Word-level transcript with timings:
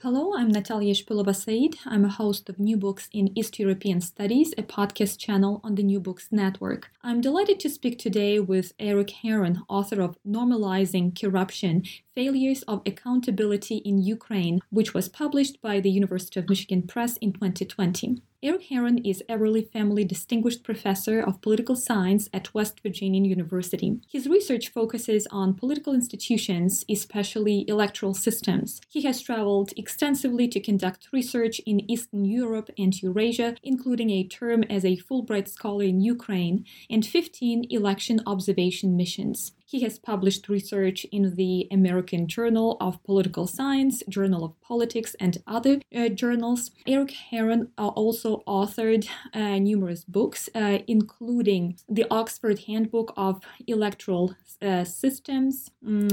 Hello, 0.00 0.32
I'm 0.32 0.46
Natalia 0.46 0.94
Shpylova-Saeed. 0.94 1.78
I'm 1.84 2.04
a 2.04 2.08
host 2.08 2.48
of 2.48 2.60
New 2.60 2.76
Books 2.76 3.08
in 3.12 3.36
East 3.36 3.58
European 3.58 4.00
Studies, 4.00 4.54
a 4.56 4.62
podcast 4.62 5.18
channel 5.18 5.60
on 5.64 5.74
the 5.74 5.82
New 5.82 5.98
Books 5.98 6.28
Network. 6.30 6.92
I'm 7.02 7.20
delighted 7.20 7.58
to 7.58 7.68
speak 7.68 7.98
today 7.98 8.38
with 8.38 8.74
Erik 8.78 9.10
Herron, 9.10 9.62
author 9.68 10.00
of 10.00 10.16
Normalizing 10.24 11.20
Corruption 11.20 11.82
Failures 12.18 12.62
of 12.62 12.82
Accountability 12.84 13.76
in 13.76 14.02
Ukraine, 14.02 14.58
which 14.70 14.92
was 14.92 15.08
published 15.08 15.62
by 15.62 15.78
the 15.78 15.88
University 15.88 16.40
of 16.40 16.48
Michigan 16.48 16.82
Press 16.82 17.16
in 17.18 17.32
2020. 17.32 18.20
Erik 18.42 18.64
Herron 18.70 18.98
is 18.98 19.22
Eberly 19.28 19.70
Family 19.70 20.04
Distinguished 20.04 20.64
Professor 20.64 21.20
of 21.20 21.40
Political 21.40 21.76
Science 21.76 22.28
at 22.32 22.52
West 22.52 22.80
Virginia 22.82 23.22
University. 23.22 24.00
His 24.10 24.26
research 24.26 24.68
focuses 24.70 25.28
on 25.30 25.54
political 25.54 25.94
institutions, 25.94 26.84
especially 26.90 27.64
electoral 27.68 28.14
systems. 28.14 28.80
He 28.88 29.02
has 29.02 29.22
traveled 29.22 29.72
extensively 29.76 30.48
to 30.48 30.58
conduct 30.58 31.10
research 31.12 31.60
in 31.66 31.88
Eastern 31.88 32.24
Europe 32.24 32.68
and 32.76 33.00
Eurasia, 33.00 33.54
including 33.62 34.10
a 34.10 34.24
term 34.24 34.64
as 34.64 34.84
a 34.84 34.96
Fulbright 34.96 35.46
Scholar 35.46 35.84
in 35.84 36.00
Ukraine 36.00 36.64
and 36.90 37.06
15 37.06 37.66
election 37.70 38.20
observation 38.26 38.96
missions. 38.96 39.52
He 39.70 39.80
has 39.80 39.98
published 39.98 40.48
research 40.48 41.04
in 41.12 41.34
the 41.34 41.68
American 41.70 42.26
Journal 42.26 42.78
of 42.80 43.04
Political 43.04 43.48
Science, 43.48 44.02
Journal 44.08 44.42
of 44.42 44.58
Politics, 44.62 45.14
and 45.20 45.36
other 45.46 45.82
uh, 45.94 46.08
journals. 46.08 46.70
Erik 46.86 47.10
Herron 47.10 47.70
uh, 47.76 47.88
also 47.88 48.42
authored 48.48 49.06
uh, 49.34 49.58
numerous 49.58 50.04
books, 50.04 50.48
uh, 50.54 50.78
including 50.86 51.78
the 51.86 52.06
Oxford 52.10 52.60
Handbook 52.60 53.12
of 53.14 53.42
Electoral 53.66 54.34
uh, 54.62 54.84
Systems, 54.84 55.70
um, 55.86 56.08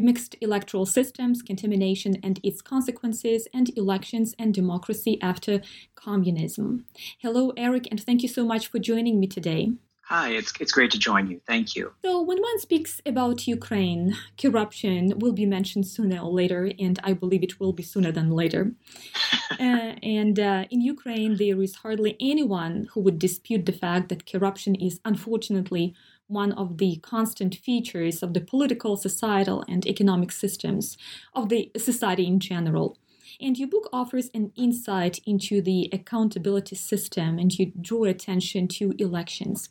Mixed 0.00 0.36
Electoral 0.40 0.86
Systems, 0.86 1.42
Contamination 1.42 2.18
and 2.22 2.38
Its 2.44 2.62
Consequences, 2.62 3.48
and 3.52 3.76
Elections 3.76 4.32
and 4.38 4.54
Democracy 4.54 5.18
After 5.20 5.60
Communism. 5.96 6.84
Hello, 7.18 7.52
Erik, 7.56 7.88
and 7.90 8.00
thank 8.00 8.22
you 8.22 8.28
so 8.28 8.44
much 8.44 8.68
for 8.68 8.78
joining 8.78 9.18
me 9.18 9.26
today. 9.26 9.72
Hi, 10.12 10.32
it's, 10.32 10.52
it's 10.60 10.72
great 10.72 10.90
to 10.90 10.98
join 10.98 11.26
you. 11.30 11.40
Thank 11.46 11.74
you. 11.74 11.94
So, 12.04 12.20
when 12.20 12.38
one 12.38 12.58
speaks 12.58 13.00
about 13.06 13.46
Ukraine, 13.46 14.14
corruption 14.36 15.18
will 15.18 15.32
be 15.32 15.46
mentioned 15.46 15.86
sooner 15.86 16.18
or 16.20 16.30
later, 16.30 16.70
and 16.78 16.98
I 17.02 17.14
believe 17.14 17.42
it 17.42 17.58
will 17.58 17.72
be 17.72 17.82
sooner 17.82 18.12
than 18.12 18.28
later. 18.30 18.72
uh, 19.52 19.94
and 20.02 20.38
uh, 20.38 20.66
in 20.70 20.82
Ukraine, 20.82 21.36
there 21.38 21.62
is 21.62 21.76
hardly 21.76 22.18
anyone 22.20 22.88
who 22.92 23.00
would 23.00 23.18
dispute 23.18 23.64
the 23.64 23.72
fact 23.72 24.10
that 24.10 24.30
corruption 24.30 24.74
is 24.74 25.00
unfortunately 25.02 25.94
one 26.26 26.52
of 26.52 26.76
the 26.76 26.96
constant 26.96 27.54
features 27.54 28.22
of 28.22 28.34
the 28.34 28.42
political, 28.42 28.98
societal, 28.98 29.64
and 29.66 29.86
economic 29.86 30.30
systems 30.30 30.98
of 31.34 31.48
the 31.48 31.70
society 31.78 32.26
in 32.26 32.38
general. 32.38 32.98
And 33.42 33.58
your 33.58 33.68
book 33.68 33.88
offers 33.92 34.30
an 34.34 34.52
insight 34.56 35.18
into 35.26 35.60
the 35.60 35.88
accountability 35.92 36.76
system 36.76 37.38
and 37.38 37.52
you 37.52 37.72
draw 37.80 38.04
attention 38.04 38.68
to 38.68 38.94
elections. 38.98 39.68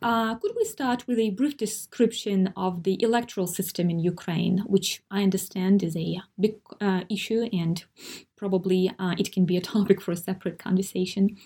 Uh, 0.00 0.34
could 0.36 0.52
we 0.56 0.64
start 0.64 1.06
with 1.06 1.18
a 1.18 1.30
brief 1.30 1.56
description 1.56 2.52
of 2.56 2.84
the 2.84 3.00
electoral 3.02 3.46
system 3.46 3.90
in 3.90 3.98
Ukraine, 3.98 4.58
which 4.66 5.02
I 5.10 5.22
understand 5.22 5.82
is 5.82 5.96
a 5.96 6.22
big 6.40 6.56
uh, 6.80 7.02
issue 7.10 7.48
and 7.52 7.84
probably 8.42 8.90
uh, 8.98 9.14
it 9.18 9.30
can 9.30 9.44
be 9.44 9.56
a 9.56 9.60
topic 9.60 10.00
for 10.00 10.10
a 10.10 10.16
separate 10.16 10.58
conversation. 10.58 11.36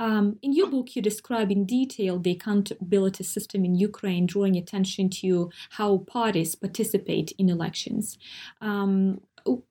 Um, 0.00 0.36
in 0.42 0.52
your 0.52 0.68
book, 0.68 0.96
you 0.96 1.00
describe 1.00 1.48
in 1.52 1.64
detail 1.64 2.18
the 2.18 2.32
accountability 2.32 3.22
system 3.22 3.64
in 3.64 3.76
Ukraine, 3.76 4.26
drawing 4.26 4.56
attention 4.56 5.10
to 5.20 5.50
how 5.78 5.98
parties 5.98 6.56
participate 6.56 7.28
in 7.38 7.48
elections. 7.48 8.18
Um, 8.60 9.20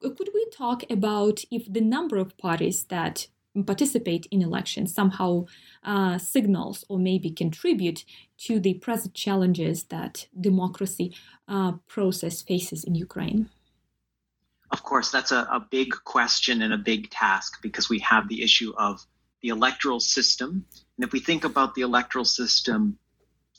could 0.01 0.29
we 0.34 0.45
talk 0.51 0.84
about 0.90 1.44
if 1.51 1.72
the 1.72 1.81
number 1.81 2.17
of 2.17 2.38
parties 2.38 2.84
that 2.85 3.28
participate 3.66 4.28
in 4.31 4.41
elections 4.41 4.94
somehow 4.94 5.45
uh, 5.84 6.17
signals 6.17 6.85
or 6.88 7.00
maybe 7.00 7.31
contribute 7.31 8.06
to 8.38 8.59
the 8.59 8.75
present 8.75 9.13
challenges 9.13 9.85
that 9.85 10.28
democracy 10.39 11.16
uh, 11.47 11.73
process 11.88 12.41
faces 12.41 12.84
in 12.84 12.95
Ukraine? 12.95 13.50
Of 14.72 14.84
course, 14.84 15.09
that's 15.09 15.31
a, 15.31 15.47
a 15.51 15.66
big 15.72 15.89
question 16.03 16.62
and 16.62 16.73
a 16.73 16.78
big 16.78 17.09
task 17.09 17.62
because 17.62 17.89
we 17.89 18.00
have 18.00 18.28
the 18.28 18.44
issue 18.44 18.72
of 18.78 19.03
the 19.41 19.50
electoral 19.50 20.00
system. 20.00 20.66
And 20.97 21.06
if 21.06 21.12
we 21.12 21.19
think 21.19 21.44
about 21.44 21.73
the 21.73 21.81
electoral 21.81 22.25
system 22.25 22.97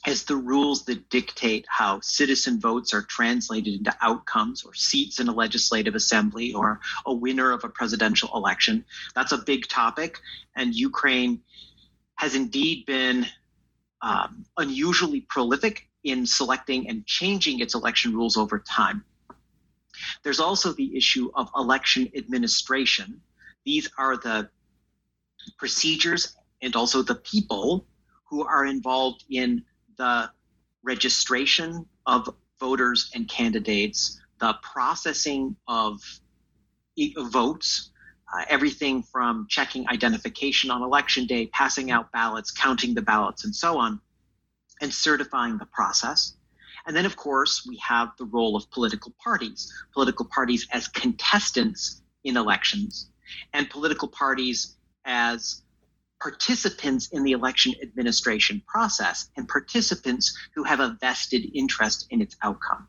as 0.07 0.25
the 0.25 0.37
rules 0.37 0.85
that 0.87 1.11
dictate 1.11 1.67
how 1.69 2.01
citizen 2.01 2.59
votes 2.59 2.95
are 2.95 3.03
translated 3.03 3.75
into 3.75 3.95
outcomes 4.01 4.65
or 4.65 4.73
seats 4.73 5.21
in 5.21 5.29
a 5.29 5.33
legislative 5.33 5.95
assembly 5.95 6.55
or 6.55 6.81
a 7.05 7.13
winner 7.13 7.51
of 7.51 7.65
a 7.65 7.69
presidential 7.69 8.31
election. 8.35 8.85
That's 9.15 9.33
a 9.33 9.39
big 9.39 9.69
topic, 9.69 10.19
and 10.57 10.75
Ukraine 10.75 11.43
has 12.17 12.35
indeed 12.35 12.87
been 12.87 13.27
um, 14.03 14.47
unusually 14.57 15.23
prolific 15.23 15.89
in 16.05 16.27
selecting 16.27 16.89
and 16.89 17.05
changing 17.07 17.61
its 17.61 17.75
election 17.75 18.15
rules 18.15 18.39
over 18.39 18.59
time. 18.59 19.05
There's 20.23 20.41
also 20.41 20.73
the 20.73 20.97
issue 20.97 21.31
of 21.35 21.51
election 21.55 22.11
administration. 22.17 23.21
These 23.65 23.91
are 23.99 24.17
the 24.17 24.49
procedures 25.59 26.37
and 26.63 26.75
also 26.75 27.03
the 27.03 27.17
people 27.17 27.87
who 28.29 28.47
are 28.47 28.65
involved 28.65 29.25
in 29.31 29.63
the 30.01 30.31
registration 30.83 31.85
of 32.07 32.27
voters 32.59 33.11
and 33.15 33.29
candidates, 33.29 34.19
the 34.39 34.55
processing 34.63 35.55
of 35.69 36.01
votes, 37.19 37.91
uh, 38.33 38.45
everything 38.49 39.03
from 39.03 39.47
checking 39.51 39.87
identification 39.91 40.71
on 40.71 40.81
election 40.81 41.27
day, 41.27 41.49
passing 41.49 41.91
out 41.91 42.11
ballots, 42.13 42.51
counting 42.51 42.95
the 42.95 43.03
ballots, 43.03 43.45
and 43.45 43.55
so 43.55 43.77
on, 43.77 44.01
and 44.81 44.93
certifying 44.93 45.59
the 45.59 45.67
process. 45.67 46.33
And 46.87 46.97
then, 46.97 47.05
of 47.05 47.17
course, 47.17 47.67
we 47.69 47.77
have 47.87 48.13
the 48.17 48.25
role 48.25 48.57
of 48.57 48.71
political 48.71 49.13
parties, 49.23 49.71
political 49.93 50.25
parties 50.25 50.67
as 50.73 50.89
contestants 50.89 52.01
in 52.25 52.39
elections, 52.39 53.11
and 53.53 53.69
political 53.69 54.09
parties 54.09 54.77
as 55.05 55.61
participants 56.21 57.09
in 57.09 57.23
the 57.23 57.33
election 57.33 57.75
administration 57.83 58.63
process 58.67 59.31
and 59.37 59.49
participants 59.49 60.37
who 60.55 60.63
have 60.65 60.81
a 60.81 60.97
vested 61.01 61.51
interest 61.55 62.07
in 62.11 62.21
its 62.21 62.37
outcome. 62.43 62.87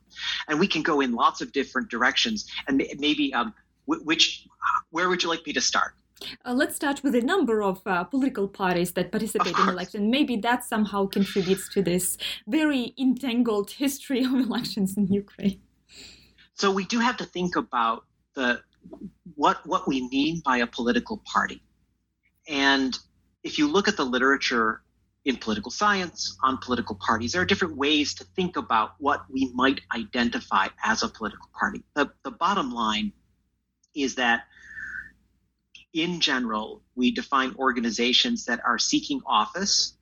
And 0.47 0.59
we 0.59 0.67
can 0.67 0.81
go 0.81 1.01
in 1.01 1.13
lots 1.13 1.41
of 1.41 1.51
different 1.51 1.89
directions. 1.89 2.49
And 2.67 2.83
maybe, 2.99 3.33
um, 3.33 3.53
which, 3.85 4.47
where 4.89 5.09
would 5.09 5.23
you 5.23 5.29
like 5.29 5.45
me 5.45 5.53
to 5.53 5.61
start? 5.61 5.93
Uh, 6.45 6.53
let's 6.53 6.75
start 6.75 7.01
with 7.03 7.13
the 7.13 7.21
number 7.21 7.63
of 7.63 7.81
uh, 7.85 8.03
political 8.03 8.47
parties 8.47 8.91
that 8.91 9.11
participate 9.11 9.57
in 9.57 9.69
election. 9.69 10.11
Maybe 10.11 10.35
that 10.37 10.63
somehow 10.63 11.07
contributes 11.07 11.67
to 11.69 11.81
this 11.81 12.17
very 12.47 12.93
entangled 12.99 13.71
history 13.71 14.23
of 14.23 14.33
elections 14.47 14.97
in 14.97 15.07
Ukraine. 15.07 15.61
So 16.53 16.71
we 16.71 16.85
do 16.85 16.99
have 16.99 17.17
to 17.17 17.25
think 17.25 17.55
about 17.55 18.05
the 18.35 18.61
what 19.35 19.65
what 19.65 19.87
we 19.87 20.07
mean 20.09 20.41
by 20.45 20.57
a 20.57 20.67
political 20.67 21.21
party, 21.25 21.63
and 22.47 22.97
if 23.43 23.57
you 23.57 23.67
look 23.67 23.87
at 23.87 23.97
the 23.97 24.05
literature 24.05 24.81
in 25.25 25.37
political 25.37 25.71
science 25.71 26.37
on 26.43 26.57
political 26.57 26.95
parties, 26.95 27.31
there 27.31 27.41
are 27.41 27.45
different 27.45 27.77
ways 27.77 28.13
to 28.15 28.23
think 28.35 28.57
about 28.57 28.93
what 28.99 29.23
we 29.29 29.51
might 29.53 29.81
identify 29.95 30.67
as 30.83 31.03
a 31.03 31.07
political 31.07 31.47
party. 31.57 31.83
The, 31.95 32.11
the 32.23 32.31
bottom 32.31 32.71
line 32.71 33.13
is 33.95 34.15
that 34.15 34.43
in 35.93 36.21
general, 36.21 36.81
we 36.95 37.11
define 37.11 37.53
organizations 37.57 38.45
that 38.45 38.61
are 38.65 38.79
seeking 38.79 39.21
office 39.25 39.95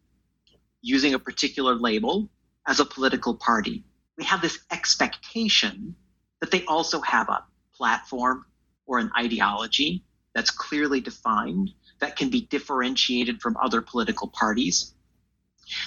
using 0.82 1.14
a 1.14 1.20
particular 1.20 1.76
label 1.76 2.30
as 2.68 2.80
a 2.80 2.86
political 2.86 3.36
party. 3.36 3.84
We 4.18 4.24
have 4.26 4.42
this 4.42 4.60
expectation 4.72 5.96
that 6.40 6.52
they 6.52 6.64
also 6.66 7.02
have 7.02 7.28
a 7.30 7.44
platform 7.76 8.46
or 8.86 9.00
an 9.00 9.12
ideology 9.18 10.04
that's 10.36 10.52
clearly 10.52 11.02
defined 11.02 11.72
that 12.00 12.16
can 12.16 12.30
be 12.30 12.42
differentiated 12.42 13.42
from 13.42 13.58
other 13.58 13.82
political 13.82 14.28
parties. 14.28 14.94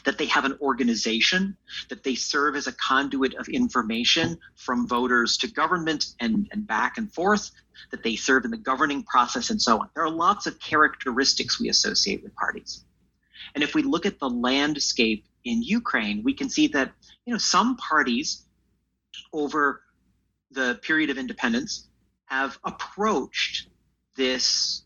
that 0.04 0.18
they 0.18 0.26
have 0.26 0.44
an 0.44 0.56
organization, 0.60 1.56
that 1.88 2.04
they 2.04 2.14
serve 2.14 2.56
as 2.56 2.66
a 2.66 2.72
conduit 2.72 3.34
of 3.34 3.48
information 3.48 4.38
from 4.54 4.86
voters 4.86 5.36
to 5.36 5.48
government 5.48 6.14
and, 6.20 6.48
and 6.52 6.66
back 6.66 6.98
and 6.98 7.12
forth, 7.12 7.50
that 7.90 8.02
they 8.02 8.16
serve 8.16 8.44
in 8.44 8.50
the 8.50 8.56
governing 8.56 9.02
process, 9.02 9.50
and 9.50 9.60
so 9.60 9.80
on. 9.80 9.88
There 9.94 10.04
are 10.04 10.10
lots 10.10 10.46
of 10.46 10.58
characteristics 10.60 11.60
we 11.60 11.68
associate 11.68 12.22
with 12.22 12.34
parties. 12.36 12.84
And 13.54 13.64
if 13.64 13.74
we 13.74 13.82
look 13.82 14.06
at 14.06 14.18
the 14.18 14.30
landscape 14.30 15.24
in 15.44 15.62
Ukraine, 15.62 16.22
we 16.22 16.34
can 16.34 16.48
see 16.48 16.68
that 16.68 16.92
you 17.26 17.32
know 17.32 17.38
some 17.38 17.76
parties 17.76 18.46
over 19.32 19.82
the 20.52 20.78
period 20.82 21.10
of 21.10 21.18
independence 21.18 21.88
have 22.26 22.58
approached 22.64 23.68
this 24.16 24.84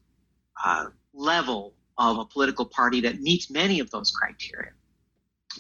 uh, 0.65 0.87
level 1.17 1.75
of 1.99 2.19
a 2.19 2.25
political 2.25 2.67
party 2.67 3.01
that 3.01 3.21
meets 3.21 3.51
many 3.51 3.81
of 3.81 3.91
those 3.91 4.11
criteria. 4.11 4.73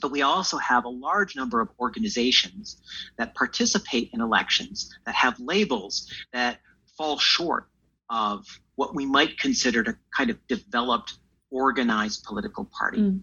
But 0.00 0.10
we 0.10 0.22
also 0.22 0.58
have 0.58 0.84
a 0.84 0.90
large 0.90 1.34
number 1.34 1.60
of 1.60 1.70
organizations 1.80 2.82
that 3.16 3.34
participate 3.34 4.10
in 4.12 4.20
elections 4.20 4.94
that 5.06 5.14
have 5.14 5.40
labels 5.40 6.12
that 6.32 6.60
fall 6.98 7.18
short 7.18 7.68
of 8.10 8.46
what 8.74 8.94
we 8.94 9.06
might 9.06 9.38
consider 9.38 9.80
a 9.80 9.94
kind 10.14 10.30
of 10.30 10.46
developed, 10.46 11.18
organized 11.50 12.24
political 12.24 12.66
party. 12.78 12.98
Mm. 12.98 13.22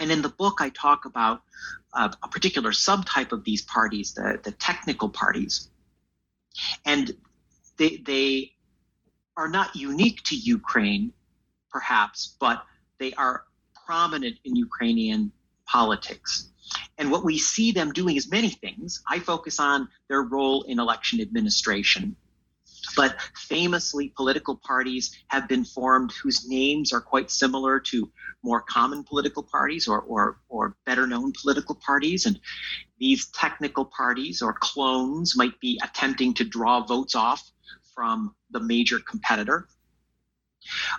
And 0.00 0.10
in 0.10 0.22
the 0.22 0.28
book, 0.28 0.56
I 0.60 0.70
talk 0.70 1.04
about 1.04 1.42
uh, 1.92 2.10
a 2.22 2.28
particular 2.28 2.70
subtype 2.70 3.32
of 3.32 3.44
these 3.44 3.62
parties, 3.62 4.14
the, 4.14 4.40
the 4.42 4.52
technical 4.52 5.08
parties. 5.08 5.70
And 6.84 7.12
they, 7.76 7.98
they 7.98 8.52
are 9.36 9.48
not 9.48 9.76
unique 9.76 10.22
to 10.24 10.36
Ukraine, 10.36 11.12
perhaps, 11.72 12.36
but 12.40 12.64
they 12.98 13.12
are 13.14 13.44
prominent 13.86 14.36
in 14.44 14.54
Ukrainian 14.56 15.32
politics. 15.66 16.48
And 16.98 17.10
what 17.10 17.24
we 17.24 17.38
see 17.38 17.72
them 17.72 17.92
doing 17.92 18.16
is 18.16 18.30
many 18.30 18.50
things. 18.50 19.02
I 19.08 19.18
focus 19.18 19.58
on 19.58 19.88
their 20.08 20.22
role 20.22 20.62
in 20.64 20.78
election 20.78 21.20
administration. 21.20 22.16
But 22.96 23.16
famously, 23.34 24.12
political 24.16 24.56
parties 24.56 25.16
have 25.28 25.48
been 25.48 25.64
formed 25.64 26.12
whose 26.12 26.48
names 26.48 26.92
are 26.92 27.00
quite 27.00 27.30
similar 27.30 27.78
to 27.80 28.10
more 28.42 28.62
common 28.62 29.04
political 29.04 29.42
parties 29.42 29.86
or, 29.86 30.00
or, 30.00 30.38
or 30.48 30.76
better 30.86 31.06
known 31.06 31.32
political 31.40 31.74
parties. 31.74 32.26
And 32.26 32.40
these 32.98 33.26
technical 33.28 33.84
parties 33.84 34.42
or 34.42 34.54
clones 34.54 35.36
might 35.36 35.58
be 35.60 35.80
attempting 35.82 36.34
to 36.34 36.44
draw 36.44 36.84
votes 36.84 37.14
off 37.14 37.50
from 37.94 38.34
the 38.50 38.60
major 38.60 38.98
competitor. 38.98 39.68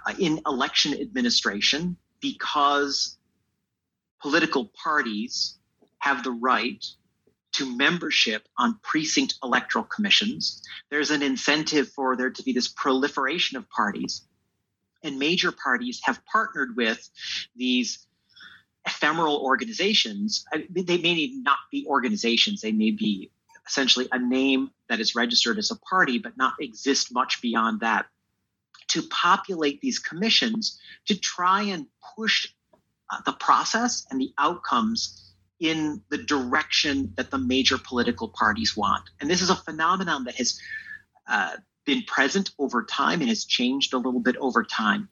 Uh, 0.05 0.13
in 0.19 0.41
election 0.45 0.93
administration, 0.93 1.97
because 2.19 3.17
political 4.21 4.71
parties 4.83 5.57
have 5.99 6.23
the 6.23 6.31
right 6.31 6.83
to 7.53 7.75
membership 7.75 8.47
on 8.57 8.79
precinct 8.81 9.35
electoral 9.43 9.83
commissions. 9.83 10.61
There's 10.89 11.11
an 11.11 11.21
incentive 11.21 11.89
for 11.89 12.15
there 12.15 12.29
to 12.29 12.43
be 12.43 12.53
this 12.53 12.67
proliferation 12.67 13.57
of 13.57 13.69
parties. 13.69 14.21
And 15.03 15.19
major 15.19 15.51
parties 15.51 15.99
have 16.03 16.23
partnered 16.25 16.75
with 16.77 17.09
these 17.55 18.05
ephemeral 18.85 19.37
organizations. 19.37 20.45
They 20.69 20.97
may 20.97 21.31
not 21.33 21.57
be 21.71 21.85
organizations, 21.87 22.61
they 22.61 22.71
may 22.71 22.91
be 22.91 23.31
essentially 23.67 24.07
a 24.11 24.19
name 24.19 24.71
that 24.89 24.99
is 24.99 25.15
registered 25.15 25.57
as 25.57 25.71
a 25.71 25.75
party, 25.77 26.19
but 26.19 26.37
not 26.37 26.53
exist 26.59 27.13
much 27.13 27.41
beyond 27.41 27.81
that. 27.81 28.05
To 28.91 29.01
populate 29.03 29.81
these 29.81 29.99
commissions 29.99 30.79
to 31.07 31.19
try 31.19 31.61
and 31.63 31.87
push 32.15 32.47
uh, 33.09 33.17
the 33.25 33.33
process 33.33 34.05
and 34.09 34.19
the 34.19 34.33
outcomes 34.37 35.33
in 35.59 36.01
the 36.09 36.17
direction 36.17 37.13
that 37.15 37.29
the 37.29 37.37
major 37.37 37.77
political 37.77 38.27
parties 38.27 38.75
want. 38.75 39.03
And 39.19 39.29
this 39.29 39.41
is 39.41 39.49
a 39.49 39.55
phenomenon 39.55 40.23
that 40.25 40.35
has 40.35 40.59
uh, 41.27 41.57
been 41.85 42.03
present 42.03 42.51
over 42.57 42.83
time 42.83 43.21
and 43.21 43.29
has 43.29 43.45
changed 43.45 43.93
a 43.93 43.97
little 43.97 44.19
bit 44.19 44.35
over 44.37 44.63
time. 44.63 45.07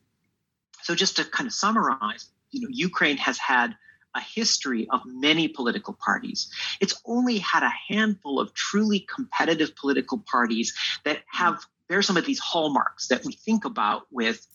So, 0.81 0.95
just 0.95 1.17
to 1.17 1.23
kind 1.23 1.47
of 1.47 1.53
summarize, 1.53 2.31
you 2.51 2.61
know, 2.61 2.67
Ukraine 2.71 3.17
has 3.17 3.37
had 3.37 3.75
a 4.15 4.21
history 4.21 4.87
of 4.89 5.01
many 5.05 5.47
political 5.47 5.93
parties. 5.93 6.49
It's 6.81 6.99
only 7.05 7.37
had 7.37 7.63
a 7.63 7.71
handful 7.87 8.39
of 8.39 8.53
truly 8.53 9.01
competitive 9.01 9.75
political 9.75 10.17
parties 10.17 10.73
that 11.05 11.19
have 11.31 11.63
bear 11.89 12.01
some 12.01 12.17
of 12.17 12.25
these 12.25 12.39
hallmarks 12.39 13.07
that 13.07 13.25
we 13.25 13.33
think 13.33 13.65
about 13.65 14.03
with 14.11 14.45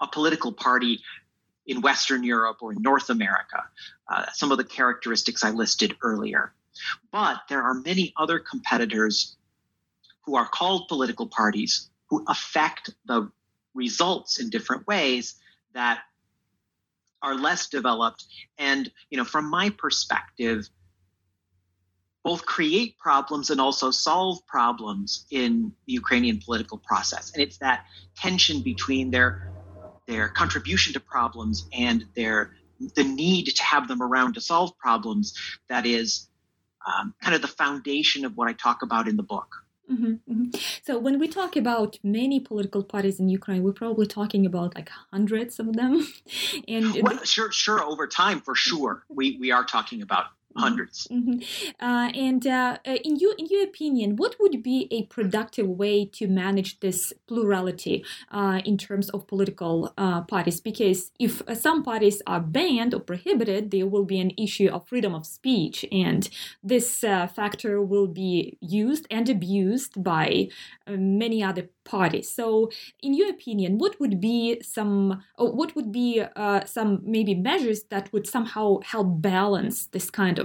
a 0.00 0.06
political 0.08 0.52
party 0.52 1.00
in 1.66 1.80
Western 1.80 2.24
Europe 2.24 2.58
or 2.60 2.72
in 2.72 2.82
North 2.82 3.10
America, 3.10 3.62
uh, 4.08 4.26
some 4.32 4.50
of 4.50 4.58
the 4.58 4.64
characteristics 4.64 5.44
I 5.44 5.50
listed 5.50 5.96
earlier. 6.02 6.52
But 7.12 7.42
there 7.48 7.62
are 7.62 7.74
many 7.74 8.12
other 8.16 8.38
competitors 8.38 9.36
who 10.22 10.36
are 10.36 10.48
called 10.48 10.88
political 10.88 11.26
parties 11.26 11.90
who 12.08 12.24
affect 12.28 12.90
the 13.06 13.30
results 13.74 14.40
in 14.40 14.50
different 14.50 14.86
ways 14.86 15.34
that 15.74 16.00
are 17.22 17.34
less 17.34 17.68
developed 17.68 18.24
and 18.58 18.90
you 19.10 19.16
know 19.16 19.24
from 19.24 19.48
my 19.48 19.70
perspective 19.70 20.68
both 22.24 22.44
create 22.46 22.98
problems 22.98 23.50
and 23.50 23.60
also 23.60 23.90
solve 23.90 24.44
problems 24.46 25.26
in 25.30 25.72
the 25.86 25.92
Ukrainian 25.92 26.40
political 26.40 26.78
process 26.78 27.32
and 27.32 27.42
it's 27.42 27.58
that 27.58 27.84
tension 28.16 28.62
between 28.62 29.10
their 29.10 29.52
their 30.06 30.28
contribution 30.28 30.92
to 30.92 31.00
problems 31.00 31.66
and 31.72 32.04
their 32.16 32.56
the 32.96 33.04
need 33.04 33.46
to 33.46 33.62
have 33.62 33.88
them 33.88 34.02
around 34.02 34.34
to 34.34 34.40
solve 34.40 34.76
problems 34.78 35.34
that 35.68 35.86
is 35.86 36.28
um, 36.86 37.14
kind 37.22 37.34
of 37.34 37.42
the 37.42 37.48
foundation 37.48 38.24
of 38.24 38.36
what 38.36 38.48
I 38.48 38.52
talk 38.52 38.82
about 38.82 39.08
in 39.08 39.16
the 39.16 39.22
book. 39.22 39.64
Mm-hmm, 39.90 40.32
mm-hmm. 40.32 40.60
So 40.82 40.98
when 40.98 41.18
we 41.18 41.28
talk 41.28 41.56
about 41.56 41.98
many 42.02 42.40
political 42.40 42.82
parties 42.82 43.20
in 43.20 43.28
Ukraine, 43.28 43.62
we're 43.62 43.72
probably 43.72 44.06
talking 44.06 44.46
about 44.46 44.74
like 44.74 44.88
hundreds 45.12 45.58
of 45.58 45.74
them. 45.74 46.06
and 46.68 47.02
well, 47.02 47.22
sure, 47.24 47.52
sure, 47.52 47.82
over 47.82 48.06
time 48.06 48.40
for 48.40 48.54
sure, 48.54 49.04
we 49.10 49.36
we 49.38 49.50
are 49.50 49.64
talking 49.64 50.00
about 50.00 50.26
100s 50.56 51.08
mm-hmm. 51.08 51.38
uh, 51.80 52.10
and 52.14 52.46
uh, 52.46 52.78
uh, 52.86 52.96
in 53.04 53.16
your 53.16 53.34
in 53.38 53.46
your 53.50 53.64
opinion, 53.64 54.16
what 54.16 54.36
would 54.40 54.62
be 54.62 54.88
a 54.90 55.04
productive 55.04 55.68
way 55.68 56.04
to 56.06 56.26
manage 56.26 56.80
this 56.80 57.12
plurality 57.26 58.04
uh, 58.30 58.60
in 58.64 58.76
terms 58.78 59.10
of 59.10 59.26
political 59.26 59.92
uh, 59.98 60.22
parties? 60.22 60.60
Because 60.60 61.10
if 61.18 61.42
uh, 61.48 61.54
some 61.54 61.82
parties 61.82 62.22
are 62.26 62.40
banned 62.40 62.94
or 62.94 63.00
prohibited, 63.00 63.70
there 63.70 63.86
will 63.86 64.04
be 64.04 64.20
an 64.20 64.32
issue 64.38 64.68
of 64.68 64.86
freedom 64.88 65.14
of 65.14 65.26
speech, 65.26 65.84
and 65.90 66.28
this 66.62 67.00
factor 67.00 67.82
will 67.82 68.06
be 68.06 68.56
used 68.60 69.06
and 69.10 69.28
abused 69.28 70.02
by 70.02 70.48
many 70.86 71.42
other 71.42 71.68
parties. 71.84 72.30
So, 72.30 72.70
in 73.02 73.14
your 73.14 73.30
opinion, 73.30 73.78
what 73.78 74.00
would 74.00 74.20
be 74.20 74.60
some, 74.62 75.22
what 75.36 75.76
would 75.76 75.92
be 75.92 76.22
uh, 76.34 76.64
some 76.64 77.00
maybe 77.04 77.34
measures 77.34 77.84
that 77.84 78.12
would 78.12 78.26
somehow 78.26 78.80
help 78.80 79.20
balance 79.20 79.86
this 79.86 80.10
kind 80.10 80.38
of 80.38 80.43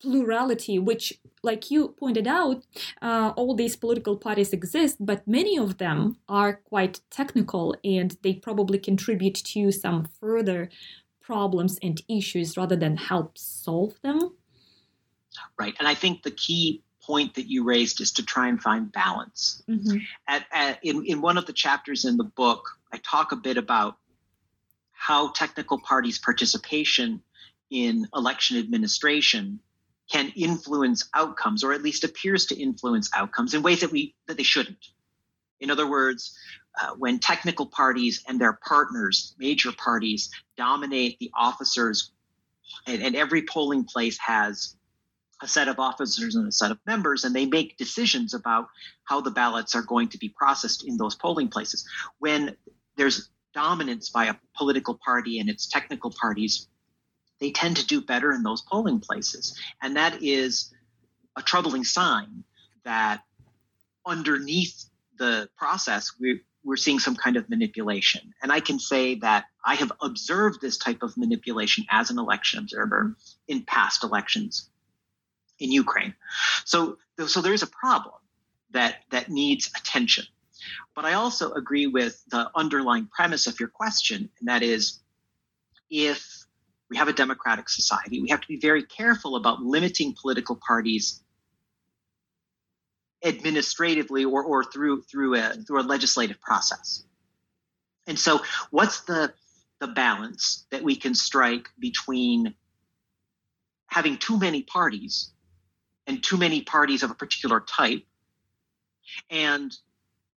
plurality, 0.00 0.78
which, 0.78 1.20
like 1.42 1.70
you 1.70 1.88
pointed 1.88 2.26
out, 2.26 2.64
uh, 3.00 3.32
all 3.36 3.54
these 3.54 3.76
political 3.76 4.16
parties 4.16 4.52
exist, 4.52 4.96
but 4.98 5.26
many 5.26 5.56
of 5.56 5.78
them 5.78 6.16
are 6.28 6.54
quite 6.54 7.00
technical 7.10 7.76
and 7.84 8.16
they 8.22 8.34
probably 8.34 8.78
contribute 8.78 9.34
to 9.34 9.70
some 9.70 10.08
further 10.20 10.68
problems 11.20 11.78
and 11.82 12.02
issues 12.08 12.56
rather 12.56 12.76
than 12.76 12.96
help 12.96 13.38
solve 13.38 13.94
them. 14.02 14.34
Right. 15.58 15.74
And 15.78 15.88
I 15.88 15.94
think 15.94 16.22
the 16.22 16.32
key 16.32 16.82
point 17.00 17.34
that 17.34 17.48
you 17.48 17.64
raised 17.64 18.00
is 18.00 18.12
to 18.12 18.24
try 18.24 18.48
and 18.48 18.60
find 18.60 18.92
balance. 18.92 19.62
Mm-hmm. 19.68 19.98
At, 20.28 20.46
at, 20.52 20.78
in, 20.82 21.04
in 21.06 21.20
one 21.20 21.38
of 21.38 21.46
the 21.46 21.52
chapters 21.52 22.04
in 22.04 22.16
the 22.16 22.24
book, 22.24 22.68
I 22.92 22.98
talk 22.98 23.32
a 23.32 23.36
bit 23.36 23.56
about 23.56 23.96
how 24.92 25.30
technical 25.32 25.80
parties' 25.80 26.18
participation 26.18 27.22
in 27.72 28.06
election 28.14 28.58
administration 28.58 29.58
can 30.10 30.30
influence 30.36 31.08
outcomes, 31.14 31.64
or 31.64 31.72
at 31.72 31.82
least 31.82 32.04
appears 32.04 32.46
to 32.46 32.60
influence 32.60 33.08
outcomes 33.14 33.54
in 33.54 33.62
ways 33.62 33.80
that 33.80 33.90
we 33.90 34.14
that 34.28 34.36
they 34.36 34.42
shouldn't. 34.42 34.88
In 35.58 35.70
other 35.70 35.88
words, 35.88 36.36
uh, 36.80 36.90
when 36.98 37.18
technical 37.18 37.66
parties 37.66 38.22
and 38.28 38.38
their 38.38 38.58
partners, 38.66 39.34
major 39.38 39.72
parties, 39.72 40.30
dominate 40.56 41.18
the 41.18 41.30
officers, 41.34 42.12
and, 42.86 43.02
and 43.02 43.16
every 43.16 43.42
polling 43.42 43.84
place 43.84 44.18
has 44.18 44.76
a 45.40 45.48
set 45.48 45.68
of 45.68 45.78
officers 45.78 46.34
and 46.34 46.46
a 46.46 46.52
set 46.52 46.70
of 46.70 46.78
members, 46.86 47.24
and 47.24 47.34
they 47.34 47.46
make 47.46 47.76
decisions 47.78 48.34
about 48.34 48.68
how 49.04 49.20
the 49.20 49.30
ballots 49.30 49.74
are 49.74 49.82
going 49.82 50.08
to 50.08 50.18
be 50.18 50.28
processed 50.28 50.84
in 50.86 50.96
those 50.96 51.14
polling 51.14 51.48
places. 51.48 51.88
When 52.18 52.54
there's 52.96 53.30
dominance 53.54 54.10
by 54.10 54.26
a 54.26 54.34
political 54.56 54.98
party 55.04 55.38
and 55.38 55.48
its 55.48 55.66
technical 55.66 56.10
parties, 56.10 56.68
they 57.42 57.50
tend 57.50 57.76
to 57.76 57.86
do 57.86 58.00
better 58.00 58.30
in 58.30 58.44
those 58.44 58.62
polling 58.62 59.00
places. 59.00 59.58
And 59.82 59.96
that 59.96 60.22
is 60.22 60.72
a 61.36 61.42
troubling 61.42 61.82
sign 61.82 62.44
that 62.84 63.24
underneath 64.06 64.84
the 65.18 65.48
process, 65.56 66.12
we, 66.20 66.40
we're 66.62 66.76
seeing 66.76 67.00
some 67.00 67.16
kind 67.16 67.36
of 67.36 67.50
manipulation. 67.50 68.32
And 68.44 68.52
I 68.52 68.60
can 68.60 68.78
say 68.78 69.16
that 69.16 69.46
I 69.64 69.74
have 69.74 69.90
observed 70.00 70.60
this 70.60 70.78
type 70.78 71.02
of 71.02 71.16
manipulation 71.16 71.84
as 71.90 72.10
an 72.10 72.18
election 72.20 72.60
observer 72.60 73.16
in 73.48 73.62
past 73.62 74.04
elections 74.04 74.70
in 75.58 75.72
Ukraine. 75.72 76.14
So, 76.64 76.98
so 77.26 77.40
there 77.40 77.54
is 77.54 77.64
a 77.64 77.66
problem 77.66 78.14
that 78.70 78.98
that 79.10 79.30
needs 79.30 79.68
attention. 79.76 80.26
But 80.94 81.06
I 81.06 81.14
also 81.14 81.50
agree 81.54 81.88
with 81.88 82.22
the 82.30 82.52
underlying 82.54 83.08
premise 83.08 83.48
of 83.48 83.58
your 83.58 83.68
question, 83.68 84.30
and 84.38 84.48
that 84.48 84.62
is 84.62 85.00
if 85.90 86.41
we 86.92 86.98
have 86.98 87.08
a 87.08 87.12
democratic 87.14 87.70
society, 87.70 88.20
we 88.20 88.28
have 88.28 88.42
to 88.42 88.48
be 88.48 88.58
very 88.58 88.82
careful 88.82 89.36
about 89.36 89.62
limiting 89.62 90.14
political 90.20 90.56
parties 90.56 91.22
administratively 93.24 94.26
or, 94.26 94.44
or 94.44 94.62
through 94.62 95.00
through 95.00 95.36
a 95.36 95.54
through 95.66 95.80
a 95.80 95.88
legislative 95.94 96.38
process. 96.42 97.04
And 98.06 98.18
so 98.18 98.40
what's 98.70 99.00
the 99.04 99.32
the 99.80 99.86
balance 99.86 100.66
that 100.70 100.82
we 100.82 100.94
can 100.94 101.14
strike 101.14 101.70
between 101.78 102.54
having 103.86 104.18
too 104.18 104.38
many 104.38 104.62
parties 104.62 105.32
and 106.06 106.22
too 106.22 106.36
many 106.36 106.60
parties 106.60 107.02
of 107.02 107.10
a 107.10 107.14
particular 107.14 107.60
type 107.60 108.04
and 109.30 109.74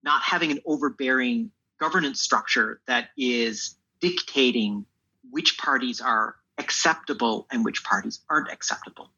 not 0.04 0.22
having 0.22 0.52
an 0.52 0.60
overbearing 0.66 1.52
governance 1.82 2.22
structure 2.22 2.80
that 2.88 3.10
is 3.18 3.76
dictating 4.00 4.86
which 5.32 5.58
parties 5.58 6.00
are 6.00 6.38
acceptable 6.58 7.48
and 7.52 7.66
which 7.66 7.84
parties 7.84 8.22
aren't 8.30 8.52
acceptable. 8.52 9.10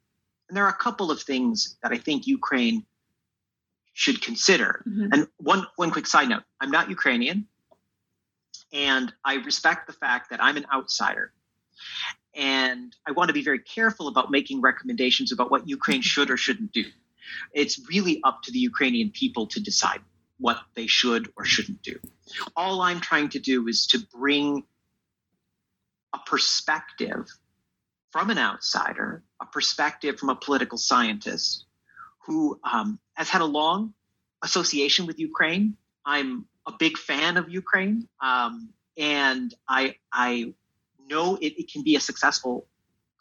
And 0.50 0.58
there 0.58 0.66
are 0.66 0.70
a 0.70 0.74
couple 0.74 1.12
of 1.12 1.22
things 1.22 1.78
that 1.84 1.92
I 1.92 1.98
think 1.98 2.26
Ukraine 2.28 2.86
should 3.94 4.22
consider. 4.22 4.84
Mm-hmm. 4.88 5.14
And 5.14 5.28
one 5.38 5.68
one 5.76 5.92
quick 5.92 6.08
side 6.08 6.30
note, 6.30 6.44
I'm 6.62 6.72
not 6.72 6.90
Ukrainian 6.90 7.48
and 8.74 9.14
I 9.24 9.36
respect 9.36 9.88
the 9.88 9.94
fact 9.94 10.30
that 10.30 10.44
I'm 10.44 10.58
an 10.58 10.66
outsider. 10.74 11.32
And 12.36 12.96
I 13.08 13.12
want 13.12 13.30
to 13.30 13.34
be 13.34 13.44
very 13.44 13.60
careful 13.60 14.08
about 14.08 14.30
making 14.30 14.62
recommendations 14.62 15.32
about 15.32 15.50
what 15.50 15.68
Ukraine 15.68 16.02
should 16.02 16.30
or 16.30 16.38
shouldn't 16.38 16.72
do. 16.72 16.86
It's 17.54 17.80
really 17.90 18.22
up 18.24 18.44
to 18.44 18.52
the 18.52 18.60
Ukrainian 18.60 19.10
people 19.10 19.48
to 19.48 19.60
decide 19.60 20.02
what 20.40 20.60
they 20.76 20.88
should 20.88 21.32
or 21.36 21.46
shouldn't 21.46 21.82
do. 21.82 22.00
All 22.56 22.82
I'm 22.82 23.02
trying 23.02 23.30
to 23.30 23.40
do 23.40 23.68
is 23.68 23.88
to 23.88 24.00
bring 24.00 24.64
a 26.18 26.30
perspective 26.30 27.28
from 28.12 28.30
an 28.30 28.38
outsider, 28.38 29.24
a 29.42 29.46
perspective 29.46 30.18
from 30.20 30.30
a 30.30 30.36
political 30.36 30.78
scientist 30.78 31.66
who 32.26 32.60
um, 32.64 33.00
has 33.14 33.30
had 33.30 33.42
a 33.42 33.46
long 33.46 33.94
association 34.44 35.06
with 35.06 35.20
Ukraine. 35.20 35.78
I'm 36.06 36.46
a 36.66 36.74
big 36.78 36.98
fan 36.98 37.38
of 37.38 37.50
Ukraine, 37.50 38.08
um, 38.22 38.70
and 38.98 39.54
I 39.68 39.96
I 40.12 40.54
know 41.10 41.36
it, 41.36 41.54
it 41.62 41.72
can 41.72 41.84
be 41.84 41.96
a 41.96 42.00
successful 42.00 42.68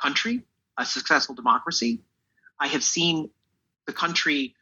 country, 0.00 0.42
a 0.76 0.84
successful 0.84 1.34
democracy. 1.34 2.00
I 2.58 2.68
have 2.68 2.82
seen 2.82 3.30
the 3.86 3.92
country. 3.92 4.54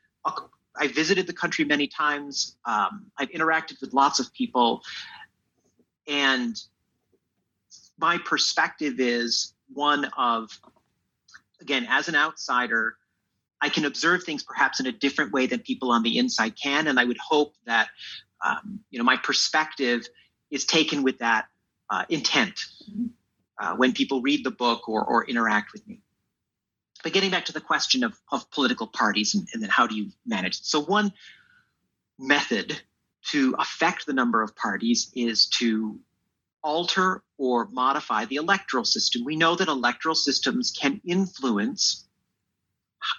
I 0.76 0.88
visited 0.88 1.26
the 1.26 1.32
country 1.32 1.64
many 1.64 1.86
times. 1.86 2.56
Um, 2.64 2.92
I've 3.16 3.30
interacted 3.30 3.80
with 3.80 3.92
lots 3.92 4.18
of 4.18 4.32
people, 4.32 4.82
and 6.08 6.54
my 7.98 8.18
perspective 8.18 8.98
is 8.98 9.54
one 9.72 10.06
of, 10.16 10.50
again, 11.60 11.86
as 11.88 12.08
an 12.08 12.14
outsider, 12.14 12.96
I 13.60 13.68
can 13.68 13.84
observe 13.84 14.24
things 14.24 14.42
perhaps 14.42 14.80
in 14.80 14.86
a 14.86 14.92
different 14.92 15.32
way 15.32 15.46
than 15.46 15.60
people 15.60 15.90
on 15.90 16.02
the 16.02 16.18
inside 16.18 16.54
can, 16.60 16.86
and 16.86 16.98
I 16.98 17.04
would 17.04 17.18
hope 17.18 17.54
that, 17.66 17.88
um, 18.44 18.80
you 18.90 18.98
know, 18.98 19.04
my 19.04 19.16
perspective 19.16 20.06
is 20.50 20.64
taken 20.64 21.02
with 21.02 21.18
that 21.18 21.46
uh, 21.90 22.04
intent 22.08 22.60
uh, 23.60 23.74
when 23.76 23.92
people 23.92 24.20
read 24.20 24.44
the 24.44 24.50
book 24.50 24.88
or, 24.88 25.04
or 25.04 25.24
interact 25.24 25.72
with 25.72 25.86
me. 25.86 26.00
But 27.02 27.12
getting 27.12 27.30
back 27.30 27.44
to 27.46 27.52
the 27.52 27.60
question 27.60 28.02
of, 28.02 28.18
of 28.32 28.50
political 28.50 28.86
parties 28.86 29.34
and, 29.34 29.46
and 29.52 29.62
then 29.62 29.70
how 29.70 29.86
do 29.86 29.94
you 29.94 30.10
manage 30.26 30.58
it? 30.58 30.64
So 30.64 30.80
one 30.80 31.12
method 32.18 32.80
to 33.30 33.54
affect 33.58 34.06
the 34.06 34.12
number 34.12 34.42
of 34.42 34.54
parties 34.56 35.10
is 35.14 35.46
to 35.46 35.98
alter 36.64 37.22
or 37.38 37.68
modify 37.70 38.24
the 38.24 38.36
electoral 38.36 38.84
system. 38.84 39.22
We 39.24 39.36
know 39.36 39.54
that 39.54 39.68
electoral 39.68 40.14
systems 40.14 40.72
can 40.72 41.00
influence 41.06 42.08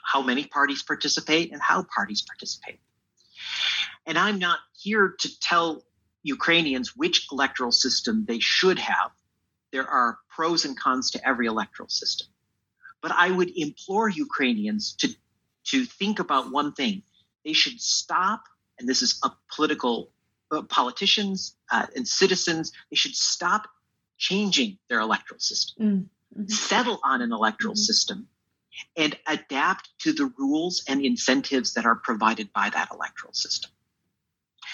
how 0.04 0.22
many 0.24 0.46
parties 0.46 0.82
participate 0.82 1.54
and 1.54 1.62
how 1.62 1.86
parties 1.96 2.24
participate. 2.24 2.80
And 4.08 4.18
I'm 4.18 4.40
not 4.40 4.60
here 4.75 5.16
to 5.20 5.40
tell 5.40 5.84
Ukrainians 6.24 6.96
which 6.96 7.28
electoral 7.32 7.72
system 7.72 8.25
they 8.28 8.40
should 8.40 8.80
have. 8.80 9.12
There 9.72 9.88
are 9.88 10.18
pros 10.30 10.66
and 10.66 10.78
cons 10.78 11.12
to 11.12 11.28
every 11.28 11.46
electoral 11.46 11.90
system. 11.90 12.28
But 13.02 13.12
I 13.12 13.30
would 13.30 13.52
implore 13.56 14.10
Ukrainians 14.10 14.94
to, 15.00 15.10
to 15.66 15.86
think 15.86 16.20
about 16.20 16.52
one 16.52 16.74
thing. 16.74 17.04
They 17.44 17.54
should 17.54 17.80
stop, 17.80 18.44
and 18.80 18.90
this 18.90 19.04
is 19.04 19.20
a 19.24 19.32
political 19.54 20.10
politicians 20.70 21.56
uh, 21.72 21.86
and 21.96 22.08
citizens, 22.08 22.72
they 22.90 22.96
should 22.96 23.16
stop 23.16 23.68
changing 24.18 24.78
their 24.90 25.00
electoral 25.00 25.40
system, 25.40 26.10
mm-hmm. 26.34 26.48
settle 26.48 27.00
on 27.04 27.22
an 27.22 27.32
electoral 27.32 27.74
mm-hmm. 27.74 27.80
system, 27.80 28.28
and 28.96 29.18
adapt 29.28 29.90
to 30.00 30.14
the 30.14 30.32
rules 30.38 30.84
and 30.88 31.02
incentives 31.02 31.74
that 31.74 31.86
are 31.86 31.96
provided 31.96 32.52
by 32.54 32.70
that 32.70 32.90
electoral 32.94 33.34
system. 33.34 33.72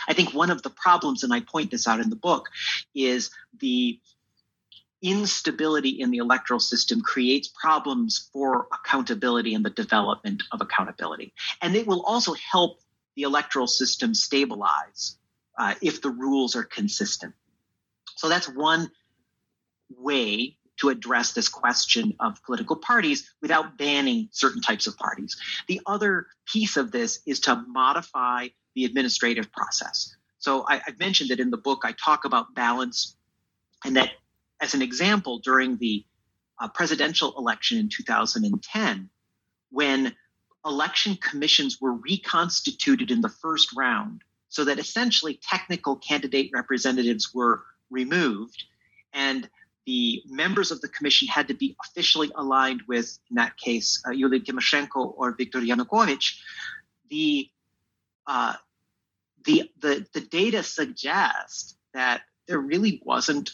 I 0.07 0.13
think 0.13 0.33
one 0.33 0.49
of 0.49 0.61
the 0.63 0.69
problems, 0.69 1.23
and 1.23 1.33
I 1.33 1.41
point 1.41 1.71
this 1.71 1.87
out 1.87 1.99
in 1.99 2.09
the 2.09 2.15
book, 2.15 2.49
is 2.95 3.29
the 3.59 3.99
instability 5.01 5.89
in 5.89 6.11
the 6.11 6.17
electoral 6.17 6.59
system 6.59 7.01
creates 7.01 7.47
problems 7.47 8.29
for 8.31 8.67
accountability 8.71 9.53
and 9.53 9.65
the 9.65 9.71
development 9.71 10.43
of 10.51 10.61
accountability. 10.61 11.33
And 11.61 11.75
it 11.75 11.87
will 11.87 12.03
also 12.03 12.33
help 12.33 12.79
the 13.15 13.23
electoral 13.23 13.67
system 13.67 14.13
stabilize 14.13 15.17
uh, 15.61 15.75
if 15.79 16.01
the 16.01 16.09
rules 16.09 16.55
are 16.55 16.63
consistent. 16.63 17.35
So 18.15 18.27
that's 18.27 18.49
one 18.49 18.89
way 19.95 20.57
to 20.79 20.89
address 20.89 21.33
this 21.33 21.47
question 21.47 22.15
of 22.19 22.43
political 22.43 22.75
parties 22.75 23.31
without 23.43 23.77
banning 23.77 24.27
certain 24.31 24.63
types 24.63 24.87
of 24.87 24.97
parties. 24.97 25.37
The 25.67 25.79
other 25.85 26.25
piece 26.51 26.77
of 26.77 26.91
this 26.91 27.19
is 27.27 27.41
to 27.41 27.63
modify 27.67 28.47
the 28.73 28.85
administrative 28.85 29.51
process. 29.51 30.15
So 30.39 30.65
I, 30.67 30.81
have 30.83 30.97
mentioned 30.97 31.29
that 31.29 31.39
in 31.39 31.51
the 31.51 31.57
book 31.57 31.81
I 31.83 31.91
talk 31.91 32.25
about 32.25 32.55
balance, 32.55 33.15
and 33.85 33.95
that 33.97 34.09
as 34.61 34.73
an 34.73 34.81
example, 34.81 35.37
during 35.43 35.77
the 35.77 36.03
uh, 36.59 36.69
presidential 36.69 37.37
election 37.37 37.77
in 37.77 37.89
2010, 37.89 39.09
when 39.69 40.15
election 40.65 41.17
commissions 41.21 41.79
were 41.79 41.93
reconstituted 41.93 43.11
in 43.11 43.21
the 43.21 43.29
first 43.29 43.75
round, 43.75 44.23
so 44.51 44.65
that 44.65 44.77
essentially 44.79 45.39
technical 45.41 45.95
candidate 45.95 46.51
representatives 46.53 47.33
were 47.33 47.63
removed 47.89 48.65
and 49.13 49.49
the 49.85 50.21
members 50.27 50.71
of 50.71 50.81
the 50.81 50.89
commission 50.89 51.27
had 51.29 51.47
to 51.47 51.53
be 51.53 51.75
officially 51.83 52.31
aligned 52.35 52.81
with, 52.87 53.17
in 53.29 53.37
that 53.37 53.57
case, 53.57 54.03
uh, 54.05 54.11
Yulia 54.11 54.41
Tymoshenko 54.41 55.13
or 55.17 55.31
Viktor 55.31 55.61
Yanukovych. 55.61 56.37
The, 57.09 57.49
uh, 58.27 58.53
the, 59.45 59.71
the, 59.79 60.05
the 60.13 60.21
data 60.21 60.63
suggest 60.63 61.77
that 61.93 62.21
there 62.47 62.59
really 62.59 63.01
wasn't 63.05 63.51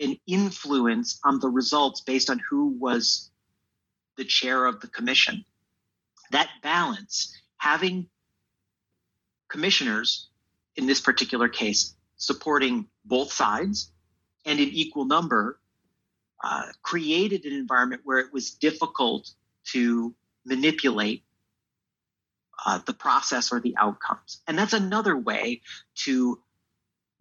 an 0.00 0.16
influence 0.26 1.20
on 1.22 1.38
the 1.38 1.48
results 1.48 2.00
based 2.00 2.30
on 2.30 2.40
who 2.48 2.68
was 2.80 3.30
the 4.16 4.24
chair 4.24 4.64
of 4.64 4.80
the 4.80 4.88
commission. 4.88 5.44
That 6.32 6.48
balance, 6.62 7.36
having 7.58 8.08
commissioners, 9.48 10.29
in 10.80 10.86
this 10.86 11.00
particular 11.00 11.46
case, 11.46 11.94
supporting 12.16 12.86
both 13.04 13.30
sides 13.30 13.92
and 14.46 14.58
in 14.58 14.70
equal 14.70 15.04
number, 15.04 15.60
uh, 16.42 16.64
created 16.82 17.44
an 17.44 17.52
environment 17.52 18.00
where 18.04 18.18
it 18.18 18.32
was 18.32 18.52
difficult 18.52 19.30
to 19.72 20.14
manipulate 20.46 21.22
uh, 22.64 22.78
the 22.86 22.94
process 22.94 23.52
or 23.52 23.60
the 23.60 23.76
outcomes. 23.76 24.40
And 24.48 24.58
that's 24.58 24.72
another 24.72 25.18
way 25.18 25.60
to 26.06 26.40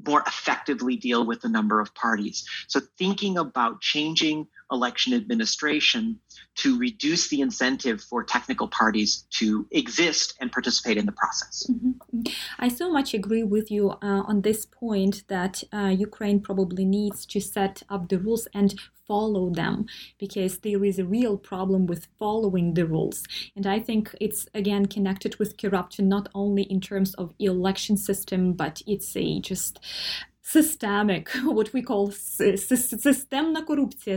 more 0.08 0.24
effectively 0.26 0.96
deal 0.96 1.26
with 1.26 1.42
the 1.42 1.50
number 1.50 1.82
of 1.82 1.94
parties. 1.94 2.48
So, 2.68 2.80
thinking 2.98 3.38
about 3.38 3.82
changing 3.82 4.48
election 4.72 5.14
administration 5.14 6.20
to 6.56 6.78
reduce 6.78 7.30
the 7.30 7.42
incentive 7.42 8.02
for 8.02 8.24
technical 8.24 8.68
parties 8.68 9.26
to 9.32 9.66
exist 9.72 10.36
and 10.40 10.52
participate 10.52 10.98
in 10.98 11.06
the 11.06 11.12
process. 11.12 11.66
Mm-hmm. 11.70 12.22
I 12.60 12.68
so 12.68 12.92
much 12.92 13.14
agree 13.14 13.44
with 13.44 13.72
you 13.72 13.92
uh, 13.92 14.24
on 14.28 14.42
this 14.42 14.66
point 14.66 15.24
that 15.28 15.64
uh, 15.74 15.88
Ukraine 15.88 16.40
probably 16.40 16.86
needs 16.86 17.26
to 17.28 17.40
set 17.40 17.84
up 17.90 18.10
the 18.10 18.20
rules 18.20 18.48
and 18.54 18.76
follow 19.10 19.50
them 19.50 19.88
because 20.20 20.60
there 20.60 20.86
is 20.86 21.00
a 21.00 21.06
real 21.06 21.36
problem 21.36 21.88
with 21.88 22.08
following 22.20 22.76
the 22.76 22.86
rules. 22.86 23.24
And 23.56 23.66
I 23.66 23.80
think 23.80 24.16
it's 24.22 24.48
again 24.54 24.86
connected 24.86 25.38
with 25.40 25.58
corruption, 25.58 26.08
not 26.08 26.30
only 26.36 26.64
in 26.64 26.80
terms 26.80 27.16
of 27.16 27.34
election 27.40 27.98
system, 27.98 28.54
but 28.54 28.82
it's 28.86 29.16
a 29.18 29.40
just 29.40 29.80
systemic, 30.50 31.30
what 31.44 31.72
we 31.74 31.82
call 31.82 32.10
systemna 32.10 33.62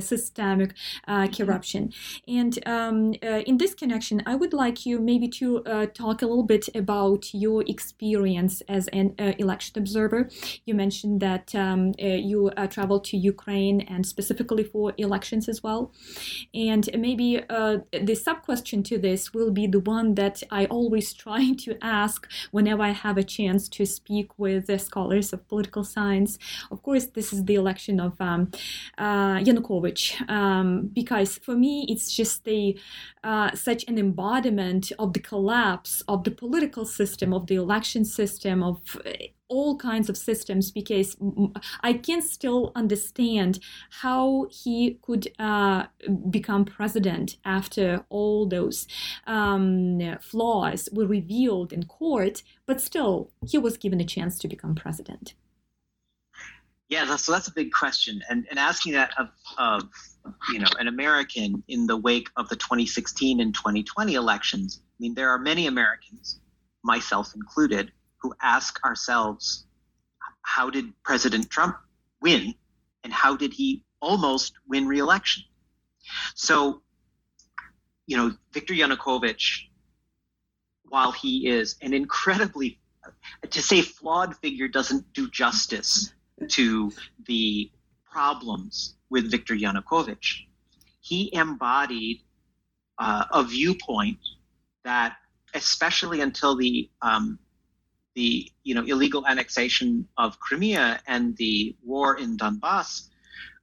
systemic 0.02 0.74
uh, 1.06 1.12
mm-hmm. 1.12 1.32
corruption. 1.34 1.92
And 2.26 2.58
um, 2.66 3.14
uh, 3.22 3.42
in 3.46 3.58
this 3.58 3.74
connection, 3.74 4.22
I 4.24 4.34
would 4.34 4.54
like 4.54 4.86
you 4.86 4.98
maybe 4.98 5.28
to 5.40 5.62
uh, 5.64 5.86
talk 5.86 6.22
a 6.22 6.26
little 6.26 6.48
bit 6.54 6.68
about 6.74 7.34
your 7.34 7.62
experience 7.66 8.62
as 8.68 8.88
an 8.88 9.14
uh, 9.18 9.32
election 9.38 9.78
observer. 9.78 10.30
You 10.64 10.74
mentioned 10.74 11.20
that 11.20 11.54
um, 11.54 11.92
uh, 12.02 12.06
you 12.06 12.48
uh, 12.56 12.66
traveled 12.66 13.04
to 13.10 13.16
Ukraine 13.18 13.82
and 13.82 14.06
specifically 14.06 14.64
for 14.64 14.94
elections 14.96 15.50
as 15.50 15.62
well. 15.62 15.92
And 16.54 16.88
maybe 16.96 17.42
the 18.10 18.14
sub 18.14 18.42
question 18.42 18.82
to 18.84 18.98
this 18.98 19.34
will 19.34 19.50
be 19.50 19.66
the 19.66 19.80
one 19.80 20.14
that 20.14 20.42
I 20.50 20.64
always 20.66 21.12
try 21.12 21.52
to 21.64 21.76
ask 21.82 22.26
whenever 22.52 22.82
I 22.82 22.90
have 22.90 23.18
a 23.18 23.22
chance 23.22 23.68
to 23.76 23.84
speak 23.84 24.38
with 24.38 24.66
the 24.66 24.78
scholars 24.78 25.32
of 25.34 25.46
political 25.48 25.84
science. 25.84 26.21
Of 26.70 26.82
course, 26.82 27.06
this 27.06 27.32
is 27.32 27.44
the 27.44 27.54
election 27.54 28.00
of 28.00 28.20
um, 28.20 28.50
Yanukovych, 28.98 30.28
um, 30.28 30.90
because 30.92 31.38
for 31.38 31.54
me, 31.54 31.86
it's 31.88 32.14
just 32.14 32.46
a 32.48 32.74
uh, 33.24 33.54
such 33.54 33.84
an 33.88 33.98
embodiment 33.98 34.92
of 34.98 35.12
the 35.12 35.20
collapse 35.20 36.02
of 36.08 36.24
the 36.24 36.30
political 36.30 36.84
system, 36.84 37.32
of 37.32 37.46
the 37.46 37.54
election 37.54 38.04
system, 38.04 38.62
of 38.62 38.80
uh, 39.04 39.10
all 39.52 39.76
kinds 39.76 40.08
of 40.08 40.16
systems 40.16 40.70
because 40.70 41.14
I 41.82 41.92
can 41.92 42.22
still 42.22 42.72
understand 42.74 43.58
how 43.90 44.46
he 44.50 44.98
could 45.02 45.28
uh, 45.38 45.84
become 46.30 46.64
president 46.64 47.36
after 47.44 48.04
all 48.08 48.46
those 48.46 48.88
um, 49.26 50.16
flaws 50.22 50.88
were 50.90 51.06
revealed 51.06 51.70
in 51.72 51.84
court, 51.84 52.42
but 52.66 52.80
still 52.80 53.30
he 53.46 53.58
was 53.58 53.76
given 53.76 54.00
a 54.00 54.06
chance 54.06 54.38
to 54.38 54.48
become 54.48 54.74
president. 54.74 55.34
Yeah, 56.92 57.16
so 57.16 57.32
that's 57.32 57.48
a 57.48 57.54
big 57.54 57.72
question, 57.72 58.20
and 58.28 58.46
and 58.50 58.58
asking 58.58 58.92
that 58.92 59.12
of, 59.18 59.30
of 59.56 59.88
you 60.52 60.58
know 60.58 60.68
an 60.78 60.88
American 60.88 61.64
in 61.66 61.86
the 61.86 61.96
wake 61.96 62.28
of 62.36 62.50
the 62.50 62.56
2016 62.56 63.40
and 63.40 63.54
2020 63.54 64.12
elections. 64.12 64.82
I 64.82 64.96
mean, 65.00 65.14
there 65.14 65.30
are 65.30 65.38
many 65.38 65.68
Americans, 65.68 66.38
myself 66.82 67.34
included, 67.34 67.92
who 68.18 68.34
ask 68.42 68.78
ourselves, 68.84 69.64
how 70.42 70.68
did 70.68 70.92
President 71.02 71.48
Trump 71.48 71.78
win, 72.20 72.54
and 73.04 73.10
how 73.10 73.36
did 73.36 73.54
he 73.54 73.82
almost 74.02 74.52
win 74.68 74.86
re-election? 74.86 75.44
So, 76.34 76.82
you 78.06 78.18
know, 78.18 78.36
Viktor 78.52 78.74
Yanukovych, 78.74 79.62
while 80.90 81.12
he 81.12 81.48
is 81.48 81.76
an 81.80 81.94
incredibly 81.94 82.80
to 83.48 83.62
say 83.62 83.80
flawed 83.80 84.36
figure 84.36 84.68
doesn't 84.68 85.10
do 85.14 85.30
justice 85.30 86.12
to 86.48 86.92
the 87.26 87.70
problems 88.10 88.96
with 89.10 89.30
Viktor 89.30 89.54
Yanukovych. 89.54 90.46
He 91.00 91.34
embodied 91.34 92.20
uh, 92.98 93.24
a 93.32 93.42
viewpoint 93.42 94.18
that, 94.84 95.16
especially 95.54 96.20
until 96.20 96.56
the 96.56 96.90
um, 97.00 97.38
the 98.14 98.50
you 98.62 98.74
know 98.74 98.84
illegal 98.84 99.26
annexation 99.26 100.06
of 100.18 100.38
Crimea 100.38 101.00
and 101.06 101.36
the 101.36 101.74
war 101.82 102.18
in 102.18 102.36
Donbass, 102.36 103.08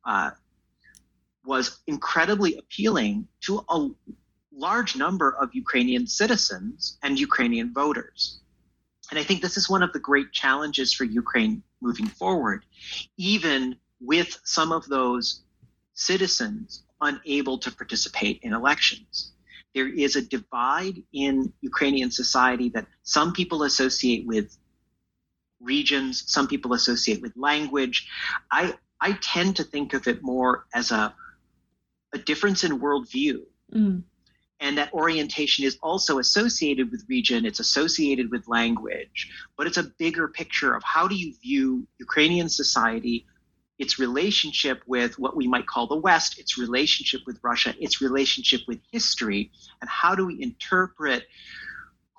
uh, 0.05 0.31
was 1.45 1.79
incredibly 1.87 2.57
appealing 2.57 3.27
to 3.41 3.63
a 3.69 3.89
large 4.51 4.95
number 4.95 5.35
of 5.39 5.49
Ukrainian 5.53 6.05
citizens 6.07 6.97
and 7.03 7.19
Ukrainian 7.19 7.73
voters. 7.73 8.41
And 9.09 9.19
I 9.19 9.23
think 9.23 9.41
this 9.41 9.57
is 9.57 9.69
one 9.69 9.83
of 9.83 9.91
the 9.93 9.99
great 9.99 10.31
challenges 10.31 10.93
for 10.93 11.03
Ukraine 11.03 11.63
moving 11.81 12.07
forward, 12.07 12.65
even 13.17 13.75
with 13.99 14.39
some 14.43 14.71
of 14.71 14.87
those 14.87 15.43
citizens 15.93 16.83
unable 17.01 17.57
to 17.59 17.71
participate 17.71 18.39
in 18.43 18.53
elections. 18.53 19.33
There 19.73 19.87
is 19.87 20.15
a 20.15 20.21
divide 20.21 21.03
in 21.13 21.53
Ukrainian 21.61 22.11
society 22.11 22.69
that 22.69 22.87
some 23.03 23.33
people 23.33 23.63
associate 23.63 24.25
with 24.25 24.57
regions, 25.59 26.23
some 26.27 26.47
people 26.47 26.73
associate 26.73 27.21
with 27.21 27.33
language. 27.35 28.07
I, 28.51 28.75
I 28.99 29.13
tend 29.21 29.57
to 29.57 29.63
think 29.63 29.93
of 29.93 30.07
it 30.07 30.23
more 30.23 30.65
as 30.73 30.91
a, 30.91 31.13
a 32.13 32.17
difference 32.17 32.63
in 32.63 32.79
worldview. 32.79 33.43
Mm. 33.73 34.03
And 34.59 34.77
that 34.77 34.93
orientation 34.93 35.65
is 35.65 35.77
also 35.81 36.19
associated 36.19 36.91
with 36.91 37.05
region, 37.07 37.45
it's 37.45 37.61
associated 37.61 38.29
with 38.29 38.47
language, 38.47 39.31
but 39.57 39.67
it's 39.67 39.77
a 39.77 39.91
bigger 39.97 40.27
picture 40.27 40.75
of 40.75 40.83
how 40.83 41.07
do 41.07 41.15
you 41.15 41.33
view 41.41 41.87
Ukrainian 41.97 42.49
society, 42.49 43.25
its 43.77 43.97
relationship 43.99 44.81
with 44.85 45.17
what 45.17 45.37
we 45.37 45.47
might 45.47 45.65
call 45.65 45.87
the 45.87 45.95
West, 45.95 46.39
its 46.39 46.57
relationship 46.57 47.21
with 47.25 47.39
Russia, 47.41 47.73
its 47.79 48.01
relationship 48.01 48.61
with 48.67 48.79
history, 48.91 49.51
and 49.79 49.89
how 49.89 50.13
do 50.13 50.25
we 50.25 50.41
interpret 50.41 51.25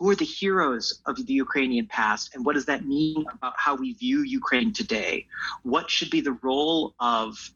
who 0.01 0.09
are 0.09 0.17
the 0.17 0.25
heroes 0.25 1.03
of 1.05 1.15
the 1.27 1.35
Ukrainian 1.35 1.87
past 1.87 2.35
and 2.35 2.43
what 2.45 2.55
does 2.55 2.65
that 2.65 2.87
mean 2.87 3.23
about 3.35 3.53
how 3.59 3.75
we 3.75 3.93
view 3.93 4.23
Ukraine 4.23 4.73
today? 4.73 5.27
What 5.63 5.91
should 5.91 6.09
be 6.09 6.23
the 6.23 6.39
role 6.43 6.95
of, 6.99 7.53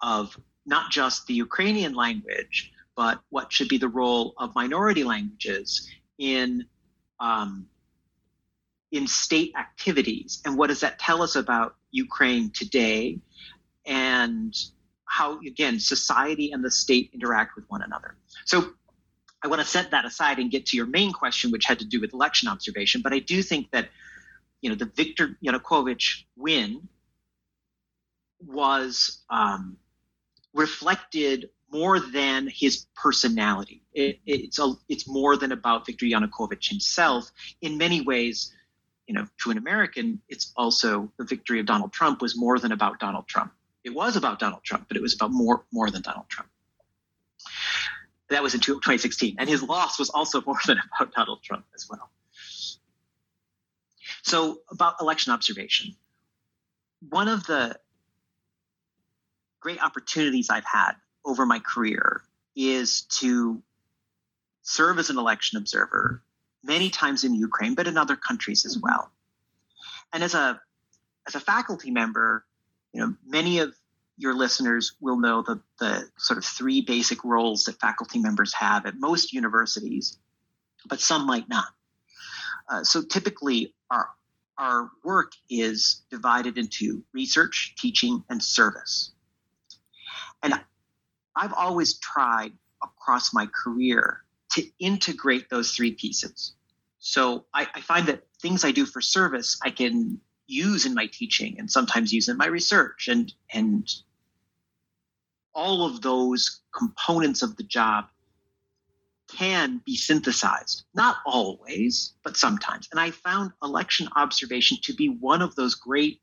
of 0.00 0.38
not 0.66 0.92
just 0.92 1.26
the 1.26 1.34
Ukrainian 1.34 1.94
language, 1.94 2.72
but 2.96 3.20
what 3.28 3.52
should 3.52 3.68
be 3.68 3.78
the 3.78 3.88
role 3.88 4.34
of 4.38 4.54
minority 4.54 5.04
languages 5.04 5.88
in 6.18 6.64
um, 7.20 7.66
in 8.92 9.06
state 9.06 9.52
activities 9.58 10.40
and 10.44 10.56
what 10.56 10.68
does 10.68 10.80
that 10.80 10.98
tell 10.98 11.22
us 11.22 11.36
about 11.36 11.76
Ukraine 11.90 12.50
today 12.50 13.18
and 13.84 14.54
how 15.04 15.38
again 15.40 15.78
society 15.78 16.52
and 16.52 16.64
the 16.64 16.70
state 16.70 17.10
interact 17.14 17.56
with 17.56 17.64
one 17.68 17.82
another. 17.82 18.16
So 18.44 18.72
I 19.42 19.48
want 19.48 19.60
to 19.60 19.66
set 19.66 19.90
that 19.92 20.04
aside 20.04 20.38
and 20.38 20.50
get 20.50 20.66
to 20.66 20.76
your 20.76 20.86
main 20.86 21.12
question, 21.12 21.50
which 21.50 21.64
had 21.64 21.78
to 21.78 21.84
do 21.84 22.00
with 22.00 22.12
election 22.12 22.48
observation. 22.48 23.00
But 23.02 23.12
I 23.12 23.20
do 23.20 23.42
think 23.42 23.70
that 23.70 23.88
you 24.60 24.70
know 24.70 24.76
the 24.76 24.90
Viktor 24.94 25.38
Yanukovych 25.44 26.24
win 26.36 26.88
was 28.40 29.22
um, 29.30 29.76
reflected 30.52 31.50
more 31.70 32.00
than 32.00 32.48
his 32.48 32.86
personality. 32.94 33.82
It, 33.92 34.20
it's 34.26 34.58
a, 34.58 34.72
it's 34.88 35.08
more 35.08 35.36
than 35.36 35.52
about 35.52 35.86
Viktor 35.86 36.06
Yanukovych 36.06 36.68
himself. 36.68 37.30
In 37.60 37.78
many 37.78 38.00
ways, 38.00 38.52
you 39.06 39.14
know, 39.14 39.26
to 39.42 39.50
an 39.50 39.58
American, 39.58 40.20
it's 40.28 40.52
also 40.56 41.12
the 41.16 41.24
victory 41.24 41.60
of 41.60 41.66
Donald 41.66 41.92
Trump 41.92 42.20
was 42.20 42.36
more 42.36 42.58
than 42.58 42.72
about 42.72 42.98
Donald 42.98 43.26
Trump. 43.26 43.52
It 43.84 43.94
was 43.94 44.16
about 44.16 44.38
Donald 44.38 44.64
Trump, 44.64 44.86
but 44.88 44.96
it 44.96 45.02
was 45.02 45.14
about 45.14 45.30
more 45.30 45.64
more 45.72 45.90
than 45.90 46.02
Donald 46.02 46.28
Trump. 46.28 46.50
That 48.30 48.42
was 48.42 48.54
in 48.54 48.60
2016, 48.60 49.36
and 49.38 49.48
his 49.48 49.62
loss 49.62 49.98
was 49.98 50.10
also 50.10 50.42
more 50.44 50.58
than 50.66 50.78
about 51.00 51.14
Donald 51.14 51.42
Trump 51.42 51.64
as 51.74 51.88
well. 51.88 52.10
So, 54.22 54.58
about 54.70 54.96
election 55.00 55.32
observation, 55.32 55.94
one 57.08 57.28
of 57.28 57.46
the 57.46 57.78
great 59.60 59.80
opportunities 59.80 60.50
I've 60.50 60.64
had 60.64 60.92
over 61.26 61.44
my 61.44 61.58
career 61.58 62.22
is 62.54 63.02
to 63.02 63.62
serve 64.62 64.98
as 64.98 65.10
an 65.10 65.18
election 65.18 65.58
observer 65.58 66.22
many 66.62 66.88
times 66.90 67.24
in 67.24 67.34
Ukraine, 67.34 67.74
but 67.74 67.86
in 67.86 67.98
other 67.98 68.16
countries 68.16 68.64
as 68.64 68.78
well. 68.78 69.10
And 70.12 70.22
as 70.22 70.34
a 70.34 70.60
as 71.26 71.34
a 71.34 71.40
faculty 71.40 71.90
member, 71.90 72.44
you 72.92 73.00
know, 73.00 73.14
many 73.26 73.58
of 73.58 73.74
your 74.16 74.32
listeners 74.34 74.92
will 75.00 75.18
know 75.18 75.42
the, 75.42 75.60
the 75.78 76.08
sort 76.16 76.38
of 76.38 76.44
three 76.44 76.80
basic 76.80 77.24
roles 77.24 77.64
that 77.64 77.78
faculty 77.80 78.18
members 78.18 78.54
have 78.54 78.86
at 78.86 78.98
most 78.98 79.32
universities, 79.32 80.18
but 80.88 81.00
some 81.00 81.26
might 81.26 81.48
not. 81.48 81.66
Uh, 82.68 82.82
so 82.84 83.02
typically, 83.02 83.74
our 83.90 84.08
our 84.58 84.90
work 85.04 85.32
is 85.50 86.02
divided 86.10 86.56
into 86.56 87.04
research, 87.12 87.74
teaching, 87.76 88.24
and 88.30 88.42
service. 88.42 89.12
And 90.42 90.54
I've 91.36 91.52
always 91.52 91.98
tried 91.98 92.52
across 92.82 93.34
my 93.34 93.46
career 93.46 94.22
to 94.52 94.64
integrate 94.78 95.50
those 95.50 95.72
three 95.72 95.92
pieces. 95.92 96.54
So 96.98 97.44
I, 97.52 97.68
I, 97.74 97.80
find 97.80 98.06
that 98.08 98.24
things 98.40 98.64
I 98.64 98.72
do 98.72 98.86
for 98.86 99.00
service 99.00 99.58
I 99.62 99.70
can 99.70 100.20
use 100.46 100.86
in 100.86 100.94
my 100.94 101.08
teaching 101.12 101.56
and 101.58 101.70
sometimes 101.70 102.12
use 102.12 102.28
in 102.28 102.36
my 102.36 102.46
research 102.46 103.08
and 103.08 103.32
and 103.52 103.88
all 105.54 105.86
of 105.86 106.02
those 106.02 106.60
components 106.76 107.42
of 107.42 107.56
the 107.56 107.62
job 107.62 108.06
can 109.28 109.80
be 109.84 109.96
synthesized. 109.96 110.84
Not 110.94 111.16
always, 111.24 112.14
but 112.22 112.36
sometimes. 112.36 112.88
And 112.90 113.00
I 113.00 113.10
found 113.10 113.52
election 113.62 114.08
observation 114.16 114.78
to 114.82 114.92
be 114.92 115.08
one 115.08 115.42
of 115.42 115.54
those 115.54 115.74
great 115.74 116.20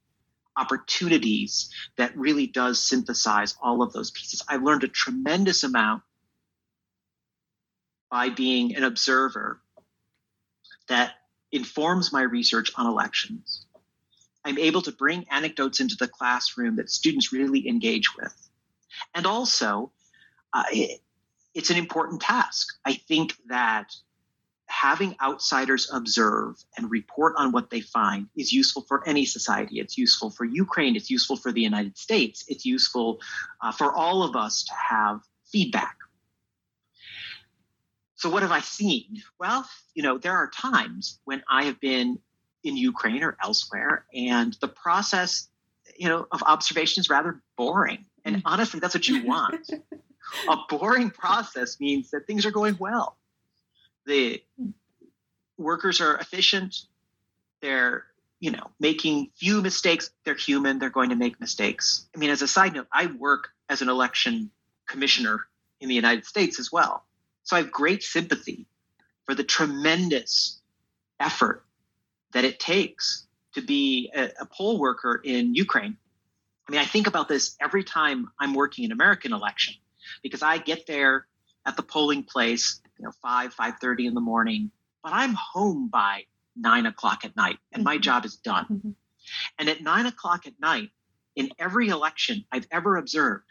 opportunities 0.58 1.70
that 1.98 2.16
really 2.18 2.48
does 2.48 2.84
synthesize 2.84 3.56
all 3.62 3.82
of 3.82 3.94
those 3.94 4.12
pieces. 4.12 4.44
I 4.48 4.58
learned 4.58 4.84
a 4.84 4.88
tremendous 4.88 5.64
amount 5.64 6.04
by 8.12 8.30
being 8.30 8.76
an 8.76 8.84
observer 8.84 9.60
that 10.88 11.14
informs 11.52 12.14
my 12.14 12.22
research 12.22 12.72
on 12.76 12.86
elections 12.86 13.66
I'm 14.46 14.58
able 14.58 14.82
to 14.84 14.92
bring 14.92 15.26
anecdotes 15.32 15.80
into 15.80 15.96
the 15.96 16.08
classroom 16.08 16.76
that 16.76 16.90
students 16.90 17.32
really 17.32 17.68
engage 17.68 18.16
with. 18.16 18.34
And 19.16 19.26
also, 19.26 19.92
uh, 20.52 20.64
it, 20.72 21.02
it's 21.54 21.70
an 21.70 21.78
important 21.78 22.22
task. 22.22 22.68
I 22.86 22.94
think 22.94 23.36
that 23.48 23.94
having 24.74 25.16
outsiders 25.22 25.90
observe 25.94 26.56
and 26.76 26.90
report 26.90 27.36
on 27.38 27.52
what 27.52 27.70
they 27.70 27.80
find 27.80 28.28
is 28.36 28.52
useful 28.52 28.82
for 28.88 29.08
any 29.08 29.24
society. 29.24 29.80
It's 29.80 29.98
useful 29.98 30.32
for 30.32 30.46
Ukraine. 30.46 30.96
It's 30.96 31.12
useful 31.12 31.38
for 31.38 31.52
the 31.52 31.62
United 31.62 31.96
States. 31.98 32.44
It's 32.48 32.66
useful 32.66 33.22
uh, 33.62 33.72
for 33.72 33.94
all 33.94 34.24
of 34.24 34.36
us 34.36 34.64
to 34.64 34.74
have 34.74 35.22
feedback. 35.46 35.96
So, 38.16 38.30
what 38.30 38.42
have 38.42 38.52
I 38.52 38.62
seen? 38.62 39.22
Well, 39.40 39.68
you 39.94 40.02
know, 40.02 40.18
there 40.18 40.34
are 40.34 40.50
times 40.50 41.20
when 41.26 41.44
I 41.50 41.66
have 41.66 41.80
been 41.80 42.18
in 42.64 42.76
Ukraine 42.76 43.24
or 43.24 43.38
elsewhere, 43.44 44.06
and 44.14 44.58
the 44.60 44.70
process, 44.70 45.50
you 45.98 46.10
know, 46.10 46.26
of 46.32 46.42
observation 46.44 47.02
is 47.02 47.10
rather 47.10 47.42
boring. 47.58 48.06
And 48.26 48.38
mm. 48.38 48.42
honestly, 48.46 48.80
that's 48.80 48.96
what 48.96 49.08
you 49.08 49.26
want. 49.26 49.70
a 50.50 50.58
boring 50.68 51.12
process 51.12 51.80
means 51.80 52.10
that 52.12 52.26
things 52.26 52.46
are 52.46 52.52
going 52.52 52.78
well 52.80 53.18
the 54.06 54.44
workers 55.58 56.02
are 56.02 56.18
efficient. 56.18 56.76
They're 57.62 58.06
you 58.40 58.52
know 58.52 58.72
making 58.80 59.32
few 59.36 59.62
mistakes. 59.62 60.12
They're 60.26 60.36
human. 60.36 60.80
They're 60.80 60.90
going 60.90 61.10
to 61.10 61.16
make 61.16 61.40
mistakes. 61.40 62.06
I 62.16 62.20
mean 62.20 62.30
as 62.30 62.42
a 62.42 62.48
side 62.48 62.74
note 62.74 62.88
i 62.92 63.06
work 63.06 63.50
as 63.70 63.82
an 63.82 63.90
election 63.90 64.52
commissioner 64.88 65.48
in 65.80 65.88
the 65.88 65.96
united 65.96 66.26
states 66.26 66.60
as 66.60 66.72
well. 66.72 67.06
So 67.44 67.56
i 67.56 67.60
have 67.60 67.72
great 67.72 68.04
sympathy 68.04 68.68
for 69.26 69.36
the 69.36 69.44
tremendous 69.44 70.62
effort 71.20 71.64
that 72.34 72.44
it 72.44 72.60
takes 72.60 73.28
to 73.54 73.62
be 73.62 74.12
a, 74.14 74.32
a 74.42 74.46
poll 74.46 74.80
worker 74.80 75.22
in 75.24 75.56
ukraine. 75.56 75.98
I 76.68 76.72
mean 76.72 76.82
i 76.82 76.86
think 76.86 77.08
about 77.08 77.30
this 77.30 77.56
every 77.62 77.84
time 77.86 78.30
i'm 78.40 78.54
working 78.54 78.84
an 78.84 78.92
american 78.92 79.32
election 79.32 79.76
because 80.22 80.42
i 80.42 80.58
get 80.58 80.86
there 80.86 81.28
at 81.66 81.78
the 81.78 81.84
polling 81.84 82.24
place 82.24 82.82
you 83.04 83.10
know, 83.10 83.14
five, 83.22 83.54
five 83.54 83.74
thirty 83.82 84.06
in 84.06 84.14
the 84.14 84.22
morning, 84.22 84.72
but 85.04 85.12
I'm 85.12 85.34
home 85.34 85.90
by 85.90 86.24
nine 86.56 86.86
o'clock 86.86 87.26
at 87.26 87.36
night, 87.36 87.58
and 87.74 87.84
my 87.84 87.96
mm-hmm. 87.96 88.02
job 88.02 88.24
is 88.24 88.38
done. 88.38 88.66
Mm-hmm. 88.72 88.90
And 89.60 89.70
at 89.70 89.82
nine 89.82 90.06
o'clock 90.06 90.48
at 90.48 90.54
night, 90.58 90.92
in 91.36 91.50
every 91.60 91.90
election 91.90 92.46
I've 92.50 92.66
ever 92.72 92.96
observed, 92.96 93.44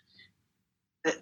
the, 1.05 1.15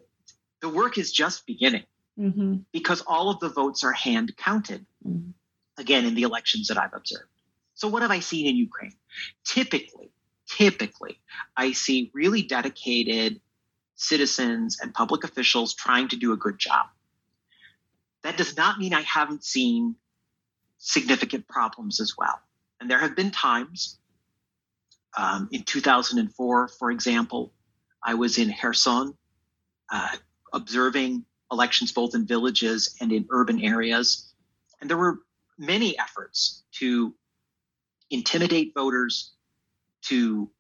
the 0.63 0.69
work 0.69 0.97
is 0.97 1.11
just 1.11 1.45
beginning 1.45 1.87
mm-hmm. 2.17 2.59
because 2.71 3.01
all 3.01 3.31
of 3.31 3.41
the 3.41 3.49
votes 3.49 3.83
are 3.83 3.93
hand 3.93 4.37
counted. 4.37 4.87
Mm-hmm. 5.05 5.31
Again, 5.77 6.05
in 6.05 6.15
the 6.15 6.23
elections 6.23 6.69
that 6.69 6.79
I've 6.79 6.95
observed. 6.95 7.31
So, 7.75 7.89
what 7.89 8.03
have 8.03 8.13
I 8.13 8.21
seen 8.21 8.47
in 8.47 8.55
Ukraine? 8.55 8.93
Typically, 9.45 10.13
typically, 10.47 11.19
I 11.57 11.73
see 11.73 12.13
really 12.15 12.43
dedicated 12.43 13.41
citizens 13.97 14.79
and 14.81 14.95
public 14.95 15.25
officials 15.25 15.75
trying 15.75 16.09
to 16.09 16.17
do 16.17 16.33
a 16.33 16.37
good 16.37 16.59
job. 16.59 16.87
That 18.23 18.37
does 18.37 18.57
not 18.57 18.79
mean 18.79 18.93
I 18.93 19.03
haven't 19.03 19.45
seen 19.45 19.97
significant 20.79 21.47
problems 21.49 22.01
as 22.01 22.15
well. 22.17 22.41
And 22.81 22.91
there 22.91 22.99
have 22.99 23.17
been 23.17 23.31
times 23.31 23.99
um, 25.17 25.49
in 25.53 25.63
2004, 25.63 26.69
for 26.69 26.91
example, 26.91 27.53
I 28.03 28.15
was 28.15 28.39
in 28.39 28.53
Kherson 28.53 29.15
uh, 29.91 30.17
observing 30.53 31.25
elections 31.53 31.93
both 31.93 32.15
in 32.15 32.27
villages 32.27 32.97
and 33.01 33.13
in 33.13 33.27
urban 33.31 33.61
areas. 33.61 34.33
And 34.81 34.89
there 34.89 34.97
were 34.97 35.21
many 35.59 35.99
efforts 35.99 36.63
to 36.73 37.15
intimidate 38.11 38.73
voters, 38.75 39.33
to 40.03 40.51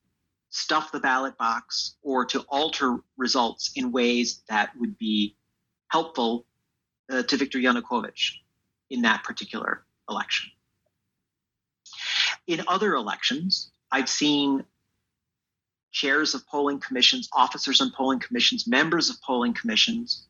stuff 0.50 0.92
the 0.92 1.00
ballot 1.00 1.38
box, 1.38 1.96
or 2.02 2.24
to 2.26 2.40
alter 2.48 2.98
results 3.16 3.72
in 3.76 3.92
ways 3.92 4.42
that 4.48 4.70
would 4.78 4.98
be 4.98 5.36
helpful 5.88 6.44
uh, 7.10 7.22
to 7.24 7.36
Viktor 7.36 7.58
Yanukovych 7.58 8.32
in 8.90 9.02
that 9.02 9.24
particular 9.24 9.84
election. 10.08 10.50
In 12.46 12.62
other 12.68 12.94
elections, 12.94 13.70
I've 13.90 14.08
seen 14.08 14.64
chairs 15.92 16.34
of 16.34 16.46
polling 16.46 16.80
commissions, 16.80 17.28
officers 17.32 17.80
on 17.80 17.92
polling 17.96 18.20
commissions, 18.20 18.66
members 18.66 19.10
of 19.10 19.20
polling 19.22 19.54
commissions 19.54 20.26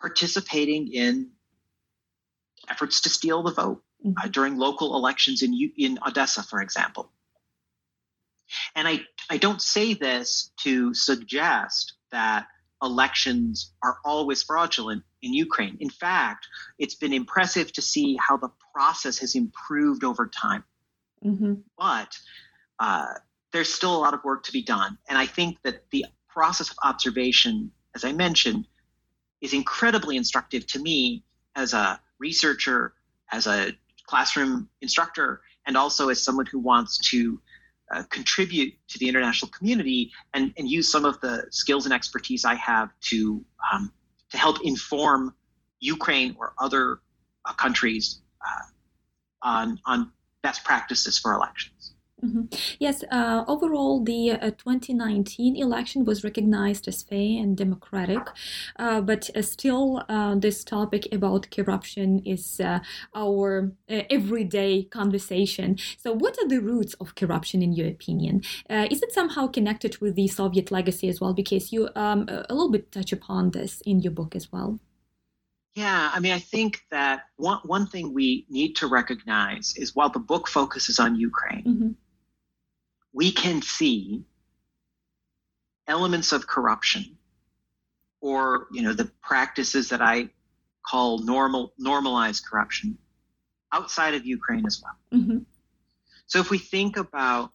participating 0.00 0.92
in 0.92 1.30
efforts 2.68 3.00
to 3.02 3.08
steal 3.08 3.42
the 3.42 3.52
vote 3.52 3.82
mm-hmm. 4.04 4.18
uh, 4.22 4.28
during 4.28 4.58
local 4.58 4.96
elections 4.96 5.42
in, 5.42 5.72
in 5.76 5.98
Odessa, 6.06 6.42
for 6.42 6.60
example. 6.60 7.10
And 8.74 8.86
I, 8.86 9.00
I 9.30 9.38
don't 9.38 9.62
say 9.62 9.94
this 9.94 10.50
to 10.64 10.92
suggest 10.92 11.94
that 12.10 12.46
elections 12.82 13.72
are 13.82 13.98
always 14.04 14.42
fraudulent 14.42 15.04
in 15.22 15.32
Ukraine. 15.32 15.76
In 15.80 15.90
fact, 15.90 16.46
it's 16.78 16.94
been 16.94 17.12
impressive 17.12 17.72
to 17.72 17.82
see 17.82 18.18
how 18.20 18.36
the 18.36 18.50
process 18.74 19.18
has 19.18 19.34
improved 19.34 20.04
over 20.04 20.26
time. 20.26 20.64
Mm-hmm. 21.24 21.54
But 21.78 22.18
uh, 22.80 23.14
there's 23.52 23.72
still 23.72 23.96
a 23.96 23.98
lot 23.98 24.14
of 24.14 24.24
work 24.24 24.44
to 24.44 24.52
be 24.52 24.62
done. 24.62 24.98
And 25.08 25.16
I 25.16 25.26
think 25.26 25.58
that 25.62 25.88
the 25.90 26.06
process 26.28 26.70
of 26.70 26.76
observation, 26.82 27.70
as 27.94 28.04
I 28.04 28.12
mentioned, 28.12 28.66
is 29.40 29.52
incredibly 29.52 30.16
instructive 30.16 30.66
to 30.68 30.80
me 30.80 31.22
as 31.54 31.74
a 31.74 32.00
researcher, 32.18 32.94
as 33.30 33.46
a 33.46 33.72
classroom 34.06 34.68
instructor, 34.80 35.42
and 35.66 35.76
also 35.76 36.08
as 36.08 36.22
someone 36.22 36.46
who 36.46 36.58
wants 36.58 36.98
to 37.10 37.40
uh, 37.92 38.02
contribute 38.10 38.74
to 38.88 38.98
the 38.98 39.08
international 39.08 39.50
community 39.50 40.10
and, 40.34 40.52
and 40.56 40.68
use 40.68 40.90
some 40.90 41.04
of 41.04 41.20
the 41.20 41.46
skills 41.50 41.84
and 41.84 41.92
expertise 41.92 42.44
I 42.44 42.54
have 42.54 42.90
to 43.10 43.44
um, 43.72 43.92
to 44.30 44.38
help 44.38 44.64
inform 44.64 45.34
Ukraine 45.80 46.34
or 46.38 46.54
other 46.58 47.00
uh, 47.44 47.52
countries 47.52 48.20
uh, 48.40 48.66
on 49.42 49.78
on 49.84 50.12
best 50.42 50.64
practices 50.64 51.18
for 51.18 51.34
elections. 51.34 51.91
Mm-hmm. 52.24 52.42
Yes, 52.78 53.02
uh, 53.10 53.44
overall, 53.48 54.02
the 54.02 54.30
uh, 54.30 54.50
2019 54.50 55.56
election 55.56 56.04
was 56.04 56.22
recognized 56.22 56.86
as 56.86 57.02
fair 57.02 57.42
and 57.42 57.56
democratic, 57.56 58.20
uh, 58.78 59.00
but 59.00 59.28
uh, 59.34 59.42
still, 59.42 60.04
uh, 60.08 60.36
this 60.36 60.62
topic 60.62 61.08
about 61.10 61.50
corruption 61.50 62.20
is 62.24 62.60
uh, 62.60 62.78
our 63.12 63.72
everyday 63.88 64.84
conversation. 64.84 65.76
So, 65.98 66.12
what 66.12 66.38
are 66.38 66.46
the 66.46 66.60
roots 66.60 66.94
of 67.00 67.16
corruption, 67.16 67.60
in 67.60 67.72
your 67.72 67.88
opinion? 67.88 68.42
is 68.70 69.02
it 69.02 69.12
somehow 69.12 69.48
connected 69.48 69.98
with 70.00 70.14
the 70.14 70.28
Soviet 70.28 70.70
legacy 70.70 71.08
as 71.08 71.20
well? 71.20 71.34
Because 71.34 71.72
you 71.72 71.88
um, 71.96 72.28
a 72.28 72.54
little 72.54 72.70
bit 72.70 72.92
touch 72.92 73.12
upon 73.12 73.50
this 73.50 73.80
in 73.84 74.00
your 74.00 74.12
book 74.12 74.36
as 74.36 74.52
well. 74.52 74.78
Yeah, 75.74 76.10
I 76.12 76.20
mean, 76.20 76.32
I 76.32 76.38
think 76.38 76.84
that 76.90 77.22
one, 77.36 77.58
one 77.64 77.86
thing 77.86 78.12
we 78.12 78.46
need 78.50 78.76
to 78.76 78.86
recognize 78.86 79.74
is 79.76 79.96
while 79.96 80.10
the 80.10 80.18
book 80.18 80.46
focuses 80.46 81.00
on 81.00 81.16
Ukraine, 81.16 81.64
mm-hmm 81.64 81.90
we 83.12 83.32
can 83.32 83.62
see 83.62 84.24
elements 85.86 86.32
of 86.32 86.46
corruption 86.46 87.16
or 88.20 88.68
you 88.72 88.82
know 88.82 88.92
the 88.92 89.10
practices 89.20 89.88
that 89.90 90.00
I 90.00 90.30
call 90.86 91.18
normal 91.18 91.72
normalized 91.78 92.44
corruption 92.46 92.96
outside 93.72 94.14
of 94.14 94.24
Ukraine 94.24 94.66
as 94.66 94.82
well. 94.82 95.20
Mm-hmm. 95.20 95.38
So 96.26 96.40
if 96.40 96.50
we 96.50 96.58
think 96.58 96.96
about 96.96 97.50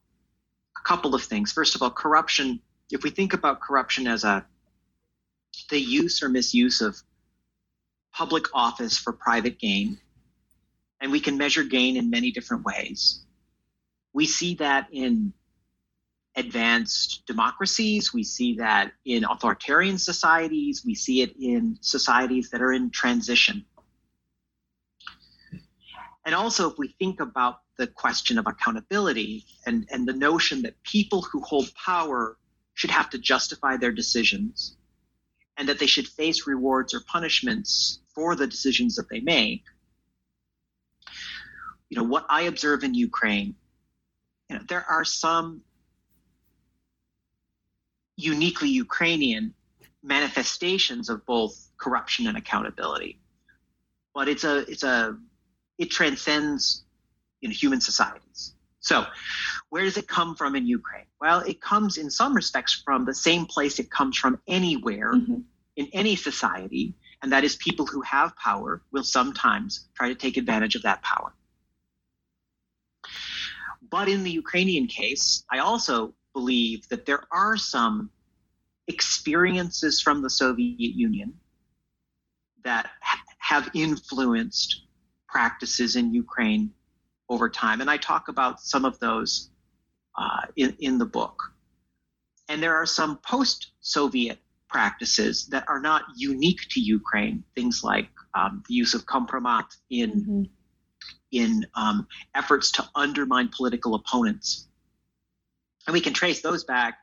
a 0.77 0.83
couple 0.83 1.15
of 1.15 1.23
things, 1.23 1.51
first 1.51 1.75
of 1.75 1.81
all, 1.81 1.89
corruption. 1.89 2.59
If 2.91 3.03
we 3.03 3.09
think 3.09 3.33
about 3.33 3.59
corruption 3.59 4.07
as 4.07 4.23
a 4.23 4.45
the 5.69 5.79
use 5.79 6.21
or 6.21 6.29
misuse 6.29 6.81
of 6.81 7.01
public 8.13 8.45
office 8.53 8.97
for 8.97 9.11
private 9.13 9.59
gain, 9.59 9.97
and 11.01 11.11
we 11.11 11.19
can 11.19 11.37
measure 11.37 11.63
gain 11.63 11.97
in 11.97 12.09
many 12.09 12.31
different 12.31 12.63
ways. 12.63 13.23
We 14.13 14.25
see 14.25 14.55
that 14.55 14.87
in 14.91 15.33
advanced 16.37 17.25
democracies. 17.25 18.13
We 18.13 18.23
see 18.23 18.55
that 18.57 18.93
in 19.05 19.25
authoritarian 19.25 19.97
societies. 19.97 20.83
We 20.85 20.95
see 20.95 21.21
it 21.21 21.35
in 21.39 21.77
societies 21.81 22.51
that 22.51 22.61
are 22.61 22.71
in 22.71 22.91
transition. 22.91 23.65
And 26.25 26.35
also, 26.35 26.69
if 26.69 26.77
we 26.77 26.89
think 26.99 27.19
about 27.19 27.61
the 27.77 27.87
question 27.87 28.37
of 28.37 28.45
accountability 28.47 29.45
and, 29.65 29.87
and 29.91 30.07
the 30.07 30.13
notion 30.13 30.61
that 30.63 30.81
people 30.83 31.21
who 31.21 31.41
hold 31.41 31.73
power 31.73 32.37
should 32.73 32.91
have 32.91 33.09
to 33.11 33.17
justify 33.17 33.77
their 33.77 33.91
decisions 33.91 34.77
and 35.57 35.67
that 35.67 35.79
they 35.79 35.87
should 35.87 36.07
face 36.07 36.45
rewards 36.45 36.93
or 36.93 37.01
punishments 37.07 38.01
for 38.13 38.35
the 38.35 38.45
decisions 38.45 38.95
that 38.95 39.09
they 39.09 39.21
make. 39.21 39.63
You 41.89 41.97
know, 41.97 42.03
what 42.03 42.25
I 42.29 42.43
observe 42.43 42.83
in 42.83 42.93
Ukraine, 42.93 43.55
you 44.49 44.57
know, 44.57 44.63
there 44.67 44.85
are 44.87 45.05
some 45.05 45.61
uniquely 48.17 48.69
Ukrainian 48.69 49.53
manifestations 50.03 51.09
of 51.09 51.25
both 51.25 51.69
corruption 51.77 52.27
and 52.27 52.37
accountability. 52.37 53.19
But 54.13 54.27
it's 54.27 54.43
a 54.43 54.57
it's 54.69 54.83
a 54.83 55.17
it 55.77 55.91
transcends 55.91 56.83
you 57.41 57.49
know, 57.49 57.53
human 57.53 57.79
societies. 57.79 58.55
So, 58.79 59.05
where 59.69 59.83
does 59.83 59.97
it 59.97 60.07
come 60.07 60.35
from 60.35 60.55
in 60.55 60.65
Ukraine? 60.65 61.05
Well, 61.21 61.39
it 61.41 61.61
comes 61.61 61.97
in 61.97 62.09
some 62.09 62.33
respects 62.33 62.81
from 62.85 63.05
the 63.05 63.13
same 63.13 63.45
place 63.45 63.79
it 63.79 63.91
comes 63.91 64.17
from 64.17 64.39
anywhere 64.47 65.13
mm-hmm. 65.13 65.41
in 65.75 65.87
any 65.93 66.15
society, 66.15 66.95
and 67.21 67.31
that 67.31 67.43
is 67.43 67.55
people 67.57 67.85
who 67.85 68.01
have 68.01 68.35
power 68.37 68.81
will 68.91 69.03
sometimes 69.03 69.87
try 69.93 70.07
to 70.09 70.15
take 70.15 70.37
advantage 70.37 70.75
of 70.75 70.83
that 70.83 71.01
power. 71.01 71.33
But 73.89 74.09
in 74.09 74.23
the 74.23 74.31
Ukrainian 74.31 74.87
case, 74.87 75.43
I 75.51 75.59
also 75.59 76.13
believe 76.37 76.87
that 76.89 77.07
there 77.07 77.23
are 77.31 77.57
some 77.57 78.11
experiences 78.87 79.99
from 79.99 80.21
the 80.21 80.29
Soviet 80.29 80.93
Union 81.07 81.33
that 82.63 82.85
ha- 83.01 83.23
have 83.39 83.71
influenced 83.73 84.83
practices 85.27 85.95
in 85.95 86.13
Ukraine 86.13 86.71
over 87.27 87.49
time. 87.49 87.81
And 87.81 87.89
I 87.89 87.97
talk 87.97 88.27
about 88.27 88.61
some 88.61 88.85
of 88.85 88.99
those 88.99 89.49
uh, 90.15 90.43
in, 90.55 90.75
in 90.79 90.99
the 90.99 91.09
book. 91.19 91.37
And 92.49 92.61
there 92.61 92.75
are 92.75 92.85
some 92.85 93.17
post 93.33 93.71
Soviet 93.81 94.37
practices 94.69 95.47
that 95.47 95.63
are 95.67 95.79
not 95.79 96.03
unique 96.15 96.61
to 96.73 96.79
Ukraine, 96.79 97.43
things 97.55 97.83
like 97.83 98.09
um, 98.35 98.63
the 98.67 98.75
use 98.75 98.93
of 98.93 99.01
kompromat 99.05 99.65
in, 99.89 100.11
mm-hmm. 100.11 100.43
in 101.31 101.65
um, 101.73 102.07
efforts 102.35 102.71
to 102.73 102.87
undermine 102.93 103.49
political 103.57 103.95
opponents. 103.95 104.67
And 105.87 105.93
we 105.93 106.01
can 106.01 106.13
trace 106.13 106.41
those 106.41 106.65
back, 106.65 106.99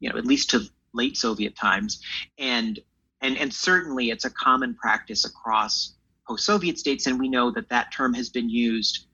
you 0.00 0.10
know, 0.10 0.18
at 0.18 0.26
least 0.26 0.50
to 0.50 0.68
late 0.92 1.16
Soviet 1.16 1.56
times. 1.56 2.02
And, 2.38 2.78
and, 3.22 3.36
and 3.38 3.54
certainly 3.54 4.10
it's 4.10 4.24
a 4.24 4.30
common 4.30 4.74
practice 4.74 5.24
across 5.24 5.94
post 6.26 6.44
Soviet 6.44 6.78
states. 6.78 7.06
And 7.06 7.18
we 7.20 7.28
know 7.28 7.52
that 7.52 7.68
that 7.68 7.92
term 7.92 8.12
has 8.14 8.28
been 8.28 8.50
used 8.50 9.06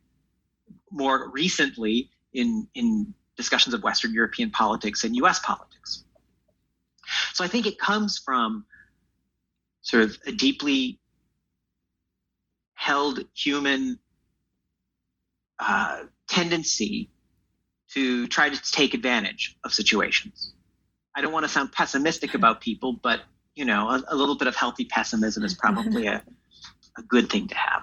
more 0.91 1.31
recently 1.31 2.11
in, 2.33 2.67
in 2.75 3.13
discussions 3.37 3.75
of 3.75 3.83
Western 3.83 4.15
European 4.15 4.51
politics 4.51 5.05
and 5.05 5.15
US 5.17 5.39
politics. 5.41 6.05
So 7.35 7.45
I 7.45 7.49
think 7.49 7.67
it 7.67 7.79
comes 7.79 8.19
from 8.19 8.65
sort 9.83 10.05
of 10.05 10.17
a 10.27 10.33
deeply 10.33 10.99
held 12.75 13.25
human 13.35 13.99
uh, 15.59 16.05
tendency 16.29 17.12
to 17.95 18.27
try 18.29 18.49
to 18.49 18.73
take 18.73 18.95
advantage 18.95 19.57
of 19.65 19.73
situations. 19.73 20.55
I 21.15 21.21
don't 21.21 21.33
want 21.33 21.45
to 21.45 21.49
sound 21.49 21.73
pessimistic 21.73 22.35
about 22.35 22.61
people, 22.61 22.95
but 22.95 23.21
you 23.55 23.65
know, 23.65 23.89
a, 23.89 24.03
a 24.09 24.17
little 24.17 24.37
bit 24.37 24.49
of 24.49 24.57
healthy 24.57 24.85
pessimism 24.85 25.45
is 25.45 25.55
probably 25.55 26.07
a, 26.07 26.23
a 26.97 27.03
good 27.03 27.31
thing 27.31 27.49
to 27.49 27.55
have 27.55 27.83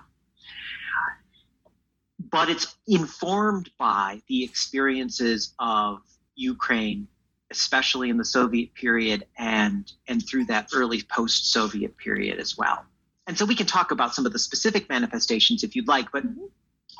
but 2.32 2.50
it's 2.50 2.76
informed 2.88 3.69
by 3.78 4.22
the 4.28 4.43
experiences 4.43 5.54
of 5.60 6.02
Ukraine, 6.36 7.08
especially 7.52 8.10
in 8.10 8.17
the 8.17 8.26
Soviet 8.26 8.74
period 8.74 9.26
and 9.38 9.91
and 10.08 10.26
through 10.28 10.45
that 10.45 10.69
early 10.74 11.02
post-Soviet 11.04 11.98
period 11.98 12.39
as 12.39 12.58
well. 12.58 12.86
And 13.28 13.38
so 13.38 13.45
we 13.45 13.56
can 13.56 13.67
talk 13.67 13.91
about 13.91 14.15
some 14.15 14.26
of 14.26 14.34
the 14.34 14.39
specific 14.39 14.89
manifestations 14.89 15.63
if 15.63 15.76
you'd 15.76 15.88
like, 15.88 16.12
but 16.12 16.26
mm-hmm. 16.26 16.45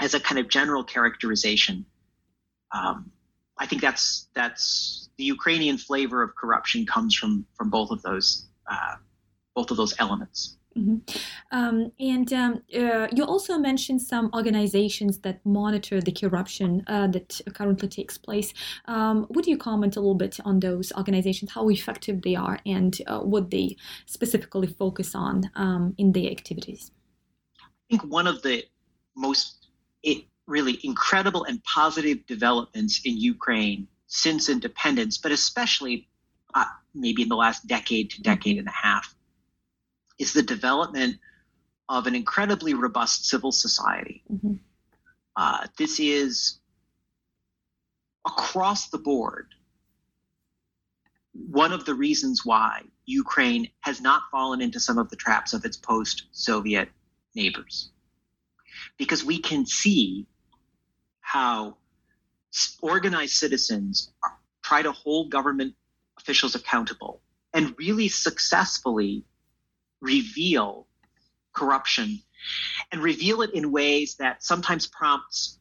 as 0.02 0.13
a 0.13 0.19
kind 0.19 0.39
of 0.39 0.48
general 0.48 0.84
characterization, 0.84 1.86
um, 2.71 3.12
I 3.58 3.65
think 3.65 3.82
that's 3.82 4.29
that's 4.34 5.10
the 5.17 5.25
Ukrainian 5.25 5.77
flavor 5.77 6.23
of 6.23 6.36
corruption 6.36 6.86
comes 6.86 7.15
from 7.15 7.45
from 7.55 7.69
both 7.69 7.91
of 7.91 8.01
those 8.01 8.47
uh, 8.71 8.95
both 9.55 9.71
of 9.71 9.77
those 9.77 9.93
elements. 9.99 10.58
Mm-hmm. 10.77 10.97
Um, 11.51 11.91
and 11.99 12.32
um, 12.32 12.62
uh, 12.73 13.08
you 13.12 13.23
also 13.23 13.58
mentioned 13.58 14.01
some 14.01 14.29
organizations 14.34 15.17
that 15.19 15.43
monitor 15.43 15.99
the 15.99 16.12
corruption 16.12 16.84
uh, 16.88 17.08
that 17.08 17.41
currently 17.53 17.88
takes 17.88 18.17
place. 18.17 18.53
Um, 18.86 19.25
would 19.29 19.47
you 19.47 19.58
comment 19.58 19.97
a 19.97 19.99
little 19.99 20.15
bit 20.15 20.39
on 20.45 20.60
those 20.60 20.91
organizations, 20.95 21.51
how 21.51 21.69
effective 21.69 22.21
they 22.21 22.36
are, 22.36 22.60
and 22.65 22.95
uh, 23.08 23.19
what 23.19 23.49
they 23.49 23.77
specifically 24.05 24.67
focus 24.67 25.15
on 25.15 25.49
um, 25.55 25.95
in 25.97 26.12
their 26.12 26.29
activities? 26.29 26.91
I 27.60 27.97
think 27.97 28.03
one 28.03 28.27
of 28.27 28.41
the 28.43 28.63
most 29.15 29.67
really 30.49 30.79
incredible 30.83 31.43
and 31.43 31.63
positive 31.63 32.25
developments 32.25 33.01
in 33.05 33.17
Ukraine 33.17 33.88
since 34.07 34.49
independence, 34.49 35.17
but 35.17 35.31
especially 35.31 36.07
uh, 36.53 36.65
maybe 36.93 37.21
in 37.21 37.29
the 37.29 37.35
last 37.35 37.67
decade 37.67 38.09
to 38.12 38.21
decade 38.21 38.57
and 38.57 38.67
a 38.67 38.71
half 38.71 39.15
is 40.17 40.33
the 40.33 40.43
development 40.43 41.17
of 41.88 42.07
an 42.07 42.15
incredibly 42.15 42.73
robust 42.73 43.25
civil 43.25 43.51
society. 43.51 44.23
Mm-hmm. 44.31 44.55
Uh, 45.35 45.67
this 45.77 45.99
is 45.99 46.59
across 48.25 48.89
the 48.89 48.97
board 48.97 49.47
one 51.47 51.71
of 51.71 51.85
the 51.85 51.93
reasons 51.93 52.45
why 52.45 52.81
Ukraine 53.05 53.69
has 53.81 54.01
not 54.01 54.23
fallen 54.31 54.62
into 54.62 54.79
some 54.79 54.97
of 54.97 55.09
the 55.09 55.15
traps 55.15 55.53
of 55.53 55.65
its 55.65 55.77
post 55.77 56.25
Soviet 56.31 56.89
neighbors. 57.35 57.91
Because 58.97 59.23
we 59.23 59.39
can 59.39 59.65
see 59.65 60.27
how 61.30 61.78
organized 62.82 63.34
citizens 63.34 64.12
try 64.63 64.82
to 64.82 64.92
hold 64.92 65.30
government 65.30 65.76
officials 66.18 66.56
accountable 66.56 67.22
and 67.54 67.76
really 67.78 68.08
successfully 68.08 69.24
reveal 70.02 70.88
corruption 71.54 72.20
and 72.92 73.04
reveal 73.04 73.44
it 73.44 73.54
in 73.54 73.72
ways 73.72 74.15
that 74.15 74.42
sometimes 74.44 74.88
prompts 74.88 75.60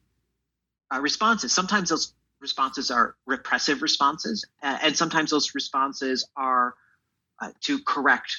uh, 0.91 0.99
responses. 0.99 1.53
Sometimes 1.53 1.89
those 1.89 2.15
responses 2.41 2.89
are 2.89 3.15
repressive 3.27 3.83
responses, 3.83 4.45
uh, 4.63 4.79
and 4.81 4.97
sometimes 4.97 5.29
those 5.29 5.53
responses 5.53 6.27
are 6.35 6.73
uh, 7.41 7.51
to 7.61 7.77
correct 7.83 8.35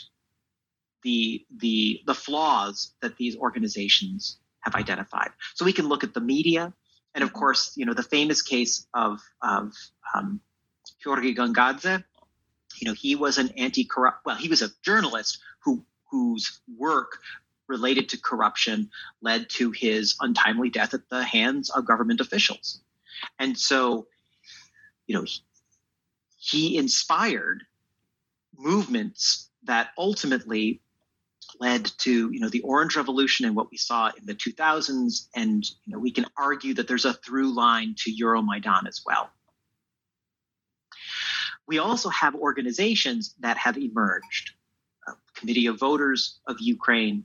the 1.04 1.46
the 1.58 2.00
the 2.06 2.14
flaws 2.14 2.92
that 3.02 3.16
these 3.18 3.36
organizations 3.36 4.38
have 4.60 4.74
identified. 4.74 5.30
So 5.54 5.64
we 5.64 5.72
can 5.72 5.86
look 5.86 6.02
at 6.02 6.12
the 6.12 6.20
media, 6.20 6.72
and 7.14 7.24
of 7.24 7.32
course, 7.32 7.72
you 7.76 7.86
know 7.86 7.94
the 7.94 8.02
famous 8.02 8.42
case 8.42 8.86
of 8.94 9.20
of 9.42 9.72
um, 10.14 10.40
Georgi 11.02 11.34
Gongadze. 11.34 12.04
You 12.80 12.88
know, 12.88 12.94
he 12.94 13.16
was 13.16 13.36
an 13.38 13.50
anti-corrupt. 13.56 14.24
Well, 14.24 14.36
he 14.36 14.48
was 14.48 14.62
a 14.62 14.70
journalist 14.82 15.38
who 15.64 15.84
whose 16.10 16.60
work 16.78 17.18
related 17.68 18.08
to 18.10 18.20
corruption 18.20 18.90
led 19.22 19.48
to 19.48 19.70
his 19.70 20.16
untimely 20.20 20.70
death 20.70 20.92
at 20.92 21.08
the 21.08 21.22
hands 21.22 21.70
of 21.70 21.86
government 21.86 22.20
officials. 22.20 22.80
And 23.38 23.56
so, 23.56 24.08
you 25.06 25.14
know, 25.14 25.24
he 26.36 26.76
inspired 26.76 27.64
movements 28.56 29.48
that 29.64 29.90
ultimately 29.96 30.80
led 31.60 31.84
to 31.98 32.30
you 32.32 32.40
know 32.40 32.48
the 32.48 32.62
orange 32.62 32.96
revolution 32.96 33.46
and 33.46 33.54
what 33.54 33.70
we 33.70 33.76
saw 33.76 34.10
in 34.18 34.24
the 34.24 34.34
2000s 34.34 35.26
and 35.36 35.64
you 35.84 35.92
know 35.92 35.98
we 35.98 36.10
can 36.10 36.26
argue 36.36 36.74
that 36.74 36.88
there's 36.88 37.04
a 37.04 37.12
through 37.12 37.54
line 37.54 37.94
to 37.98 38.10
euromaidan 38.10 38.88
as 38.88 39.02
well. 39.06 39.30
We 41.68 41.78
also 41.78 42.08
have 42.08 42.34
organizations 42.34 43.34
that 43.40 43.56
have 43.58 43.78
emerged. 43.78 44.52
Committee 45.36 45.66
of 45.66 45.78
Voters 45.78 46.38
of 46.46 46.60
Ukraine, 46.60 47.24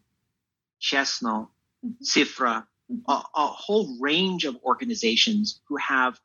Chesno, 0.79 1.49
Cifra, 2.03 2.65
mm-hmm. 2.91 3.11
a, 3.11 3.23
a 3.35 3.47
whole 3.47 3.97
range 3.99 4.45
of 4.45 4.55
organizations 4.63 5.59
who 5.67 5.75
have 5.77 6.19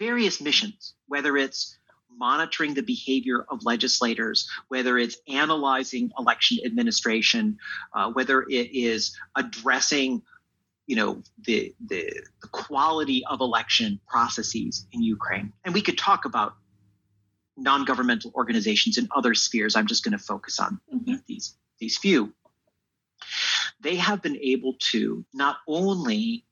various 0.00 0.40
missions, 0.40 0.94
whether 1.06 1.36
it's 1.36 1.78
monitoring 2.18 2.74
the 2.74 2.82
behavior 2.82 3.44
of 3.48 3.64
legislators, 3.64 4.48
whether 4.68 4.98
it's 4.98 5.16
analyzing 5.28 6.10
election 6.18 6.58
administration, 6.64 7.58
uh, 7.94 8.10
whether 8.12 8.42
it 8.42 8.74
is 8.74 9.16
addressing, 9.36 10.22
you 10.86 10.96
know, 10.96 11.22
the, 11.44 11.74
the, 11.86 12.12
the 12.42 12.48
quality 12.48 13.24
of 13.26 13.40
election 13.40 14.00
processes 14.06 14.86
in 14.92 15.02
Ukraine. 15.02 15.52
And 15.64 15.74
we 15.74 15.82
could 15.82 15.98
talk 15.98 16.24
about 16.24 16.54
non-governmental 17.56 18.32
organizations 18.34 18.98
in 18.98 19.08
other 19.14 19.34
spheres. 19.34 19.76
I'm 19.76 19.86
just 19.86 20.04
going 20.04 20.12
to 20.12 20.24
focus 20.24 20.58
on 20.58 20.80
mm-hmm. 20.92 21.14
these 21.26 21.56
these 21.78 21.98
few. 21.98 22.32
They 23.80 23.96
have 23.96 24.22
been 24.22 24.36
able 24.36 24.74
to 24.92 25.24
not 25.32 25.56
only 25.66 26.44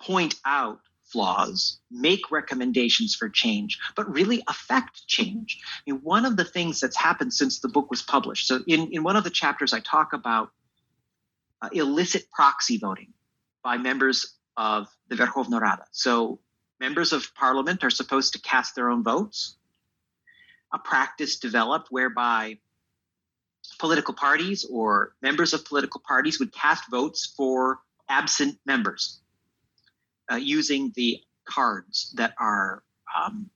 point 0.00 0.34
out 0.44 0.80
flaws, 1.12 1.78
make 1.90 2.30
recommendations 2.30 3.14
for 3.14 3.28
change, 3.28 3.78
but 3.94 4.12
really 4.12 4.42
affect 4.48 5.06
change. 5.06 5.60
I 5.86 5.90
mean, 5.90 6.00
one 6.02 6.24
of 6.24 6.36
the 6.36 6.44
things 6.44 6.80
that's 6.80 6.96
happened 6.96 7.34
since 7.34 7.60
the 7.60 7.68
book 7.68 7.90
was 7.90 8.02
published. 8.02 8.46
So, 8.46 8.60
in, 8.66 8.88
in 8.92 9.02
one 9.02 9.16
of 9.16 9.24
the 9.24 9.30
chapters, 9.30 9.72
I 9.72 9.80
talk 9.80 10.12
about 10.12 10.50
uh, 11.60 11.68
illicit 11.72 12.30
proxy 12.30 12.78
voting 12.78 13.12
by 13.62 13.76
members 13.76 14.34
of 14.56 14.88
the 15.08 15.16
Verkhovna 15.16 15.60
Rada. 15.60 15.84
So, 15.92 16.40
members 16.80 17.12
of 17.12 17.34
parliament 17.34 17.84
are 17.84 17.90
supposed 17.90 18.32
to 18.32 18.40
cast 18.40 18.74
their 18.74 18.90
own 18.90 19.04
votes. 19.04 19.56
A 20.72 20.78
practice 20.78 21.36
developed 21.36 21.88
whereby 21.90 22.58
political 23.78 24.14
parties 24.14 24.64
or 24.64 25.14
members 25.22 25.52
of 25.52 25.64
political 25.64 26.00
parties 26.00 26.40
would 26.40 26.52
cast 26.52 26.90
votes 26.90 27.32
for 27.36 27.80
absent 28.08 28.58
members. 28.66 29.21
Uh, 30.32 30.36
using 30.36 30.92
the 30.96 31.20
cards 31.44 32.12
that 32.16 32.34
are 32.38 32.82
um, 33.16 33.50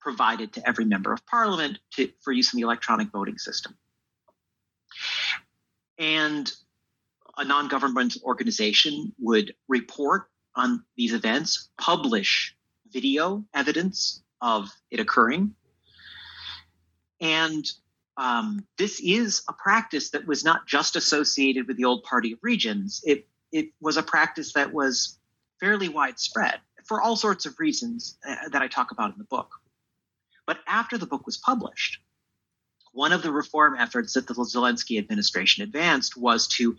provided 0.00 0.52
to 0.54 0.68
every 0.68 0.84
member 0.84 1.12
of 1.12 1.24
parliament 1.26 1.78
to, 1.92 2.10
for 2.20 2.32
use 2.32 2.52
in 2.52 2.58
the 2.58 2.64
electronic 2.64 3.10
voting 3.10 3.38
system. 3.38 3.76
And 5.98 6.50
a 7.36 7.44
non 7.44 7.68
governmental 7.68 8.22
organization 8.24 9.14
would 9.18 9.54
report 9.68 10.28
on 10.54 10.84
these 10.96 11.12
events, 11.12 11.70
publish 11.78 12.56
video 12.90 13.44
evidence 13.54 14.22
of 14.40 14.68
it 14.90 15.00
occurring. 15.00 15.54
And 17.20 17.64
um, 18.16 18.66
this 18.76 19.00
is 19.00 19.42
a 19.48 19.52
practice 19.52 20.10
that 20.10 20.26
was 20.26 20.44
not 20.44 20.66
just 20.66 20.96
associated 20.96 21.68
with 21.68 21.76
the 21.76 21.84
old 21.84 22.02
Party 22.02 22.32
of 22.32 22.38
Regions. 22.42 23.02
It 23.04 23.26
it 23.52 23.70
was 23.80 23.96
a 23.96 24.02
practice 24.02 24.52
that 24.52 24.72
was 24.72 25.18
fairly 25.60 25.88
widespread 25.88 26.60
for 26.84 27.00
all 27.00 27.16
sorts 27.16 27.46
of 27.46 27.58
reasons 27.58 28.18
uh, 28.26 28.48
that 28.50 28.62
I 28.62 28.68
talk 28.68 28.90
about 28.90 29.12
in 29.12 29.18
the 29.18 29.24
book. 29.24 29.50
But 30.46 30.58
after 30.66 30.98
the 30.98 31.06
book 31.06 31.26
was 31.26 31.36
published, 31.36 32.00
one 32.92 33.12
of 33.12 33.22
the 33.22 33.30
reform 33.30 33.76
efforts 33.78 34.14
that 34.14 34.26
the 34.26 34.34
Zelensky 34.34 34.98
administration 34.98 35.62
advanced 35.62 36.16
was 36.16 36.48
to 36.48 36.76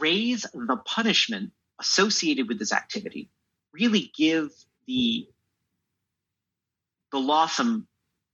raise 0.00 0.42
the 0.52 0.80
punishment 0.84 1.52
associated 1.80 2.48
with 2.48 2.58
this 2.58 2.72
activity, 2.72 3.30
really 3.72 4.10
give 4.16 4.50
the 4.86 5.28
the 7.12 7.18
law 7.20 7.46
some 7.46 7.86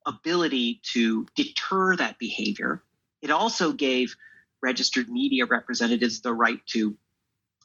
ability 0.07 0.81
to 0.83 1.27
deter 1.37 1.95
that 1.97 2.19
behavior. 2.19 2.83
It 3.21 3.31
also 3.31 3.73
gave 3.73 4.17
registered 4.63 5.11
media 5.11 5.45
representatives 5.45 6.23
the 6.23 6.33
right 6.33 6.65
to 6.69 6.97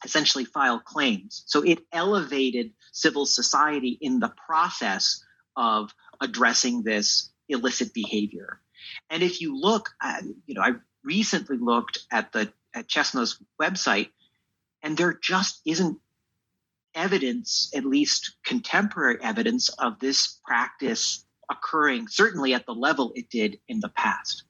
essentially 0.05 0.45
file 0.45 0.79
claims. 0.79 1.43
So 1.47 1.61
it 1.63 1.79
elevated 1.91 2.71
civil 2.93 3.25
society 3.25 3.97
in 3.99 4.19
the 4.19 4.33
process 4.47 5.23
of 5.57 5.93
addressing 6.21 6.83
this 6.83 7.31
illicit 7.49 7.93
behavior. 7.93 8.61
And 9.09 9.23
if 9.23 9.41
you 9.41 9.59
look, 9.59 9.89
at, 10.01 10.23
you 10.45 10.55
know, 10.55 10.61
I 10.61 10.73
recently 11.03 11.57
looked 11.57 11.99
at 12.11 12.31
the 12.31 12.53
at 12.73 12.87
Chesno's 12.87 13.41
website, 13.59 14.09
and 14.83 14.97
there 14.97 15.17
just 15.21 15.61
isn't 15.65 15.97
evidence, 16.93 17.71
at 17.75 17.85
least 17.85 18.35
contemporary 18.45 19.17
evidence, 19.21 19.69
of 19.69 19.99
this 19.99 20.39
practice 20.45 21.25
occurring, 21.49 22.07
certainly 22.07 22.53
at 22.53 22.65
the 22.65 22.73
level 22.73 23.11
it 23.15 23.29
did 23.29 23.59
in 23.67 23.79
the 23.79 23.89
past. 23.89 24.43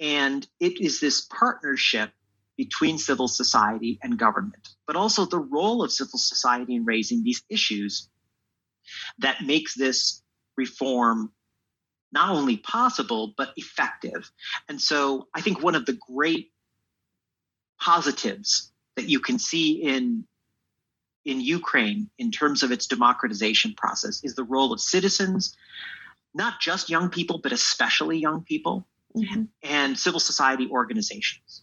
And 0.00 0.46
it 0.58 0.80
is 0.80 1.00
this 1.00 1.20
partnership 1.20 2.10
between 2.64 2.96
civil 2.96 3.26
society 3.26 3.98
and 4.04 4.16
government, 4.16 4.68
but 4.86 4.94
also 4.94 5.24
the 5.24 5.38
role 5.58 5.82
of 5.82 5.90
civil 5.90 6.16
society 6.18 6.76
in 6.76 6.84
raising 6.84 7.24
these 7.24 7.42
issues 7.48 8.08
that 9.18 9.42
makes 9.44 9.74
this 9.74 10.22
reform 10.56 11.32
not 12.12 12.30
only 12.30 12.56
possible, 12.58 13.34
but 13.36 13.52
effective. 13.56 14.30
And 14.68 14.80
so 14.80 15.26
I 15.34 15.40
think 15.40 15.60
one 15.60 15.74
of 15.74 15.86
the 15.86 15.98
great 16.08 16.52
positives 17.80 18.70
that 18.94 19.08
you 19.08 19.18
can 19.18 19.38
see 19.40 19.82
in 19.82 20.24
in 21.24 21.40
Ukraine 21.40 22.10
in 22.18 22.30
terms 22.30 22.62
of 22.62 22.70
its 22.72 22.86
democratization 22.86 23.74
process 23.76 24.22
is 24.22 24.34
the 24.34 24.44
role 24.44 24.72
of 24.72 24.80
citizens, 24.80 25.56
not 26.34 26.60
just 26.60 26.90
young 26.90 27.10
people, 27.10 27.38
but 27.42 27.52
especially 27.52 28.18
young 28.18 28.42
people, 28.42 28.86
mm-hmm. 29.16 29.44
and 29.62 29.98
civil 29.98 30.20
society 30.20 30.68
organizations. 30.70 31.61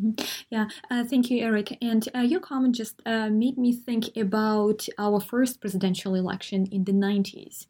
Mm-hmm. 0.00 0.44
Yeah, 0.50 0.68
uh, 0.90 1.04
thank 1.04 1.30
you, 1.30 1.44
Erik. 1.44 1.76
And 1.82 2.08
uh, 2.14 2.20
your 2.20 2.40
comment 2.40 2.74
just 2.74 3.02
uh, 3.04 3.28
made 3.28 3.58
me 3.58 3.72
think 3.72 4.16
about 4.16 4.86
our 4.98 5.20
first 5.20 5.60
presidential 5.60 6.14
election 6.14 6.66
in 6.72 6.84
the 6.84 6.92
90s. 6.92 7.66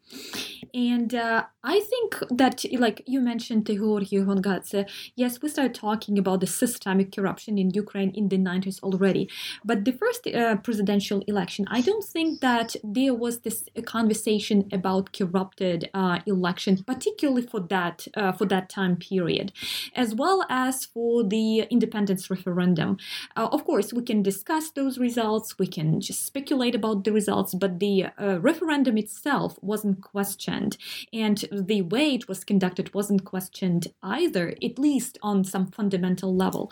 And 0.73 1.13
uh, 1.13 1.43
I 1.63 1.81
think 1.81 2.23
that, 2.31 2.63
like 2.79 3.03
you 3.05 3.19
mentioned, 3.21 3.67
Georgy 3.67 4.17
Gongadze, 4.17 4.87
yes, 5.15 5.41
we 5.41 5.49
started 5.49 5.75
talking 5.75 6.17
about 6.17 6.39
the 6.39 6.47
systemic 6.47 7.13
corruption 7.13 7.57
in 7.57 7.71
Ukraine 7.71 8.11
in 8.11 8.29
the 8.29 8.37
90s 8.37 8.79
already. 8.81 9.29
But 9.65 9.83
the 9.83 9.91
first 9.91 10.25
uh, 10.27 10.55
presidential 10.57 11.23
election, 11.27 11.65
I 11.69 11.81
don't 11.81 12.03
think 12.03 12.39
that 12.41 12.75
there 12.83 13.13
was 13.13 13.39
this 13.39 13.65
conversation 13.85 14.69
about 14.71 15.11
corrupted 15.11 15.89
uh, 15.93 16.19
election, 16.25 16.83
particularly 16.83 17.41
for 17.41 17.59
that 17.59 18.07
for 18.37 18.45
that 18.45 18.69
time 18.69 18.95
period, 18.95 19.51
as 19.95 20.15
well 20.15 20.45
as 20.49 20.85
for 20.85 21.23
the 21.23 21.61
independent 21.69 22.20
referendum. 22.29 22.97
Uh, 23.35 23.47
of 23.51 23.65
course, 23.65 23.93
we 23.93 24.03
can 24.03 24.21
discuss 24.21 24.71
those 24.71 24.97
results, 24.97 25.57
we 25.57 25.67
can 25.67 25.99
just 26.01 26.25
speculate 26.25 26.75
about 26.75 27.03
the 27.03 27.11
results, 27.11 27.53
but 27.53 27.79
the 27.79 28.05
uh, 28.17 28.39
referendum 28.41 28.97
itself 28.97 29.57
wasn't 29.61 30.01
questioned, 30.01 30.77
and 31.13 31.45
the 31.51 31.81
way 31.81 32.15
it 32.15 32.27
was 32.27 32.43
conducted 32.43 32.93
wasn't 32.93 33.25
questioned 33.25 33.87
either, 34.03 34.53
at 34.63 34.77
least 34.77 35.17
on 35.21 35.43
some 35.43 35.67
fundamental 35.67 36.35
level. 36.35 36.71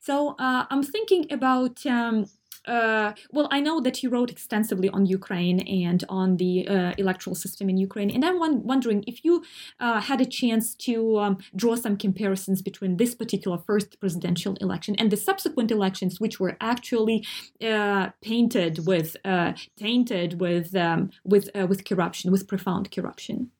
So 0.00 0.36
uh, 0.38 0.66
I'm 0.70 0.82
thinking 0.82 1.32
about. 1.32 1.84
Um, 1.86 2.26
uh, 2.66 3.12
well, 3.30 3.48
I 3.50 3.60
know 3.60 3.80
that 3.80 4.02
you 4.02 4.10
wrote 4.10 4.30
extensively 4.30 4.88
on 4.90 5.06
Ukraine 5.06 5.60
and 5.60 6.04
on 6.08 6.36
the 6.36 6.68
uh, 6.68 6.92
electoral 6.98 7.34
system 7.34 7.68
in 7.68 7.76
Ukraine, 7.76 8.10
and 8.10 8.24
I'm 8.24 8.38
wondering 8.64 9.04
if 9.06 9.24
you 9.24 9.44
uh, 9.80 10.00
had 10.00 10.20
a 10.20 10.26
chance 10.26 10.74
to 10.86 11.18
um, 11.18 11.38
draw 11.54 11.76
some 11.76 11.96
comparisons 11.96 12.62
between 12.62 12.96
this 12.96 13.14
particular 13.14 13.58
first 13.58 14.00
presidential 14.00 14.54
election 14.60 14.94
and 14.96 15.10
the 15.10 15.16
subsequent 15.16 15.70
elections, 15.70 16.20
which 16.20 16.40
were 16.40 16.56
actually 16.60 17.24
uh, 17.62 18.10
painted 18.22 18.86
with, 18.86 19.16
uh, 19.24 19.52
tainted 19.76 20.40
with, 20.40 20.74
um, 20.74 21.10
with, 21.24 21.48
uh, 21.54 21.66
with 21.66 21.84
corruption, 21.84 22.30
with 22.32 22.48
profound 22.48 22.90
corruption. 22.90 23.50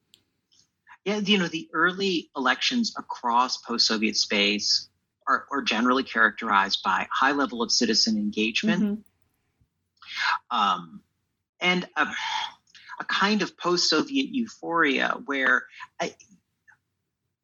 Yeah, 1.05 1.19
you 1.19 1.39
know, 1.39 1.47
the 1.47 1.69
early 1.73 2.31
elections 2.37 2.93
across 2.99 3.59
post-Soviet 3.59 4.17
space 4.17 4.89
are, 5.29 5.47
are 5.51 5.63
generally 5.63 6.03
characterized 6.03 6.83
by 6.85 7.07
high 7.11 7.33
level 7.33 7.63
of 7.63 7.73
citizen 7.73 8.17
engagement 8.17 8.83
mm-hmm. 8.83 10.57
um, 10.57 11.01
and 11.61 11.89
a, 11.97 12.07
a, 13.01 13.05
kind 13.05 13.43
of 13.43 13.57
post-Soviet 13.57 14.29
euphoria 14.31 15.17
where 15.25 15.65
I, 16.01 16.15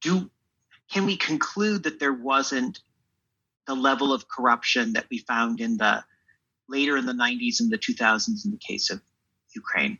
do 0.01 0.31
can 0.91 1.07
we 1.07 1.17
conclude 1.17 1.85
that 1.85 1.99
there 1.99 2.13
wasn't 2.13 2.81
the 3.67 3.75
level 3.75 4.13
of 4.13 4.29
corruption 4.29 4.93
that 4.95 5.07
we 5.11 5.19
found 5.19 5.61
in 5.61 5.77
the 5.79 6.05
later 6.69 6.97
in 6.97 7.07
the 7.07 7.13
90s 7.13 7.61
and 7.61 7.71
the 7.71 7.79
2000s 7.79 8.45
in 8.45 8.51
the 8.51 8.59
case 8.59 8.91
of 8.91 9.01
Ukraine? 9.55 9.99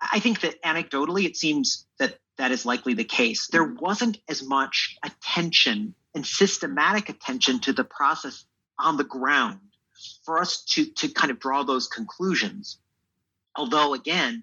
I 0.00 0.20
think 0.20 0.40
that 0.40 0.60
anecdotally, 0.62 1.24
it 1.24 1.36
seems 1.36 1.86
that 1.98 2.18
that 2.36 2.50
is 2.50 2.66
likely 2.66 2.94
the 2.94 3.04
case. 3.04 3.48
There 3.48 3.64
wasn't 3.64 4.18
as 4.28 4.42
much 4.42 4.96
attention 5.04 5.94
and 6.16 6.26
systematic 6.26 7.10
attention 7.10 7.60
to 7.60 7.74
the 7.74 7.84
process 7.84 8.46
on 8.78 8.96
the 8.96 9.04
ground 9.04 9.60
for 10.24 10.40
us 10.40 10.64
to, 10.64 10.86
to 10.86 11.08
kind 11.08 11.30
of 11.30 11.38
draw 11.38 11.62
those 11.62 11.86
conclusions. 11.86 12.78
Although, 13.54 13.92
again, 13.92 14.42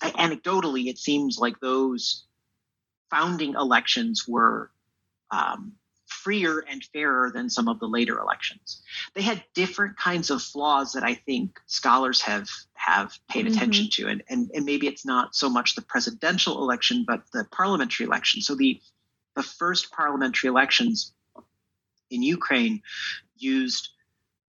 anecdotally, 0.00 0.86
it 0.86 0.98
seems 0.98 1.38
like 1.38 1.58
those 1.60 2.24
founding 3.10 3.54
elections 3.54 4.26
were 4.28 4.70
um, 5.32 5.72
freer 6.06 6.64
and 6.70 6.84
fairer 6.84 7.32
than 7.32 7.50
some 7.50 7.68
of 7.68 7.80
the 7.80 7.86
later 7.86 8.18
elections. 8.18 8.82
They 9.14 9.22
had 9.22 9.42
different 9.54 9.96
kinds 9.96 10.30
of 10.30 10.40
flaws 10.40 10.92
that 10.92 11.02
I 11.02 11.14
think 11.14 11.60
scholars 11.66 12.20
have 12.22 12.48
have 12.74 13.12
paid 13.28 13.46
mm-hmm. 13.46 13.54
attention 13.54 13.88
to, 13.92 14.08
and, 14.08 14.22
and 14.28 14.50
and 14.54 14.64
maybe 14.64 14.86
it's 14.86 15.04
not 15.04 15.34
so 15.34 15.48
much 15.48 15.74
the 15.74 15.82
presidential 15.82 16.62
election, 16.62 17.04
but 17.06 17.22
the 17.32 17.44
parliamentary 17.50 18.06
election. 18.06 18.40
So 18.40 18.54
the 18.54 18.80
the 19.36 19.42
first 19.42 19.90
parliamentary 19.92 20.48
elections 20.48 21.12
in 22.10 22.22
Ukraine 22.22 22.82
used 23.36 23.90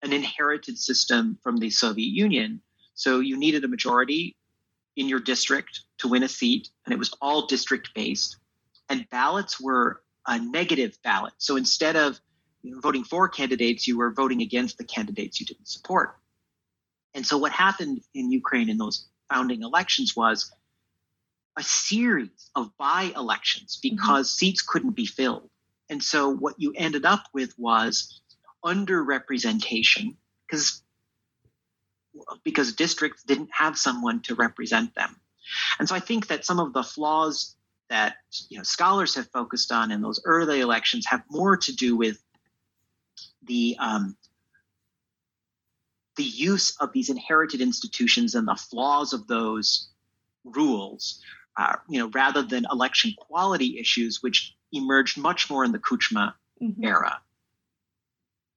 an 0.02 0.14
inherited 0.14 0.78
system 0.78 1.38
from 1.42 1.58
the 1.58 1.70
Soviet 1.70 2.12
Union. 2.12 2.62
So 2.94 3.20
you 3.20 3.38
needed 3.38 3.64
a 3.66 3.68
majority 3.68 4.36
in 4.96 5.10
your 5.10 5.20
district 5.20 5.82
to 5.98 6.08
win 6.08 6.24
a 6.24 6.30
seat, 6.30 6.70
and 6.86 6.94
it 6.94 7.00
was 7.00 7.14
all 7.22 7.48
district 7.48 7.94
based. 7.94 8.38
And 8.90 9.10
ballots 9.10 9.60
were 9.60 10.02
a 10.28 10.40
negative 10.40 10.98
ballot. 11.04 11.34
So 11.38 11.56
instead 11.56 11.96
of 11.96 12.20
voting 12.64 13.04
for 13.04 13.28
candidates, 13.28 13.88
you 13.88 13.98
were 13.98 14.12
voting 14.12 14.42
against 14.42 14.78
the 14.78 14.84
candidates 14.84 15.40
you 15.40 15.46
didn't 15.46 15.68
support. 15.68 16.18
And 17.14 17.26
so 17.26 17.38
what 17.38 17.52
happened 17.52 18.02
in 18.14 18.32
Ukraine 18.32 18.70
in 18.70 18.78
those 18.78 19.08
founding 19.32 19.64
elections 19.64 20.16
was 20.16 20.52
a 21.58 21.64
series 21.64 22.50
of 22.56 22.76
by 22.78 23.14
elections 23.16 23.78
mm-hmm. 23.78 23.96
because 23.96 24.30
mm-hmm. 24.30 24.46
seats 24.46 24.62
couldn't 24.62 24.96
be 24.96 25.06
filled. 25.06 25.50
And 25.90 26.04
so 26.04 26.30
what 26.30 26.56
you 26.58 26.74
ended 26.76 27.06
up 27.06 27.26
with 27.34 27.58
was 27.58 28.22
underrepresentation 28.64 30.16
because 30.48 30.82
because 32.44 32.74
districts 32.74 33.24
didn't 33.24 33.50
have 33.52 33.78
someone 33.78 34.22
to 34.22 34.36
represent 34.36 34.96
them. 34.96 35.16
And 35.78 35.88
so 35.88 35.96
I 35.96 36.00
think 36.00 36.28
that 36.28 36.46
some 36.46 36.60
of 36.60 36.74
the 36.74 36.84
flaws 36.84 37.56
that 37.90 38.16
you 38.50 38.58
know 38.58 38.64
scholars 38.64 39.16
have 39.16 39.30
focused 39.32 39.72
on 39.72 39.92
in 39.92 40.02
those 40.02 40.22
early 40.26 40.62
elections 40.62 41.06
have 41.08 41.22
more 41.30 41.58
to 41.58 41.76
do 41.76 41.96
with 41.96 42.18
the 43.44 43.76
um, 43.80 44.18
the 46.16 46.24
use 46.24 46.76
of 46.78 46.92
these 46.94 47.10
inherited 47.10 47.62
institutions 47.62 48.36
and 48.36 48.48
the 48.48 48.56
flaws 48.56 49.14
of 49.14 49.28
those 49.28 49.90
rules, 50.44 51.22
uh, 51.58 51.76
you 51.90 52.00
know, 52.00 52.10
rather 52.14 52.42
than 52.42 52.66
election 52.72 53.14
quality 53.18 53.80
issues, 53.80 54.22
which 54.22 54.56
emerged 54.72 55.18
much 55.18 55.50
more 55.50 55.64
in 55.64 55.72
the 55.72 55.80
Kuchma 55.80 56.34
mm-hmm. 56.62 56.84
era. 56.84 57.22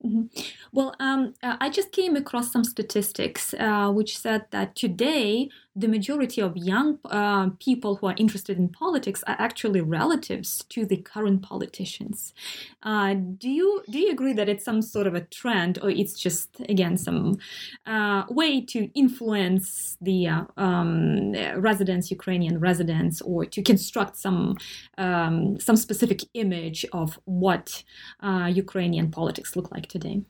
Mm-hmm. 0.04 0.42
Well, 0.72 0.94
um, 1.00 1.34
uh, 1.42 1.56
I 1.60 1.70
just 1.70 1.90
came 1.90 2.14
across 2.14 2.52
some 2.52 2.62
statistics 2.62 3.52
uh, 3.54 3.90
which 3.90 4.16
said 4.16 4.46
that 4.52 4.76
today 4.76 5.50
the 5.78 5.88
majority 5.88 6.40
of 6.40 6.56
young 6.56 6.98
uh, 7.04 7.50
people 7.60 7.96
who 7.96 8.08
are 8.08 8.14
interested 8.18 8.58
in 8.58 8.68
politics 8.68 9.22
are 9.28 9.36
actually 9.38 9.80
relatives 9.80 10.64
to 10.68 10.84
the 10.84 10.96
current 10.96 11.42
politicians. 11.42 12.34
Uh, 12.82 13.14
do 13.14 13.48
you 13.48 13.82
do 13.88 13.98
you 13.98 14.10
agree 14.10 14.32
that 14.32 14.48
it's 14.48 14.64
some 14.64 14.82
sort 14.82 15.06
of 15.06 15.14
a 15.14 15.20
trend, 15.20 15.78
or 15.82 15.90
it's 15.90 16.14
just 16.14 16.60
again 16.68 16.96
some 16.96 17.38
uh, 17.86 18.24
way 18.28 18.60
to 18.60 18.90
influence 18.94 19.96
the 20.00 20.26
uh, 20.26 20.44
um, 20.56 21.32
residents, 21.56 22.10
Ukrainian 22.10 22.58
residents, 22.58 23.20
or 23.22 23.44
to 23.44 23.62
construct 23.62 24.16
some 24.16 24.56
um, 24.98 25.60
some 25.60 25.76
specific 25.76 26.20
image 26.34 26.84
of 26.92 27.18
what 27.24 27.84
uh, 28.20 28.50
Ukrainian 28.52 29.10
politics 29.10 29.54
look 29.54 29.70
like 29.70 29.86
today? 29.86 30.22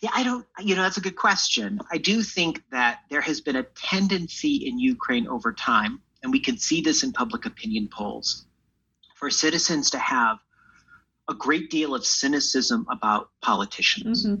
Yeah, 0.00 0.10
I 0.14 0.22
don't, 0.22 0.46
you 0.58 0.74
know, 0.74 0.82
that's 0.82 0.96
a 0.96 1.02
good 1.02 1.16
question. 1.16 1.78
I 1.92 1.98
do 1.98 2.22
think 2.22 2.62
that 2.70 3.00
there 3.10 3.20
has 3.20 3.40
been 3.42 3.56
a 3.56 3.62
tendency 3.62 4.66
in 4.66 4.78
Ukraine 4.78 5.28
over 5.28 5.52
time, 5.52 6.00
and 6.22 6.32
we 6.32 6.40
can 6.40 6.56
see 6.56 6.80
this 6.80 7.02
in 7.02 7.12
public 7.12 7.44
opinion 7.44 7.88
polls, 7.92 8.46
for 9.14 9.30
citizens 9.30 9.90
to 9.90 9.98
have 9.98 10.38
a 11.28 11.34
great 11.34 11.70
deal 11.70 11.94
of 11.94 12.06
cynicism 12.06 12.86
about 12.90 13.30
politicians. 13.42 14.26
Mm-hmm. 14.26 14.40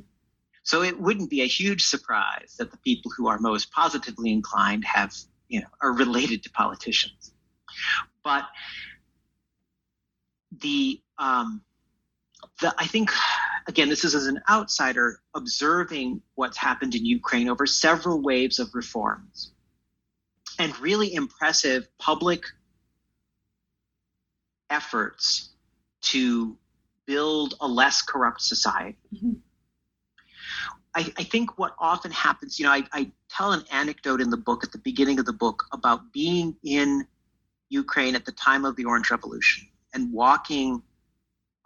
So 0.62 0.82
it 0.82 0.98
wouldn't 0.98 1.28
be 1.28 1.42
a 1.42 1.46
huge 1.46 1.84
surprise 1.84 2.56
that 2.58 2.70
the 2.70 2.78
people 2.78 3.10
who 3.16 3.28
are 3.28 3.38
most 3.38 3.70
positively 3.70 4.32
inclined 4.32 4.84
have, 4.86 5.14
you 5.48 5.60
know, 5.60 5.66
are 5.82 5.92
related 5.92 6.42
to 6.44 6.50
politicians. 6.50 7.32
But 8.24 8.44
the, 10.58 11.00
um, 11.18 11.62
the 12.60 12.74
I 12.78 12.86
think 12.86 13.10
again, 13.66 13.88
this 13.88 14.04
is 14.04 14.14
as 14.14 14.26
an 14.26 14.40
outsider 14.48 15.20
observing 15.34 16.22
what's 16.34 16.56
happened 16.56 16.94
in 16.94 17.04
Ukraine 17.04 17.48
over 17.48 17.66
several 17.66 18.20
waves 18.20 18.58
of 18.58 18.74
reforms 18.74 19.52
and 20.58 20.78
really 20.80 21.14
impressive 21.14 21.86
public 21.98 22.44
efforts 24.68 25.50
to 26.02 26.56
build 27.06 27.54
a 27.60 27.66
less 27.66 28.02
corrupt 28.02 28.40
society. 28.40 28.98
Mm-hmm. 29.14 29.32
I, 30.94 31.12
I, 31.18 31.24
think 31.24 31.58
what 31.58 31.74
often 31.78 32.10
happens, 32.10 32.58
you 32.58 32.66
know, 32.66 32.72
I, 32.72 32.82
I 32.92 33.10
tell 33.28 33.52
an 33.52 33.64
anecdote 33.70 34.20
in 34.20 34.30
the 34.30 34.36
book 34.36 34.64
at 34.64 34.72
the 34.72 34.78
beginning 34.78 35.18
of 35.18 35.26
the 35.26 35.32
book 35.32 35.64
about 35.72 36.12
being 36.12 36.56
in 36.64 37.06
Ukraine 37.68 38.16
at 38.16 38.24
the 38.24 38.32
time 38.32 38.64
of 38.64 38.74
the 38.76 38.84
Orange 38.84 39.10
Revolution 39.10 39.68
and 39.94 40.12
walking 40.12 40.82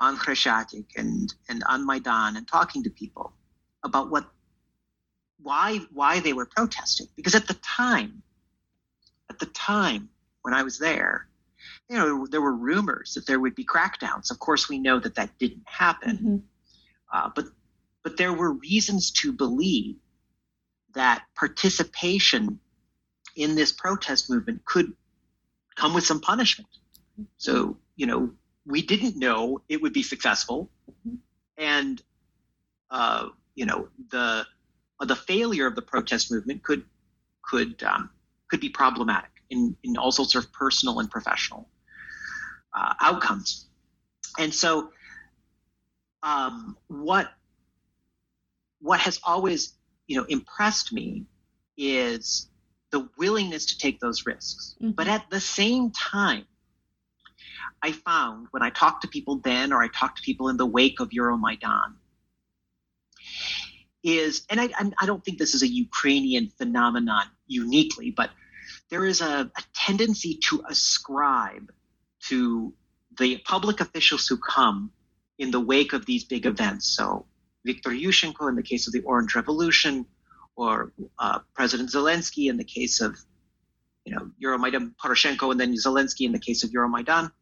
on 0.00 0.16
Khreshchatyk 0.16 0.86
and, 0.96 1.32
and 1.48 1.62
on 1.68 1.86
Maidan 1.86 2.36
and 2.36 2.46
talking 2.46 2.82
to 2.82 2.90
people 2.90 3.32
about 3.82 4.10
what 4.10 4.26
why 5.42 5.78
why 5.92 6.20
they 6.20 6.32
were 6.32 6.46
protesting. 6.46 7.06
Because 7.16 7.34
at 7.34 7.46
the 7.46 7.54
time, 7.54 8.22
at 9.30 9.38
the 9.38 9.46
time 9.46 10.08
when 10.42 10.54
I 10.54 10.62
was 10.62 10.78
there, 10.78 11.28
you 11.88 11.96
know, 11.96 12.26
there 12.26 12.40
were 12.40 12.54
rumors 12.54 13.14
that 13.14 13.26
there 13.26 13.40
would 13.40 13.54
be 13.54 13.64
crackdowns. 13.64 14.30
Of 14.30 14.38
course, 14.38 14.68
we 14.68 14.78
know 14.78 14.98
that 14.98 15.14
that 15.16 15.38
didn't 15.38 15.64
happen, 15.66 16.16
mm-hmm. 16.16 16.36
uh, 17.12 17.30
but 17.34 17.46
but 18.02 18.16
there 18.16 18.32
were 18.32 18.52
reasons 18.52 19.10
to 19.12 19.32
believe 19.32 19.96
that 20.94 21.24
participation 21.34 22.58
in 23.36 23.54
this 23.54 23.72
protest 23.72 24.30
movement 24.30 24.64
could 24.64 24.92
come 25.74 25.94
with 25.94 26.06
some 26.06 26.20
punishment. 26.20 26.68
So, 27.36 27.76
you 27.96 28.06
know, 28.06 28.30
we 28.66 28.82
didn't 28.82 29.16
know 29.16 29.62
it 29.68 29.82
would 29.82 29.92
be 29.92 30.02
successful, 30.02 30.70
and 31.56 32.02
uh, 32.90 33.28
you 33.54 33.66
know 33.66 33.88
the 34.10 34.46
uh, 35.00 35.04
the 35.04 35.16
failure 35.16 35.66
of 35.66 35.74
the 35.74 35.82
protest 35.82 36.32
movement 36.32 36.62
could 36.62 36.84
could 37.42 37.82
um, 37.82 38.10
could 38.48 38.60
be 38.60 38.68
problematic 38.68 39.30
in 39.50 39.76
in 39.82 39.96
all 39.96 40.12
sorts 40.12 40.34
of 40.34 40.52
personal 40.52 41.00
and 41.00 41.10
professional 41.10 41.68
uh, 42.74 42.94
outcomes. 43.00 43.66
And 44.38 44.52
so, 44.52 44.90
um, 46.22 46.76
what 46.88 47.32
what 48.80 49.00
has 49.00 49.20
always 49.24 49.74
you 50.06 50.16
know 50.16 50.24
impressed 50.24 50.92
me 50.92 51.26
is 51.76 52.48
the 52.90 53.08
willingness 53.18 53.66
to 53.66 53.78
take 53.78 54.00
those 54.00 54.24
risks, 54.24 54.76
mm-hmm. 54.80 54.92
but 54.92 55.08
at 55.08 55.28
the 55.30 55.40
same 55.40 55.90
time 55.90 56.46
I 57.82 57.92
found 57.92 58.48
when 58.50 58.62
I 58.62 58.70
talked 58.70 59.02
to 59.02 59.08
people 59.08 59.40
then 59.44 59.72
or 59.72 59.82
I 59.82 59.88
talked 59.88 60.18
to 60.18 60.22
people 60.22 60.48
in 60.48 60.56
the 60.56 60.66
wake 60.66 61.00
of 61.00 61.10
Euromaidan 61.10 61.94
is, 64.02 64.44
and 64.50 64.60
I, 64.60 64.68
I 64.98 65.06
don't 65.06 65.24
think 65.24 65.38
this 65.38 65.54
is 65.54 65.62
a 65.62 65.68
Ukrainian 65.68 66.50
phenomenon 66.58 67.26
uniquely, 67.46 68.10
but 68.10 68.30
there 68.90 69.04
is 69.04 69.20
a, 69.20 69.50
a 69.56 69.62
tendency 69.74 70.38
to 70.48 70.62
ascribe 70.68 71.72
to 72.28 72.72
the 73.18 73.38
public 73.38 73.80
officials 73.80 74.26
who 74.26 74.36
come 74.36 74.90
in 75.38 75.50
the 75.50 75.60
wake 75.60 75.92
of 75.92 76.04
these 76.06 76.24
big 76.24 76.46
events. 76.46 76.86
So 76.96 77.26
Viktor 77.64 77.90
Yushchenko 77.90 78.48
in 78.48 78.56
the 78.56 78.62
case 78.62 78.86
of 78.86 78.92
the 78.92 79.00
Orange 79.00 79.34
Revolution, 79.34 80.06
or 80.56 80.92
uh, 81.18 81.40
President 81.54 81.90
Zelensky 81.90 82.48
in 82.48 82.56
the 82.56 82.64
case 82.64 83.00
of, 83.00 83.18
you 84.04 84.14
know, 84.14 84.30
Euromaidan, 84.42 84.94
Poroshenko, 85.02 85.50
and 85.50 85.58
then 85.58 85.74
Zelensky 85.74 86.26
in 86.26 86.32
the 86.32 86.38
case 86.38 86.62
of 86.62 86.70
Euromaidan 86.70 87.32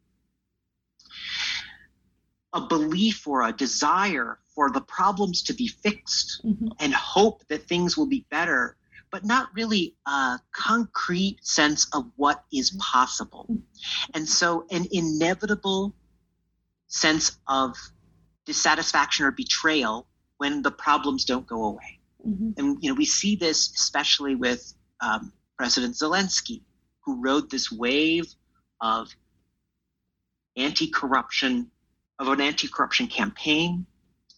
a 2.53 2.61
belief 2.61 3.27
or 3.27 3.43
a 3.43 3.51
desire 3.51 4.39
for 4.53 4.69
the 4.69 4.81
problems 4.81 5.41
to 5.43 5.53
be 5.53 5.67
fixed 5.67 6.41
mm-hmm. 6.45 6.67
and 6.79 6.93
hope 6.93 7.41
that 7.47 7.67
things 7.67 7.97
will 7.97 8.05
be 8.05 8.25
better, 8.29 8.77
but 9.11 9.25
not 9.25 9.49
really 9.55 9.95
a 10.05 10.39
concrete 10.51 11.37
sense 11.41 11.87
of 11.93 12.09
what 12.15 12.43
is 12.53 12.71
possible. 12.79 13.47
And 14.13 14.27
so, 14.27 14.65
an 14.71 14.85
inevitable 14.91 15.95
sense 16.87 17.39
of 17.47 17.75
dissatisfaction 18.45 19.25
or 19.25 19.31
betrayal 19.31 20.07
when 20.37 20.61
the 20.61 20.71
problems 20.71 21.25
don't 21.25 21.47
go 21.47 21.63
away. 21.65 21.99
Mm-hmm. 22.27 22.51
And 22.57 22.77
you 22.81 22.89
know, 22.89 22.95
we 22.95 23.05
see 23.05 23.35
this 23.35 23.71
especially 23.75 24.35
with 24.35 24.73
um, 25.01 25.33
President 25.57 25.95
Zelensky, 25.95 26.61
who 27.01 27.21
rode 27.21 27.49
this 27.49 27.71
wave 27.71 28.25
of 28.79 29.09
anti-corruption 30.55 31.71
of 32.27 32.39
an 32.39 32.41
anti-corruption 32.41 33.07
campaign 33.07 33.85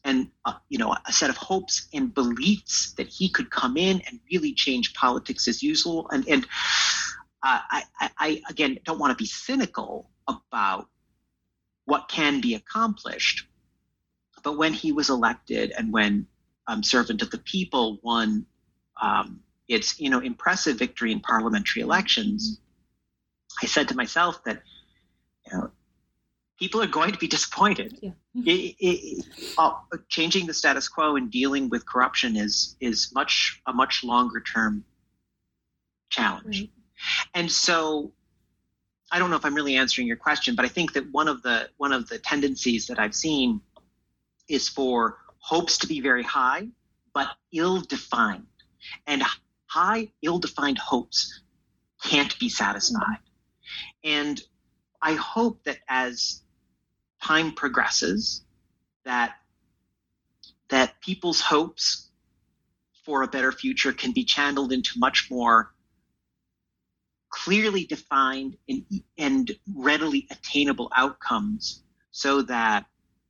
and 0.03 0.29
uh, 0.45 0.53
you 0.69 0.77
know 0.77 0.95
a 1.07 1.13
set 1.13 1.29
of 1.29 1.37
hopes 1.37 1.87
and 1.93 2.13
beliefs 2.13 2.93
that 2.93 3.07
he 3.07 3.29
could 3.29 3.49
come 3.49 3.77
in 3.77 4.01
and 4.07 4.19
really 4.31 4.53
change 4.53 4.93
politics 4.93 5.47
as 5.47 5.63
usual. 5.63 6.07
And 6.11 6.27
and 6.27 6.45
uh, 7.43 7.59
I, 7.71 7.83
I 8.17 8.41
again 8.49 8.79
don't 8.85 8.99
want 8.99 9.11
to 9.11 9.21
be 9.21 9.27
cynical 9.27 10.09
about 10.27 10.87
what 11.85 12.07
can 12.09 12.41
be 12.41 12.55
accomplished 12.55 13.47
but 14.45 14.57
when 14.57 14.73
he 14.73 14.91
was 14.91 15.09
elected 15.09 15.73
and 15.77 15.91
when 15.91 16.25
um, 16.67 16.83
servant 16.83 17.21
of 17.21 17.31
the 17.31 17.39
people 17.39 17.99
won 18.03 18.45
um, 19.01 19.41
its 19.67 19.99
you 19.99 20.09
know 20.09 20.19
impressive 20.19 20.77
victory 20.77 21.11
in 21.11 21.19
parliamentary 21.19 21.81
elections 21.81 22.59
i 23.61 23.65
said 23.65 23.87
to 23.87 23.95
myself 23.95 24.43
that 24.45 24.61
you 25.45 25.57
know 25.57 25.71
people 26.59 26.81
are 26.81 26.87
going 26.87 27.11
to 27.11 27.17
be 27.17 27.27
disappointed. 27.27 27.97
Yeah. 28.01 28.11
It, 28.45 28.75
it, 28.79 29.25
uh, 29.57 29.73
changing 30.09 30.47
the 30.47 30.53
status 30.53 30.87
quo 30.87 31.15
and 31.15 31.31
dealing 31.31 31.69
with 31.69 31.85
corruption 31.85 32.35
is 32.35 32.75
is 32.79 33.11
much 33.13 33.61
a 33.65 33.73
much 33.73 34.03
longer 34.03 34.41
term 34.41 34.83
challenge. 36.09 36.61
Right. 36.61 36.71
And 37.33 37.51
so 37.51 38.11
I 39.11 39.19
don't 39.19 39.29
know 39.29 39.35
if 39.35 39.45
I'm 39.45 39.55
really 39.55 39.75
answering 39.75 40.07
your 40.07 40.17
question, 40.17 40.55
but 40.55 40.65
I 40.65 40.67
think 40.67 40.93
that 40.93 41.05
one 41.11 41.27
of 41.27 41.41
the 41.41 41.69
one 41.77 41.93
of 41.93 42.07
the 42.09 42.19
tendencies 42.19 42.87
that 42.87 42.99
I've 42.99 43.15
seen 43.15 43.61
is 44.47 44.69
for 44.69 45.17
hopes 45.39 45.77
to 45.79 45.87
be 45.87 46.01
very 46.01 46.23
high, 46.23 46.67
but 47.13 47.27
ill-defined. 47.51 48.47
And 49.07 49.23
high, 49.67 50.11
ill-defined 50.21 50.77
hopes 50.77 51.41
can't 52.03 52.37
be 52.39 52.49
satisfied. 52.49 53.19
Mm-hmm. 53.19 54.09
And 54.09 54.41
I 55.01 55.13
hope 55.13 55.63
that 55.65 55.79
as 55.87 56.41
time 57.25 57.51
progresses 57.51 58.43
that 59.03 59.35
that 60.69 60.99
people's 61.01 61.41
hopes 61.41 62.09
for 63.05 63.21
a 63.21 63.27
better 63.27 63.51
future 63.51 63.93
can 63.93 64.11
be 64.11 64.23
channeled 64.23 64.71
into 64.71 64.97
much 64.97 65.27
more 65.29 65.71
clearly 67.29 67.85
defined 67.85 68.57
and, 68.67 68.83
and 69.17 69.51
readily 69.75 70.27
attainable 70.31 70.91
outcomes 70.95 71.83
so 72.11 72.41
that 72.41 72.85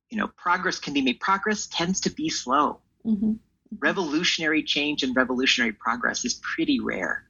you 0.10 0.18
know 0.18 0.28
progress 0.38 0.80
can 0.80 0.94
be 0.94 1.02
made 1.02 1.20
progress 1.20 1.68
tends 1.68 2.00
to 2.00 2.10
be 2.10 2.30
slow 2.30 2.80
mm-hmm. 3.06 3.34
revolutionary 3.80 4.64
change 4.64 5.04
and 5.04 5.16
revolutionary 5.16 5.74
progress 5.74 6.26
is 6.26 6.36
pretty 6.36 6.80
rare. 6.80 7.24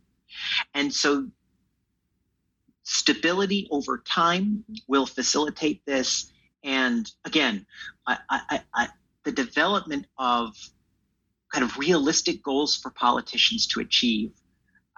And 0.74 0.93
so 0.93 1.28
stability 2.84 3.68
over 3.72 3.97
time 3.97 4.63
will 4.88 5.05
facilitate 5.05 5.86
this. 5.86 6.32
And 6.66 7.09
again, 7.24 7.66
I, 8.07 8.18
I, 8.30 8.61
I, 8.74 8.88
the 9.24 9.32
development 9.32 10.07
of 10.18 10.55
kind 11.53 11.63
of 11.63 11.78
realistic 11.78 12.43
goals 12.43 12.76
for 12.76 12.89
politicians 12.89 13.68
to 13.68 13.80
achieve 13.80 14.32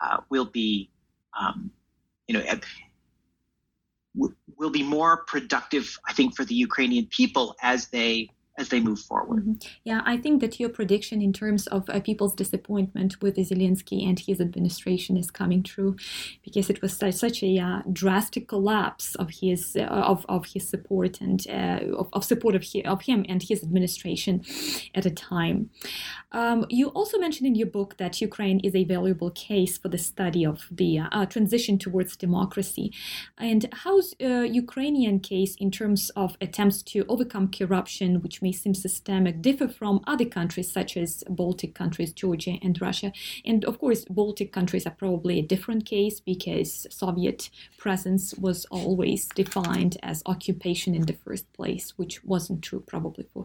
uh, 0.01 0.18
will 0.30 0.45
be, 0.45 0.89
um, 1.39 1.70
you 2.28 2.34
know, 2.36 2.43
will 4.57 4.70
be 4.72 4.84
more 4.84 5.24
productive, 5.26 5.97
I 6.07 6.13
think, 6.13 6.36
for 6.36 6.43
the 6.45 6.55
Ukrainian 6.55 7.05
people 7.07 7.55
as 7.61 7.88
they 7.88 8.30
as 8.58 8.70
they 8.70 8.80
move 8.80 8.99
forward. 8.99 9.39
Mm-hmm. 9.39 9.53
Yeah, 9.84 10.01
I 10.05 10.18
think 10.18 10.41
that 10.41 10.60
your 10.60 10.70
prediction 10.70 11.22
in 11.22 11.32
terms 11.32 11.68
of 11.68 11.88
uh, 11.89 11.99
people's 11.99 12.34
disappointment 12.34 13.22
with 13.22 13.36
Zelensky 13.38 14.08
and 14.08 14.20
his 14.20 14.41
administration 14.41 15.16
is 15.16 15.30
coming 15.30 15.62
true, 15.62 15.95
because 16.43 16.70
it 16.70 16.82
was 16.82 16.97
such, 16.97 17.43
a 17.43 17.60
uh, 17.60 17.82
drastic 17.93 18.47
collapse 18.47 19.16
of 19.16 19.30
his 19.30 19.76
uh, 19.76 19.84
of, 19.84 20.26
of 20.28 20.45
his 20.45 20.68
support 20.68 21.22
and 21.22 21.45
uh, 21.49 21.80
of, 21.95 22.10
of, 22.14 22.24
support 22.24 22.55
of, 22.55 22.64
he, 22.64 22.84
of 22.84 23.01
him 23.01 23.26
and 23.30 23.43
his 23.43 23.62
administration 23.64 24.43
at 24.95 25.05
a 25.05 25.12
time. 25.12 25.70
Um, 26.32 26.66
you 26.70 26.88
also 26.89 27.20
mentioned 27.20 27.47
in 27.47 27.55
your 27.55 27.68
book 27.68 27.97
that 27.97 28.22
Ukraine 28.22 28.60
is 28.62 28.74
a 28.76 28.84
valuable 28.84 29.32
case 29.32 29.78
for 29.78 29.89
the 29.89 29.97
study 29.97 30.43
of 30.45 30.68
the 30.72 30.99
uh, 30.99 31.26
transition 31.28 31.78
towards 31.78 32.18
democracy, 32.18 32.91
and 33.38 33.70
how's 33.84 34.16
uh, 34.22 34.41
Ukrainian 34.64 35.20
case 35.20 35.55
in 35.55 35.70
terms 35.70 36.10
of 36.16 36.38
attempts 36.41 36.82
to 36.84 37.05
overcome 37.08 37.51
corruption, 37.51 38.22
which 38.22 38.41
may 38.48 38.54
seem 38.54 38.74
systemic 38.74 39.41
differ 39.41 39.68
from 39.68 40.00
other 40.08 40.30
countries 40.38 40.72
such 40.72 40.95
as 40.95 41.24
Baltic 41.28 41.76
countries, 41.82 42.14
Georgia 42.14 42.56
and 42.62 42.82
Russia. 42.82 43.12
And 43.50 43.66
of 43.66 43.76
course, 43.84 44.06
Baltic 44.06 44.50
countries 44.58 44.86
are 44.88 44.98
probably 45.04 45.36
a 45.39 45.50
different 45.54 45.84
case 45.86 46.18
because 46.22 46.88
Soviet 46.89 47.50
presence 47.78 48.34
was 48.36 48.60
always 48.80 49.22
defined 49.41 49.98
as 50.02 50.24
occupation 50.26 50.95
in 50.95 51.06
the 51.08 51.20
first 51.26 51.45
place, 51.58 51.86
which 52.00 52.24
wasn't 52.24 52.62
true 52.68 52.84
probably 52.93 53.26
for 53.34 53.43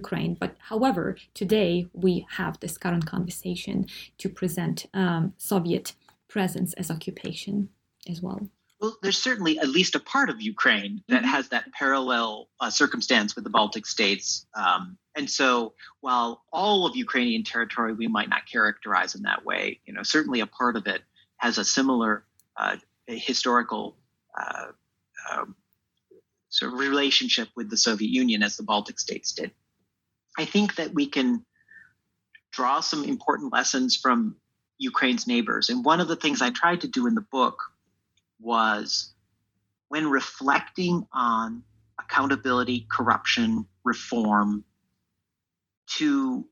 Ukraine. 0.00 0.32
But 0.42 0.52
however, 0.70 1.16
today 1.42 1.72
we 2.04 2.26
have 2.38 2.54
this 2.60 2.76
current 2.84 3.06
conversation 3.06 3.86
to 4.18 4.28
present 4.28 4.76
um, 4.92 5.32
Soviet 5.38 5.86
presence 6.28 6.70
as 6.74 6.90
occupation 6.90 7.70
as 8.12 8.20
well 8.20 8.40
well, 8.84 8.98
there's 9.00 9.16
certainly 9.16 9.58
at 9.58 9.68
least 9.68 9.94
a 9.94 9.98
part 9.98 10.28
of 10.28 10.42
Ukraine 10.42 11.02
that 11.08 11.22
mm-hmm. 11.22 11.30
has 11.30 11.48
that 11.48 11.72
parallel 11.72 12.48
uh, 12.60 12.68
circumstance 12.68 13.34
with 13.34 13.42
the 13.42 13.50
Baltic 13.50 13.86
states. 13.86 14.44
Um, 14.54 14.98
and 15.16 15.30
so, 15.30 15.72
while 16.02 16.42
all 16.52 16.84
of 16.84 16.94
Ukrainian 16.94 17.44
territory 17.44 17.94
we 17.94 18.08
might 18.08 18.28
not 18.28 18.42
characterize 18.46 19.14
in 19.14 19.22
that 19.22 19.42
way, 19.42 19.80
you 19.86 19.94
know, 19.94 20.02
certainly 20.02 20.40
a 20.40 20.46
part 20.46 20.76
of 20.76 20.86
it 20.86 21.00
has 21.38 21.56
a 21.56 21.64
similar 21.64 22.24
uh, 22.58 22.76
historical 23.06 23.96
uh, 24.38 24.66
um, 25.32 25.56
sort 26.50 26.74
of 26.74 26.78
relationship 26.78 27.48
with 27.56 27.70
the 27.70 27.78
Soviet 27.78 28.10
Union 28.10 28.42
as 28.42 28.58
the 28.58 28.64
Baltic 28.64 29.00
states 29.00 29.32
did. 29.32 29.50
I 30.36 30.44
think 30.44 30.74
that 30.74 30.92
we 30.92 31.06
can 31.06 31.42
draw 32.52 32.80
some 32.80 33.02
important 33.04 33.50
lessons 33.50 33.96
from 33.96 34.36
Ukraine's 34.76 35.26
neighbors. 35.26 35.70
And 35.70 35.82
one 35.86 36.00
of 36.00 36.08
the 36.08 36.16
things 36.16 36.42
I 36.42 36.50
tried 36.50 36.82
to 36.82 36.88
do 36.88 37.06
in 37.06 37.14
the 37.14 37.22
book 37.32 37.62
was 38.44 39.12
when 39.88 40.08
reflecting 40.08 41.06
on 41.12 41.62
accountability, 41.98 42.86
corruption, 42.90 43.66
reform, 43.84 44.64
to 45.86 46.46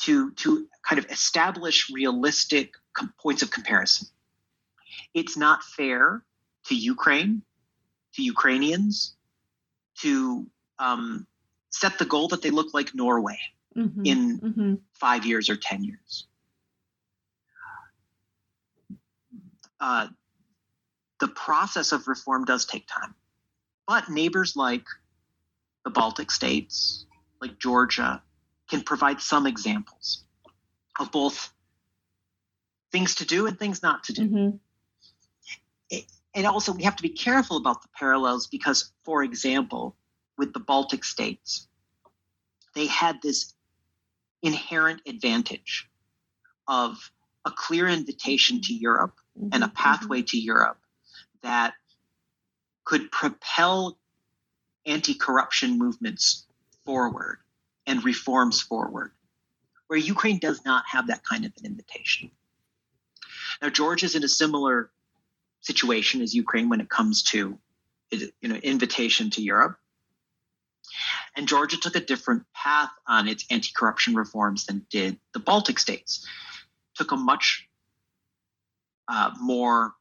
to 0.00 0.30
to 0.32 0.68
kind 0.88 0.98
of 0.98 1.10
establish 1.10 1.90
realistic 1.90 2.74
com- 2.92 3.12
points 3.20 3.42
of 3.42 3.50
comparison. 3.50 4.08
It's 5.14 5.36
not 5.36 5.62
fair 5.62 6.22
to 6.66 6.74
Ukraine, 6.74 7.42
to 8.14 8.22
Ukrainians, 8.22 9.16
to 10.00 10.46
um, 10.78 11.26
set 11.70 11.98
the 11.98 12.04
goal 12.04 12.28
that 12.28 12.42
they 12.42 12.50
look 12.50 12.74
like 12.74 12.94
Norway 12.94 13.38
mm-hmm. 13.76 14.02
in 14.04 14.40
mm-hmm. 14.40 14.74
five 14.92 15.24
years 15.24 15.48
or 15.48 15.56
ten 15.56 15.84
years. 15.84 16.26
Uh, 19.80 20.08
the 21.20 21.28
process 21.28 21.92
of 21.92 22.08
reform 22.08 22.44
does 22.44 22.64
take 22.64 22.86
time. 22.86 23.14
But 23.86 24.08
neighbors 24.08 24.56
like 24.56 24.84
the 25.84 25.90
Baltic 25.90 26.30
states, 26.30 27.06
like 27.40 27.58
Georgia, 27.58 28.22
can 28.68 28.82
provide 28.82 29.20
some 29.20 29.46
examples 29.46 30.24
of 30.98 31.12
both 31.12 31.52
things 32.90 33.16
to 33.16 33.26
do 33.26 33.46
and 33.46 33.58
things 33.58 33.82
not 33.82 34.04
to 34.04 34.12
do. 34.12 34.22
Mm-hmm. 34.22 34.56
It, 35.90 36.04
and 36.34 36.46
also, 36.46 36.72
we 36.72 36.82
have 36.82 36.96
to 36.96 37.02
be 37.02 37.08
careful 37.10 37.56
about 37.56 37.82
the 37.82 37.88
parallels 37.96 38.46
because, 38.46 38.92
for 39.04 39.22
example, 39.22 39.96
with 40.36 40.52
the 40.52 40.60
Baltic 40.60 41.04
states, 41.04 41.68
they 42.74 42.86
had 42.86 43.22
this 43.22 43.54
inherent 44.42 45.00
advantage 45.06 45.88
of 46.68 47.10
a 47.44 47.50
clear 47.50 47.88
invitation 47.88 48.60
to 48.62 48.74
Europe 48.74 49.14
and 49.40 49.62
a 49.62 49.66
mm-hmm. 49.66 49.74
pathway 49.74 50.22
to 50.22 50.38
Europe 50.38 50.78
that 51.42 51.74
could 52.84 53.10
propel 53.10 53.98
anti 54.86 55.14
corruption 55.14 55.78
movements 55.78 56.46
forward 56.84 57.38
and 57.86 58.04
reforms 58.04 58.60
forward, 58.60 59.12
where 59.88 59.98
Ukraine 59.98 60.38
does 60.38 60.64
not 60.64 60.84
have 60.88 61.08
that 61.08 61.24
kind 61.24 61.44
of 61.44 61.52
an 61.58 61.66
invitation. 61.66 62.30
Now, 63.60 63.70
Georgia 63.70 64.06
is 64.06 64.14
in 64.14 64.24
a 64.24 64.28
similar 64.28 64.90
situation 65.60 66.22
as 66.22 66.34
Ukraine 66.34 66.68
when 66.68 66.80
it 66.80 66.88
comes 66.88 67.22
to 67.24 67.58
you 68.10 68.48
know, 68.48 68.56
invitation 68.56 69.30
to 69.30 69.42
Europe. 69.42 69.78
And 71.34 71.48
Georgia 71.48 71.76
took 71.76 71.96
a 71.96 72.00
different 72.00 72.44
path 72.54 72.90
on 73.06 73.28
its 73.28 73.44
anti 73.50 73.70
corruption 73.76 74.14
reforms 74.14 74.66
than 74.66 74.86
did 74.90 75.18
the 75.32 75.40
Baltic 75.40 75.78
states. 75.78 76.26
Took 76.94 77.12
a 77.12 77.16
much 77.16 77.65
uh, 79.08 79.30
more 79.40 79.94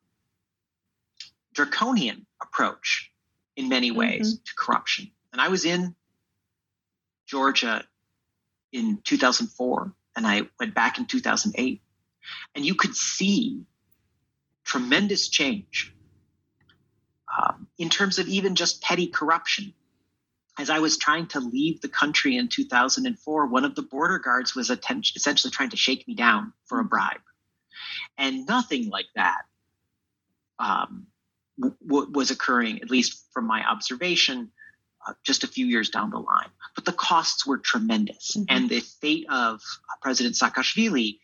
draconian 1.53 2.25
approach 2.41 3.11
in 3.55 3.69
many 3.69 3.89
mm-hmm. 3.89 3.99
ways 3.99 4.35
mm-hmm. 4.35 4.43
to 4.43 4.51
corruption. 4.57 5.11
And 5.31 5.41
I 5.41 5.47
was 5.47 5.65
in 5.65 5.95
Georgia 7.25 7.83
in 8.71 8.99
2004 9.03 9.93
and 10.15 10.27
I 10.27 10.43
went 10.59 10.75
back 10.75 10.97
in 10.97 11.05
2008 11.05 11.81
and 12.53 12.65
you 12.65 12.75
could 12.75 12.95
see 12.95 13.63
tremendous 14.63 15.27
change 15.29 15.93
um, 17.37 17.67
in 17.77 17.89
terms 17.89 18.19
of 18.19 18.27
even 18.27 18.55
just 18.55 18.81
petty 18.81 19.07
corruption. 19.07 19.73
As 20.57 20.69
I 20.69 20.79
was 20.79 20.97
trying 20.97 21.27
to 21.27 21.41
leave 21.41 21.81
the 21.81 21.89
country 21.89 22.37
in 22.37 22.47
2004, 22.47 23.47
one 23.47 23.65
of 23.65 23.75
the 23.75 23.81
border 23.81 24.19
guards 24.19 24.55
was 24.55 24.69
attention, 24.69 25.13
essentially 25.17 25.51
trying 25.51 25.71
to 25.71 25.77
shake 25.77 26.07
me 26.07 26.15
down 26.15 26.53
for 26.65 26.79
a 26.79 26.81
mm-hmm. 26.81 26.89
bribe 26.89 27.21
and 28.17 28.45
nothing 28.45 28.89
like 28.89 29.07
that 29.15 29.41
um, 30.59 31.07
w- 31.59 32.11
was 32.11 32.31
occurring, 32.31 32.81
at 32.81 32.89
least 32.89 33.25
from 33.31 33.45
my 33.45 33.63
observation, 33.67 34.51
uh, 35.07 35.13
just 35.23 35.43
a 35.43 35.47
few 35.47 35.65
years 35.65 35.89
down 35.89 36.09
the 36.09 36.19
line. 36.19 36.49
But 36.75 36.85
the 36.85 36.91
costs 36.93 37.45
were 37.45 37.57
tremendous, 37.57 38.35
mm-hmm. 38.35 38.45
and 38.49 38.69
the 38.69 38.79
fate 38.79 39.27
of 39.29 39.61
President 40.01 40.35
Saakashvili 40.35 41.19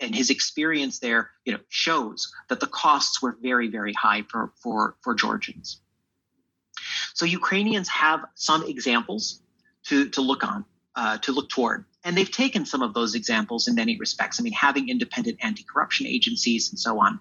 and 0.00 0.14
his 0.14 0.30
experience 0.30 1.00
there, 1.00 1.30
you 1.44 1.52
know, 1.52 1.60
shows 1.68 2.32
that 2.48 2.60
the 2.60 2.66
costs 2.66 3.20
were 3.20 3.36
very, 3.42 3.68
very 3.68 3.92
high 3.92 4.22
for 4.30 4.52
for 4.62 4.96
for 5.02 5.14
Georgians. 5.14 5.80
So 7.14 7.24
Ukrainians 7.24 7.88
have 7.88 8.24
some 8.34 8.64
examples 8.64 9.42
to 9.86 10.08
to 10.10 10.20
look 10.20 10.44
on, 10.44 10.64
uh, 10.94 11.18
to 11.18 11.32
look 11.32 11.48
toward. 11.48 11.84
And 12.04 12.16
they've 12.16 12.30
taken 12.30 12.64
some 12.64 12.82
of 12.82 12.94
those 12.94 13.14
examples 13.14 13.68
in 13.68 13.74
many 13.74 13.96
respects. 13.96 14.38
I 14.38 14.42
mean, 14.42 14.52
having 14.52 14.88
independent 14.88 15.38
anti 15.42 15.64
corruption 15.64 16.06
agencies 16.06 16.70
and 16.70 16.78
so 16.78 17.00
on 17.00 17.20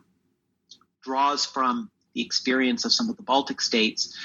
draws 1.02 1.46
from 1.46 1.90
the 2.14 2.22
experience 2.22 2.86
of 2.86 2.94
some 2.94 3.10
of 3.10 3.18
the 3.18 3.24
Baltic 3.24 3.62
states. 3.62 4.16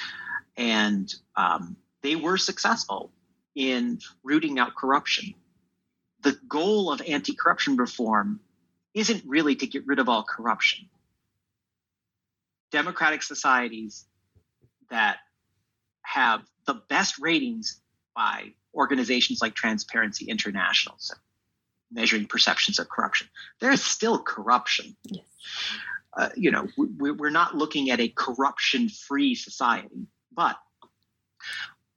And 0.57 1.13
um, 1.37 1.77
they 2.03 2.17
were 2.17 2.37
successful 2.37 3.13
in 3.55 4.01
rooting 4.23 4.59
out 4.59 4.75
corruption. 4.75 5.35
The 6.23 6.39
goal 6.49 6.93
of 6.93 7.03
anti 7.03 7.35
corruption 7.35 7.77
reform 7.77 8.41
isn't 8.95 9.25
really 9.27 9.57
to 9.57 9.67
get 9.67 9.87
rid 9.87 9.99
of 9.99 10.09
all 10.09 10.23
corruption. 10.23 10.89
Democratic 12.71 13.23
societies 13.23 14.07
that 14.91 15.19
have 16.03 16.43
the 16.67 16.75
best 16.75 17.19
ratings 17.19 17.81
by 18.15 18.53
organizations 18.75 19.41
like 19.43 19.55
Transparency 19.55 20.27
International, 20.27 20.97
so 20.99 21.15
measuring 21.91 22.27
perceptions 22.27 22.79
of 22.79 22.89
corruption. 22.89 23.29
There 23.61 23.71
is 23.71 23.85
still 23.85 24.19
corruption. 24.19 24.97
Yes. 25.05 25.25
Uh, 26.15 26.29
you 26.37 26.51
know, 26.51 26.69
we, 26.77 27.11
we're 27.11 27.31
not 27.31 27.57
looking 27.57 27.91
at 27.91 28.01
a 28.01 28.09
corruption-free 28.09 29.35
society, 29.35 30.07
but 30.31 30.57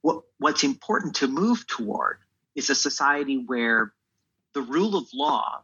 what, 0.02 0.22
what's 0.38 0.64
important 0.64 1.16
to 1.16 1.28
move 1.28 1.66
toward 1.66 2.18
is 2.54 2.70
a 2.70 2.74
society 2.74 3.42
where 3.46 3.92
the 4.54 4.62
rule 4.62 4.96
of 4.96 5.06
law 5.12 5.62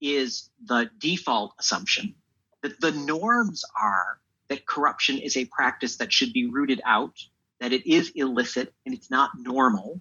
is 0.00 0.50
the 0.64 0.90
default 0.98 1.54
assumption, 1.60 2.14
that 2.62 2.80
the 2.80 2.92
norms 2.92 3.64
are 3.80 4.18
that 4.48 4.66
corruption 4.66 5.18
is 5.18 5.36
a 5.36 5.44
practice 5.46 5.96
that 5.96 6.12
should 6.12 6.32
be 6.32 6.46
rooted 6.46 6.80
out, 6.84 7.14
that 7.60 7.72
it 7.72 7.90
is 7.90 8.10
illicit 8.14 8.72
and 8.84 8.94
it's 8.94 9.10
not 9.10 9.30
normal. 9.36 10.00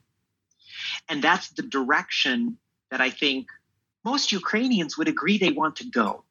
And 1.09 1.23
that's 1.23 1.49
the 1.49 1.63
direction 1.63 2.57
that 2.91 3.01
I 3.01 3.09
think 3.09 3.47
most 4.03 4.31
Ukrainians 4.31 4.97
would 4.97 5.07
agree 5.07 5.37
they 5.37 5.51
want 5.51 5.77
to 5.77 5.89
go. 5.89 6.23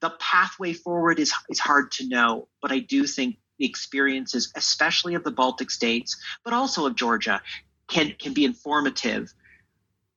The 0.00 0.10
pathway 0.20 0.74
forward 0.74 1.18
is, 1.18 1.32
is 1.48 1.58
hard 1.58 1.90
to 1.92 2.08
know, 2.08 2.48
but 2.60 2.70
I 2.70 2.80
do 2.80 3.06
think 3.06 3.38
the 3.58 3.66
experiences, 3.66 4.52
especially 4.54 5.14
of 5.14 5.24
the 5.24 5.30
Baltic 5.30 5.70
states, 5.70 6.16
but 6.44 6.52
also 6.52 6.86
of 6.86 6.94
Georgia, 6.94 7.40
can, 7.88 8.14
can 8.18 8.34
be 8.34 8.44
informative. 8.44 9.32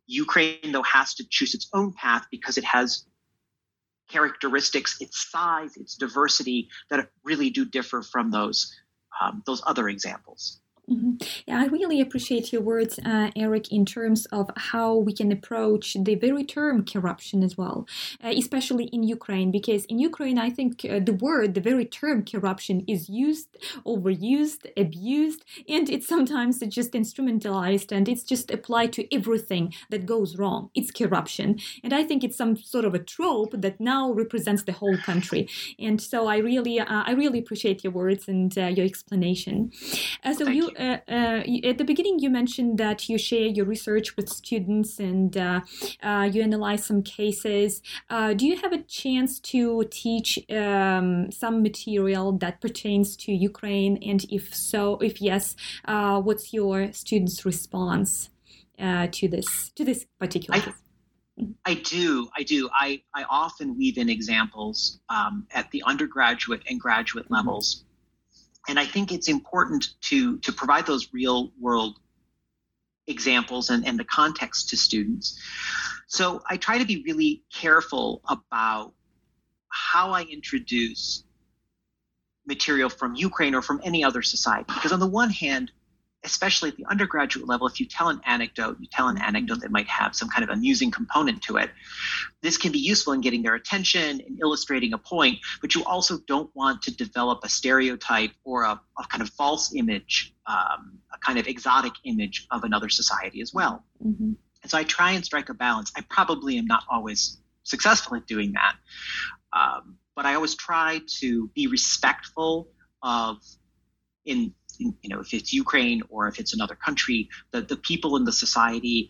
Ukraine, 0.06 0.72
though, 0.72 0.84
has 0.84 1.16
to 1.16 1.26
choose 1.28 1.54
its 1.54 1.70
own 1.74 1.94
path 1.94 2.28
because 2.30 2.58
it 2.58 2.66
has 2.66 3.06
characteristics, 4.10 4.98
its 5.00 5.32
size, 5.32 5.78
its 5.78 5.96
diversity 5.96 6.70
that 6.90 7.10
really 7.24 7.50
do 7.50 7.66
differ 7.66 8.04
from 8.04 8.30
those 8.30 8.76
um, 9.20 9.44
those 9.46 9.62
other 9.66 9.90
examples. 9.90 10.61
Mm-hmm. 10.92 11.12
Yeah, 11.48 11.62
I 11.62 11.66
really 11.68 12.02
appreciate 12.02 12.52
your 12.52 12.62
words, 12.62 13.00
uh, 13.06 13.30
Erik, 13.36 13.72
in 13.72 13.86
terms 13.86 14.26
of 14.26 14.50
how 14.58 14.96
we 14.96 15.14
can 15.14 15.32
approach 15.32 15.96
the 15.98 16.16
very 16.16 16.44
term 16.44 16.84
corruption 16.84 17.44
as 17.44 17.58
well, 17.58 17.88
uh, 18.24 18.34
especially 18.36 18.86
in 18.86 19.04
Ukraine, 19.04 19.52
because 19.52 19.86
in 19.86 20.00
Ukraine, 20.00 20.38
I 20.38 20.50
think 20.50 20.84
uh, 20.84 21.00
the 21.00 21.14
word, 21.14 21.54
the 21.54 21.62
very 21.62 21.86
term 21.86 22.26
corruption 22.26 22.84
is 22.88 23.08
used, 23.10 23.58
overused, 23.86 24.64
abused, 24.76 25.46
and 25.70 25.90
it's 25.90 26.08
sometimes 26.08 26.60
just 26.60 26.92
instrumentalized 26.92 27.92
and 27.92 28.10
it's 28.10 28.24
just 28.24 28.52
applied 28.52 28.92
to 28.94 29.16
everything 29.16 29.74
that 29.92 30.06
goes 30.06 30.38
wrong. 30.38 30.72
It's 30.76 30.92
corruption. 30.92 31.60
And 31.84 31.94
I 31.94 32.04
think 32.04 32.24
it's 32.24 32.38
some 32.38 32.58
sort 32.58 32.86
of 32.86 32.94
a 32.94 33.00
trope 33.00 33.54
that 33.54 33.80
now 33.80 34.12
represents 34.12 34.64
the 34.64 34.74
whole 34.74 34.98
country. 34.98 35.48
And 35.80 36.02
so 36.02 36.28
I 36.28 36.38
really, 36.38 36.80
uh, 36.80 36.86
I 37.10 37.12
really 37.12 37.40
appreciate 37.40 37.84
your 37.84 37.94
words 37.94 38.28
and 38.28 38.58
uh, 38.58 38.66
your 38.66 38.86
explanation. 38.86 39.72
Uh, 40.24 40.34
so 40.34 40.46
Thank 40.46 40.58
you 40.58 40.62
you. 40.62 40.81
Uh, 40.82 40.98
uh, 41.08 41.44
at 41.64 41.78
the 41.78 41.84
beginning, 41.84 42.20
you 42.20 42.30
mentioned 42.30 42.78
that 42.80 43.08
you 43.08 43.18
share 43.18 43.48
your 43.48 43.66
research 43.66 44.16
with 44.16 44.28
students 44.30 45.00
and 45.00 45.38
uh, 45.38 45.62
uh, 46.02 46.30
you 46.32 46.42
analyze 46.42 46.86
some 46.86 47.04
cases. 47.04 47.82
Uh, 48.10 48.34
do 48.34 48.48
you 48.48 48.58
have 48.58 48.74
a 48.74 48.82
chance 48.84 49.40
to 49.40 49.84
teach 49.92 50.40
um, 50.50 51.32
some 51.32 51.62
material 51.62 52.32
that 52.44 52.60
pertains 52.62 53.16
to 53.18 53.32
Ukraine? 53.32 53.98
And 54.02 54.26
if 54.30 54.54
so, 54.56 54.98
if 54.98 55.22
yes, 55.22 55.56
uh, 55.86 56.20
what's 56.20 56.52
your 56.52 56.92
students' 56.94 57.46
response 57.46 58.30
uh, 58.80 59.08
to 59.12 59.28
this 59.28 59.70
to 59.76 59.86
this 59.86 60.06
particular 60.20 60.60
I- 60.60 60.62
case? 60.62 60.82
I 61.66 61.76
do. 61.76 62.28
I 62.38 62.44
do. 62.44 62.70
I, 62.74 63.02
I 63.16 63.24
often 63.30 63.78
weave 63.78 63.98
in 63.98 64.10
examples 64.10 65.00
um, 65.10 65.48
at 65.52 65.72
the 65.72 65.82
undergraduate 65.84 66.62
and 66.70 66.80
graduate 66.80 67.32
levels. 67.32 67.84
And 68.68 68.80
I 68.80 68.86
think 68.86 69.12
it's 69.12 69.28
important 69.28 69.90
to, 70.02 70.38
to 70.40 70.52
provide 70.52 70.86
those 70.86 71.10
real 71.14 71.52
world 71.60 72.00
examples 73.08 73.70
and, 73.70 73.86
and 73.86 74.00
the 74.00 74.04
context 74.04 74.70
to 74.70 74.78
students. 74.78 75.40
So 76.08 76.42
I 76.50 76.58
try 76.58 76.78
to 76.78 76.86
be 76.86 77.04
really 77.06 77.44
careful 77.54 78.22
about 78.28 78.94
how 79.70 80.12
I 80.12 80.24
introduce 80.24 81.24
material 82.46 82.90
from 82.90 83.16
Ukraine 83.16 83.56
or 83.56 83.62
from 83.62 83.82
any 83.84 84.04
other 84.04 84.22
society. 84.22 84.66
Because 84.74 84.92
on 84.92 85.00
the 85.00 85.08
one 85.08 85.30
hand, 85.30 85.72
especially 86.24 86.70
at 86.70 86.78
the 86.78 86.86
undergraduate 86.86 87.48
level, 87.48 87.66
if 87.68 87.80
you 87.80 87.86
tell 87.86 88.10
an 88.10 88.22
anecdote, 88.26 88.78
you 88.80 88.88
tell 88.92 89.08
an 89.08 89.18
anecdote 89.18 89.60
that 89.62 89.72
might 89.72 89.88
have 89.88 90.16
some 90.16 90.30
kind 90.30 90.44
of 90.44 90.50
amusing 90.50 90.92
component 90.92 91.42
to 91.42 91.58
it. 91.58 91.72
This 92.42 92.58
can 92.58 92.72
be 92.72 92.80
useful 92.80 93.14
in 93.14 93.22
getting 93.22 93.42
their 93.42 93.56
attention 93.56 94.22
and 94.22 94.40
illustrating 94.40 94.94
a 94.94 94.98
point, 94.98 95.40
but 95.62 95.74
you 95.74 95.84
also 95.84 96.20
don't 96.28 96.50
want 96.56 96.84
to 96.84 96.96
develop 96.96 97.40
a 97.44 97.50
stereotype 97.50 98.32
or 98.44 98.64
a, 98.64 98.80
a 99.00 99.04
kind 99.10 99.22
of 99.22 99.30
false 99.30 99.74
image, 99.76 100.34
um, 100.46 101.00
a 101.14 101.18
kind 101.20 101.40
of 101.40 101.48
exotic 101.48 101.94
image 102.04 102.48
of 102.52 102.64
another 102.64 102.90
society 102.90 103.42
as 103.42 103.54
well. 103.54 103.84
Mhm. 104.06 104.36
And 104.62 104.70
so 104.70 104.78
I 104.78 104.84
try 104.84 105.12
and 105.14 105.26
strike 105.26 105.50
a 105.50 105.56
balance. 105.56 105.92
I 105.98 106.02
probably 106.02 106.58
am 106.58 106.68
not 106.68 106.84
always 106.90 107.40
successful 107.64 108.16
at 108.16 108.28
doing 108.28 108.54
that. 108.54 108.76
Um, 109.54 109.98
but 110.16 110.26
I 110.26 110.36
always 110.36 110.56
try 110.56 111.02
to 111.20 111.48
be 111.56 111.68
respectful 111.68 112.68
of, 113.02 113.38
in, 114.26 114.54
you 115.02 115.10
know, 115.10 115.20
if 115.20 115.34
it's 115.34 115.54
Ukraine 115.54 116.02
or 116.10 116.28
if 116.28 116.40
it's 116.40 116.54
another 116.54 116.76
country, 116.76 117.30
the, 117.52 117.62
the 117.62 117.78
people 117.78 118.18
in 118.18 118.26
the 118.26 118.32
society 118.32 119.10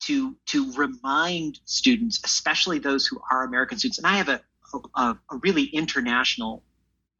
to 0.00 0.36
to 0.46 0.72
remind 0.74 1.60
students, 1.64 2.20
especially 2.24 2.78
those 2.78 3.06
who 3.06 3.20
are 3.30 3.44
American 3.44 3.78
students, 3.78 3.98
and 3.98 4.06
I 4.06 4.16
have 4.16 4.28
a 4.28 4.40
a, 4.94 5.16
a 5.30 5.36
really 5.42 5.64
international 5.64 6.62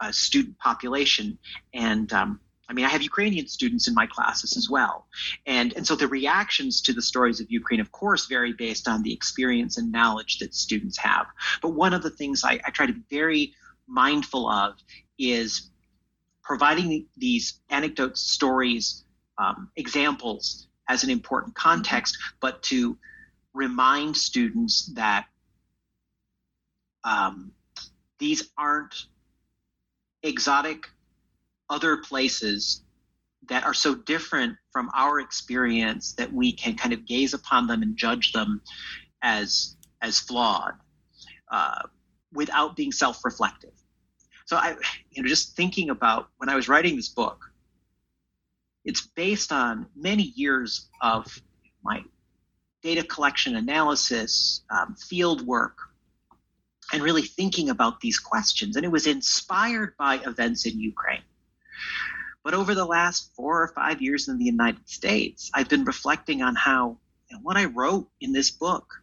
uh, 0.01 0.13
student 0.13 0.59
population, 0.59 1.39
and 1.75 2.13
um, 2.13 2.41
I 2.69 2.73
mean 2.73 2.85
I 2.85 2.89
have 2.89 3.03
Ukrainian 3.03 3.49
students 3.49 3.89
in 3.89 3.95
my 3.95 4.07
classes 4.07 4.57
as 4.57 4.69
well, 4.71 5.07
and 5.47 5.73
and 5.75 5.87
so 5.87 5.97
the 5.97 6.07
reactions 6.07 6.81
to 6.83 6.93
the 6.93 7.03
stories 7.03 7.41
of 7.41 7.51
Ukraine, 7.51 7.81
of 7.81 7.91
course, 7.91 8.27
vary 8.27 8.53
based 8.53 8.87
on 8.87 9.03
the 9.03 9.13
experience 9.13 9.77
and 9.77 9.91
knowledge 9.91 10.39
that 10.39 10.55
students 10.55 10.97
have. 10.99 11.27
But 11.63 11.71
one 11.71 11.95
of 11.95 12.03
the 12.03 12.11
things 12.11 12.45
I, 12.45 12.61
I 12.65 12.71
try 12.71 12.87
to 12.87 12.93
be 12.93 13.03
very 13.11 13.55
mindful 13.87 14.49
of 14.49 14.75
is 15.19 15.71
providing 16.49 17.07
these 17.19 17.61
anecdotes, 17.69 18.23
stories, 18.23 19.05
um, 19.37 19.71
examples 19.77 20.67
as 20.89 21.05
an 21.05 21.11
important 21.11 21.55
context, 21.55 22.17
but 22.41 22.63
to 22.63 22.97
remind 23.53 24.17
students 24.17 24.91
that 24.95 25.27
um, 27.05 27.53
these 28.19 28.51
aren't 28.57 28.95
exotic 30.23 30.87
other 31.69 31.99
places 31.99 32.83
that 33.51 33.65
are 33.65 33.75
so 33.75 33.95
different 33.95 34.57
from 34.73 34.89
our 34.95 35.21
experience 35.21 36.15
that 36.15 36.33
we 36.33 36.51
can 36.51 36.75
kind 36.75 36.95
of 36.95 37.05
gaze 37.05 37.35
upon 37.35 37.67
them 37.67 37.83
and 37.83 37.95
judge 37.97 38.33
them 38.33 38.63
as 39.23 39.77
as 40.01 40.19
flawed 40.19 40.73
uh, 41.51 41.83
without 42.33 42.75
being 42.75 42.93
self-reflective. 42.93 43.78
So 44.49 44.57
I, 44.57 44.77
you 45.11 45.23
know, 45.23 45.29
just 45.29 45.57
thinking 45.57 45.91
about 45.91 46.31
when 46.39 46.49
I 46.49 46.57
was 46.57 46.71
writing 46.71 46.97
this 46.97 47.11
book, 47.11 47.53
it's 48.83 49.07
based 49.09 49.53
on 49.53 49.85
many 49.95 50.33
years 50.37 50.89
of 51.03 51.27
my 51.85 52.03
data 52.83 53.03
collection 53.03 53.57
analysis, 53.57 54.63
um, 54.71 54.95
field 54.95 55.47
work, 55.47 55.77
and 56.95 57.03
really 57.03 57.21
thinking 57.21 57.69
about 57.69 58.01
these 58.01 58.19
questions. 58.19 58.77
And 58.77 58.87
it 58.87 58.91
was 58.91 59.07
inspired 59.07 59.95
by 59.99 60.15
events 60.25 60.65
in 60.65 60.81
Ukraine. 60.81 61.25
But 62.43 62.55
over 62.55 62.75
the 62.75 62.87
last 62.87 63.35
four 63.37 63.63
or 63.63 63.69
five 63.75 64.01
years 64.01 64.29
in 64.29 64.39
the 64.39 64.47
United 64.47 64.89
States, 64.89 65.51
I've 65.53 65.69
been 65.69 65.85
reflecting 65.85 66.41
on 66.41 66.55
how 66.55 66.97
you 67.29 67.37
know, 67.37 67.43
what 67.43 67.59
I 67.59 67.67
wrote 67.67 68.09
in 68.23 68.33
this 68.33 68.51
book 68.51 68.95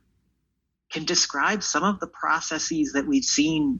can 0.89 1.05
describe 1.05 1.61
some 1.61 1.83
of 1.83 1.99
the 1.99 2.07
processes 2.07 2.93
that 2.93 3.05
we've 3.05 3.23
seen 3.23 3.79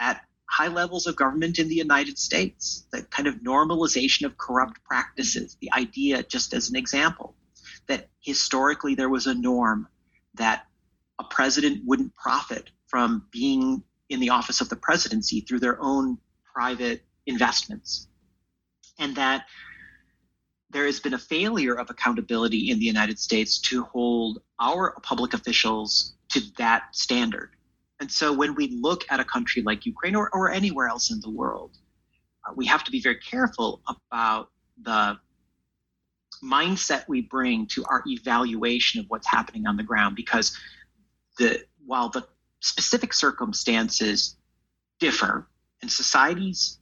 at 0.00 0.22
high 0.48 0.68
levels 0.68 1.06
of 1.06 1.16
government 1.16 1.58
in 1.58 1.68
the 1.68 1.74
United 1.74 2.18
States, 2.18 2.86
the 2.92 3.02
kind 3.02 3.26
of 3.28 3.36
normalization 3.36 4.24
of 4.24 4.38
corrupt 4.38 4.82
practices, 4.84 5.56
the 5.60 5.72
idea, 5.72 6.22
just 6.22 6.54
as 6.54 6.70
an 6.70 6.76
example, 6.76 7.34
that 7.88 8.08
historically 8.20 8.94
there 8.94 9.08
was 9.08 9.26
a 9.26 9.34
norm 9.34 9.88
that 10.34 10.66
a 11.18 11.24
president 11.24 11.82
wouldn't 11.84 12.14
profit 12.14 12.70
from 12.86 13.26
being 13.30 13.82
in 14.08 14.20
the 14.20 14.30
office 14.30 14.60
of 14.60 14.68
the 14.68 14.76
presidency 14.76 15.40
through 15.40 15.60
their 15.60 15.78
own 15.80 16.18
private 16.54 17.04
investments. 17.26 18.08
And 18.98 19.16
that 19.16 19.46
there 20.70 20.86
has 20.86 21.00
been 21.00 21.14
a 21.14 21.18
failure 21.18 21.74
of 21.74 21.90
accountability 21.90 22.70
in 22.70 22.78
the 22.78 22.84
United 22.84 23.18
States 23.18 23.58
to 23.60 23.82
hold 23.84 24.40
our 24.60 24.94
public 25.02 25.34
officials 25.34 26.14
to 26.30 26.40
that 26.58 26.94
standard. 26.94 27.55
And 28.00 28.10
so 28.10 28.32
when 28.32 28.54
we 28.54 28.68
look 28.80 29.04
at 29.10 29.20
a 29.20 29.24
country 29.24 29.62
like 29.62 29.86
Ukraine 29.86 30.14
or, 30.14 30.28
or 30.34 30.50
anywhere 30.50 30.88
else 30.88 31.10
in 31.10 31.20
the 31.20 31.30
world, 31.30 31.78
uh, 32.46 32.52
we 32.54 32.66
have 32.66 32.84
to 32.84 32.90
be 32.90 33.00
very 33.00 33.18
careful 33.18 33.80
about 33.88 34.50
the 34.82 35.18
mindset 36.44 37.08
we 37.08 37.22
bring 37.22 37.66
to 37.66 37.84
our 37.86 38.02
evaluation 38.06 39.00
of 39.00 39.06
what's 39.08 39.26
happening 39.26 39.66
on 39.66 39.76
the 39.76 39.82
ground 39.82 40.14
because 40.14 40.56
the 41.38 41.64
while 41.86 42.10
the 42.10 42.26
specific 42.60 43.14
circumstances 43.14 44.36
differ 44.98 45.48
and 45.80 45.90
societies 45.90 46.78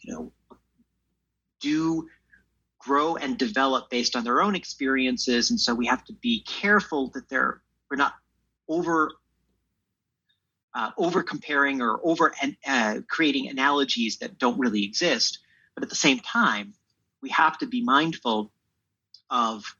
you 0.00 0.12
know 0.12 0.32
do 1.60 2.08
grow 2.78 3.16
and 3.16 3.38
develop 3.38 3.88
based 3.88 4.14
on 4.14 4.24
their 4.24 4.42
own 4.42 4.54
experiences. 4.54 5.50
And 5.50 5.58
so 5.58 5.74
we 5.74 5.86
have 5.86 6.04
to 6.04 6.12
be 6.12 6.44
careful 6.46 7.10
that 7.14 7.28
they're 7.28 7.62
we're 7.90 7.96
not 7.96 8.14
over 8.68 9.12
uh, 10.74 10.90
over 10.98 11.22
comparing 11.22 11.80
or 11.80 12.00
over 12.02 12.32
uh, 12.66 13.00
creating 13.08 13.48
analogies 13.48 14.18
that 14.18 14.38
don't 14.38 14.58
really 14.58 14.84
exist 14.84 15.38
but 15.74 15.82
at 15.82 15.88
the 15.88 15.96
same 15.96 16.20
time 16.20 16.74
we 17.22 17.30
have 17.30 17.56
to 17.58 17.66
be 17.66 17.82
mindful 17.82 18.52
of 19.30 19.76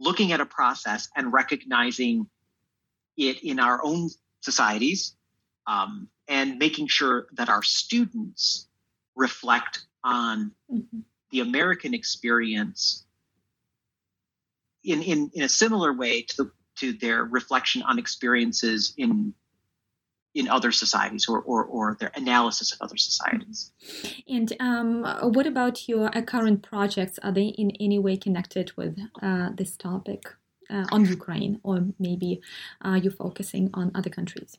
looking 0.00 0.32
at 0.32 0.40
a 0.40 0.46
process 0.46 1.08
and 1.16 1.32
recognizing 1.32 2.26
it 3.16 3.42
in 3.42 3.58
our 3.58 3.80
own 3.84 4.08
societies 4.40 5.14
um, 5.66 6.08
and 6.28 6.58
making 6.58 6.86
sure 6.86 7.26
that 7.32 7.48
our 7.48 7.62
students 7.62 8.68
reflect 9.16 9.86
on 10.04 10.52
mm-hmm. 10.72 11.00
the 11.30 11.40
American 11.40 11.94
experience 11.94 13.04
in, 14.84 15.02
in, 15.02 15.30
in 15.34 15.42
a 15.42 15.48
similar 15.48 15.92
way 15.92 16.22
to, 16.22 16.36
the, 16.44 16.50
to 16.76 16.92
their 16.92 17.24
reflection 17.24 17.82
on 17.82 17.98
experiences 17.98 18.94
in 18.96 19.34
in 20.34 20.48
other 20.48 20.70
societies 20.70 21.26
or, 21.28 21.40
or, 21.40 21.64
or 21.64 21.96
their 21.98 22.12
analysis 22.14 22.72
of 22.72 22.78
other 22.80 22.96
societies. 22.96 23.72
And 24.28 24.52
um, 24.60 25.04
what 25.32 25.46
about 25.46 25.88
your 25.88 26.16
uh, 26.16 26.22
current 26.22 26.62
projects? 26.62 27.18
Are 27.22 27.32
they 27.32 27.46
in 27.46 27.72
any 27.80 27.98
way 27.98 28.16
connected 28.16 28.72
with 28.76 28.98
uh, 29.22 29.50
this 29.54 29.76
topic 29.76 30.22
uh, 30.70 30.84
on 30.92 31.06
Ukraine, 31.06 31.60
or 31.62 31.86
maybe 31.98 32.40
uh, 32.84 33.00
you're 33.02 33.12
focusing 33.12 33.70
on 33.74 33.90
other 33.94 34.10
countries? 34.10 34.58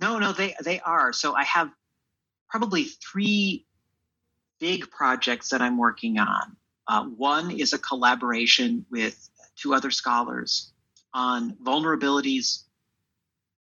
No, 0.00 0.18
no, 0.18 0.32
they 0.32 0.54
they 0.62 0.80
are. 0.80 1.12
So 1.12 1.34
I 1.34 1.44
have 1.44 1.70
probably 2.50 2.84
three 2.84 3.64
big 4.60 4.90
projects 4.90 5.50
that 5.50 5.62
I'm 5.62 5.78
working 5.78 6.18
on. 6.18 6.56
Uh, 6.86 7.04
one 7.04 7.50
is 7.50 7.72
a 7.72 7.78
collaboration 7.78 8.84
with 8.90 9.30
two 9.56 9.74
other 9.74 9.90
scholars 9.90 10.72
on 11.14 11.56
vulnerabilities 11.64 12.64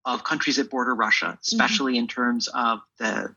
of 0.05 0.23
countries 0.23 0.57
that 0.57 0.69
border 0.69 0.95
Russia, 0.95 1.25
mm-hmm. 1.25 1.39
especially 1.41 1.93
mm-hmm. 1.93 2.01
in 2.01 2.07
terms 2.07 2.47
of 2.53 2.79
the 2.97 3.33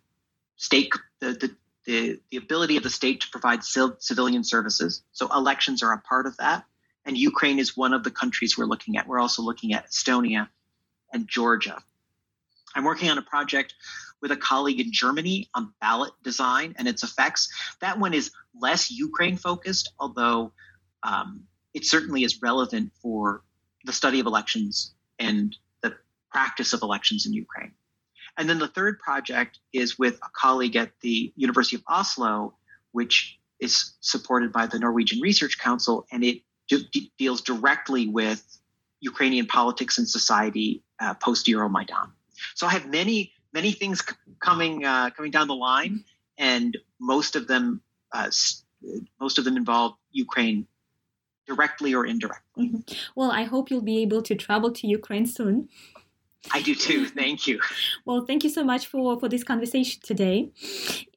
state, 0.56 0.92
the, 1.20 1.32
the, 1.32 1.56
the, 1.86 2.20
the, 2.30 2.36
ability 2.36 2.76
of 2.76 2.82
the 2.82 2.90
state 2.90 3.20
to 3.20 3.28
provide 3.30 3.62
civilian 3.62 4.44
services. 4.44 5.02
So 5.12 5.28
elections 5.34 5.82
are 5.82 5.92
a 5.92 5.98
part 5.98 6.26
of 6.26 6.36
that. 6.38 6.64
And 7.04 7.18
Ukraine 7.18 7.58
is 7.58 7.76
one 7.76 7.92
of 7.92 8.02
the 8.02 8.10
countries 8.10 8.56
we're 8.56 8.64
looking 8.64 8.96
at. 8.96 9.06
We're 9.06 9.20
also 9.20 9.42
looking 9.42 9.74
at 9.74 9.90
Estonia 9.90 10.48
and 11.12 11.28
Georgia. 11.28 11.82
I'm 12.74 12.84
working 12.84 13.10
on 13.10 13.18
a 13.18 13.22
project 13.22 13.74
with 14.22 14.32
a 14.32 14.36
colleague 14.36 14.80
in 14.80 14.90
Germany 14.90 15.50
on 15.54 15.74
ballot 15.82 16.12
design 16.22 16.74
and 16.78 16.88
its 16.88 17.02
effects. 17.02 17.52
That 17.80 17.98
one 17.98 18.14
is 18.14 18.30
less 18.58 18.90
Ukraine 18.90 19.36
focused, 19.36 19.92
although 19.98 20.52
um, 21.02 21.44
it 21.74 21.84
certainly 21.84 22.24
is 22.24 22.40
relevant 22.40 22.92
for 23.02 23.42
the 23.84 23.92
study 23.92 24.20
of 24.20 24.26
elections 24.26 24.94
and 25.18 25.54
practice 26.34 26.72
of 26.72 26.82
elections 26.82 27.26
in 27.26 27.32
Ukraine. 27.32 27.72
And 28.36 28.48
then 28.48 28.58
the 28.58 28.72
third 28.76 28.98
project 28.98 29.60
is 29.72 29.98
with 29.98 30.16
a 30.16 30.30
colleague 30.42 30.76
at 30.76 30.90
the 31.00 31.32
University 31.36 31.76
of 31.76 31.82
Oslo, 31.88 32.54
which 32.90 33.38
is 33.60 33.94
supported 34.00 34.52
by 34.52 34.66
the 34.66 34.78
Norwegian 34.78 35.20
Research 35.20 35.58
Council, 35.58 36.06
and 36.10 36.24
it 36.24 36.38
deals 37.18 37.40
directly 37.40 38.08
with 38.08 38.42
Ukrainian 39.00 39.46
politics 39.46 39.98
and 39.98 40.08
society 40.08 40.82
uh, 40.98 41.14
post 41.14 41.46
Euromaidan. 41.46 42.10
So 42.54 42.66
I 42.66 42.70
have 42.70 42.86
many 43.00 43.32
many 43.52 43.72
things 43.80 43.96
c- 44.06 44.16
coming 44.40 44.84
uh, 44.84 45.10
coming 45.16 45.30
down 45.30 45.46
the 45.46 45.60
line, 45.70 46.04
and 46.36 46.76
most 46.98 47.36
of 47.36 47.46
them 47.46 47.64
uh, 48.12 48.30
most 49.20 49.38
of 49.38 49.44
them 49.44 49.56
involve 49.56 49.92
Ukraine 50.10 50.66
directly 51.46 51.94
or 51.94 52.04
indirectly. 52.06 52.64
Mm-hmm. 52.68 52.94
Well, 53.14 53.30
I 53.30 53.44
hope 53.44 53.70
you'll 53.70 53.82
be 53.94 54.00
able 54.06 54.22
to 54.22 54.34
travel 54.34 54.70
to 54.78 54.86
Ukraine 54.86 55.26
soon. 55.26 55.68
I 56.52 56.62
do 56.62 56.74
too. 56.74 57.06
Thank 57.06 57.46
you. 57.46 57.60
well, 58.04 58.24
thank 58.26 58.44
you 58.44 58.50
so 58.50 58.64
much 58.64 58.86
for 58.86 59.18
for 59.18 59.28
this 59.28 59.44
conversation 59.44 60.00
today, 60.02 60.50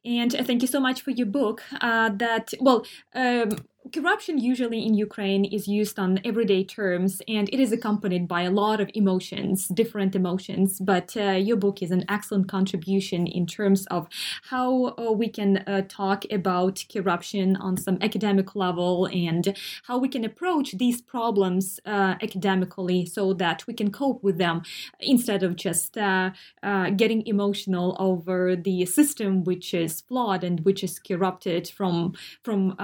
and 0.06 0.32
thank 0.32 0.62
you 0.62 0.68
so 0.68 0.80
much 0.80 1.02
for 1.02 1.12
your 1.12 1.28
book. 1.28 1.64
Uh, 1.82 2.10
that 2.18 2.54
well. 2.60 2.86
Um, 3.14 3.50
corruption 3.94 4.38
usually 4.38 4.86
in 4.86 4.94
Ukraine 4.94 5.46
is 5.46 5.68
used 5.68 5.98
on 6.00 6.20
everyday 6.26 6.64
terms 6.64 7.22
and 7.28 7.48
it 7.54 7.60
is 7.60 7.72
accompanied 7.72 8.28
by 8.28 8.42
a 8.42 8.52
lot 8.52 8.82
of 8.82 8.90
emotions, 8.94 9.68
different 9.68 10.16
emotions. 10.16 10.80
But 10.80 11.16
uh, 11.16 11.32
your 11.32 11.58
book 11.58 11.82
is 11.82 11.92
an 11.92 12.04
excellent 12.10 12.48
contribution 12.48 13.28
in 13.28 13.46
terms 13.46 13.86
of 13.88 14.08
how 14.44 14.96
uh, 14.98 15.12
we 15.12 15.30
can 15.30 15.58
uh, 15.68 15.84
talk 15.88 16.26
about 16.32 16.84
corruption 16.92 17.56
on 17.56 17.78
some 17.78 17.98
academic 18.02 18.56
level 18.56 19.08
and 19.08 19.56
how 19.84 19.98
we 19.98 20.10
can 20.10 20.26
approach 20.26 20.78
these 20.78 21.02
problems 21.02 21.80
uh, 21.86 22.16
academically 22.22 23.06
so 23.06 23.34
that 23.34 23.66
we 23.68 23.74
can 23.74 23.92
cope 23.92 24.24
with 24.24 24.38
them 24.38 24.62
instead 25.00 25.44
of 25.44 25.56
just 25.56 25.98
uh, 25.98 26.32
uh, 26.64 26.90
getting 26.90 27.26
emotional 27.26 27.96
over 28.00 28.56
the 28.56 28.86
system 28.86 29.44
which 29.44 29.74
is 29.74 30.02
flawed 30.02 30.44
and 30.44 30.66
which 30.66 30.84
is 30.84 31.00
corrupted 31.00 31.70
from 31.70 32.14
from 32.44 32.76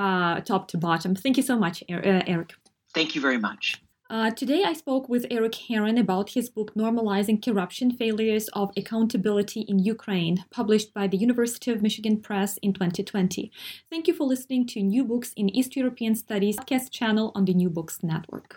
top 0.45 0.68
to 0.68 0.78
bottom 0.78 0.92
bottom. 0.93 1.15
Thank 1.15 1.35
you 1.37 1.45
so 1.51 1.57
much, 1.65 1.83
uh, 1.89 2.33
Erik. 2.33 2.51
Thank 2.93 3.09
you 3.15 3.21
very 3.27 3.39
much. 3.49 3.63
Uh, 4.09 4.29
today, 4.29 4.61
I 4.63 4.73
spoke 4.73 5.09
with 5.09 5.25
Erik 5.31 5.55
Herron 5.55 5.97
about 5.97 6.27
his 6.35 6.47
book 6.47 6.69
Normalizing 6.75 7.39
Corruption 7.43 7.89
Failures 8.01 8.47
of 8.61 8.67
Accountability 8.77 9.61
in 9.61 9.79
Ukraine, 9.95 10.45
published 10.51 10.93
by 10.93 11.07
the 11.07 11.17
University 11.17 11.71
of 11.71 11.81
Michigan 11.81 12.15
Press 12.27 12.51
in 12.65 12.73
2020. 12.73 13.51
Thank 13.89 14.07
you 14.07 14.13
for 14.13 14.25
listening 14.33 14.67
to 14.67 14.83
New 14.83 15.03
Books 15.03 15.33
in 15.35 15.49
East 15.49 15.75
European 15.75 16.13
Studies 16.15 16.57
podcast 16.57 16.91
channel 16.91 17.31
on 17.33 17.45
the 17.45 17.55
New 17.61 17.71
Books 17.71 18.03
Network. 18.03 18.49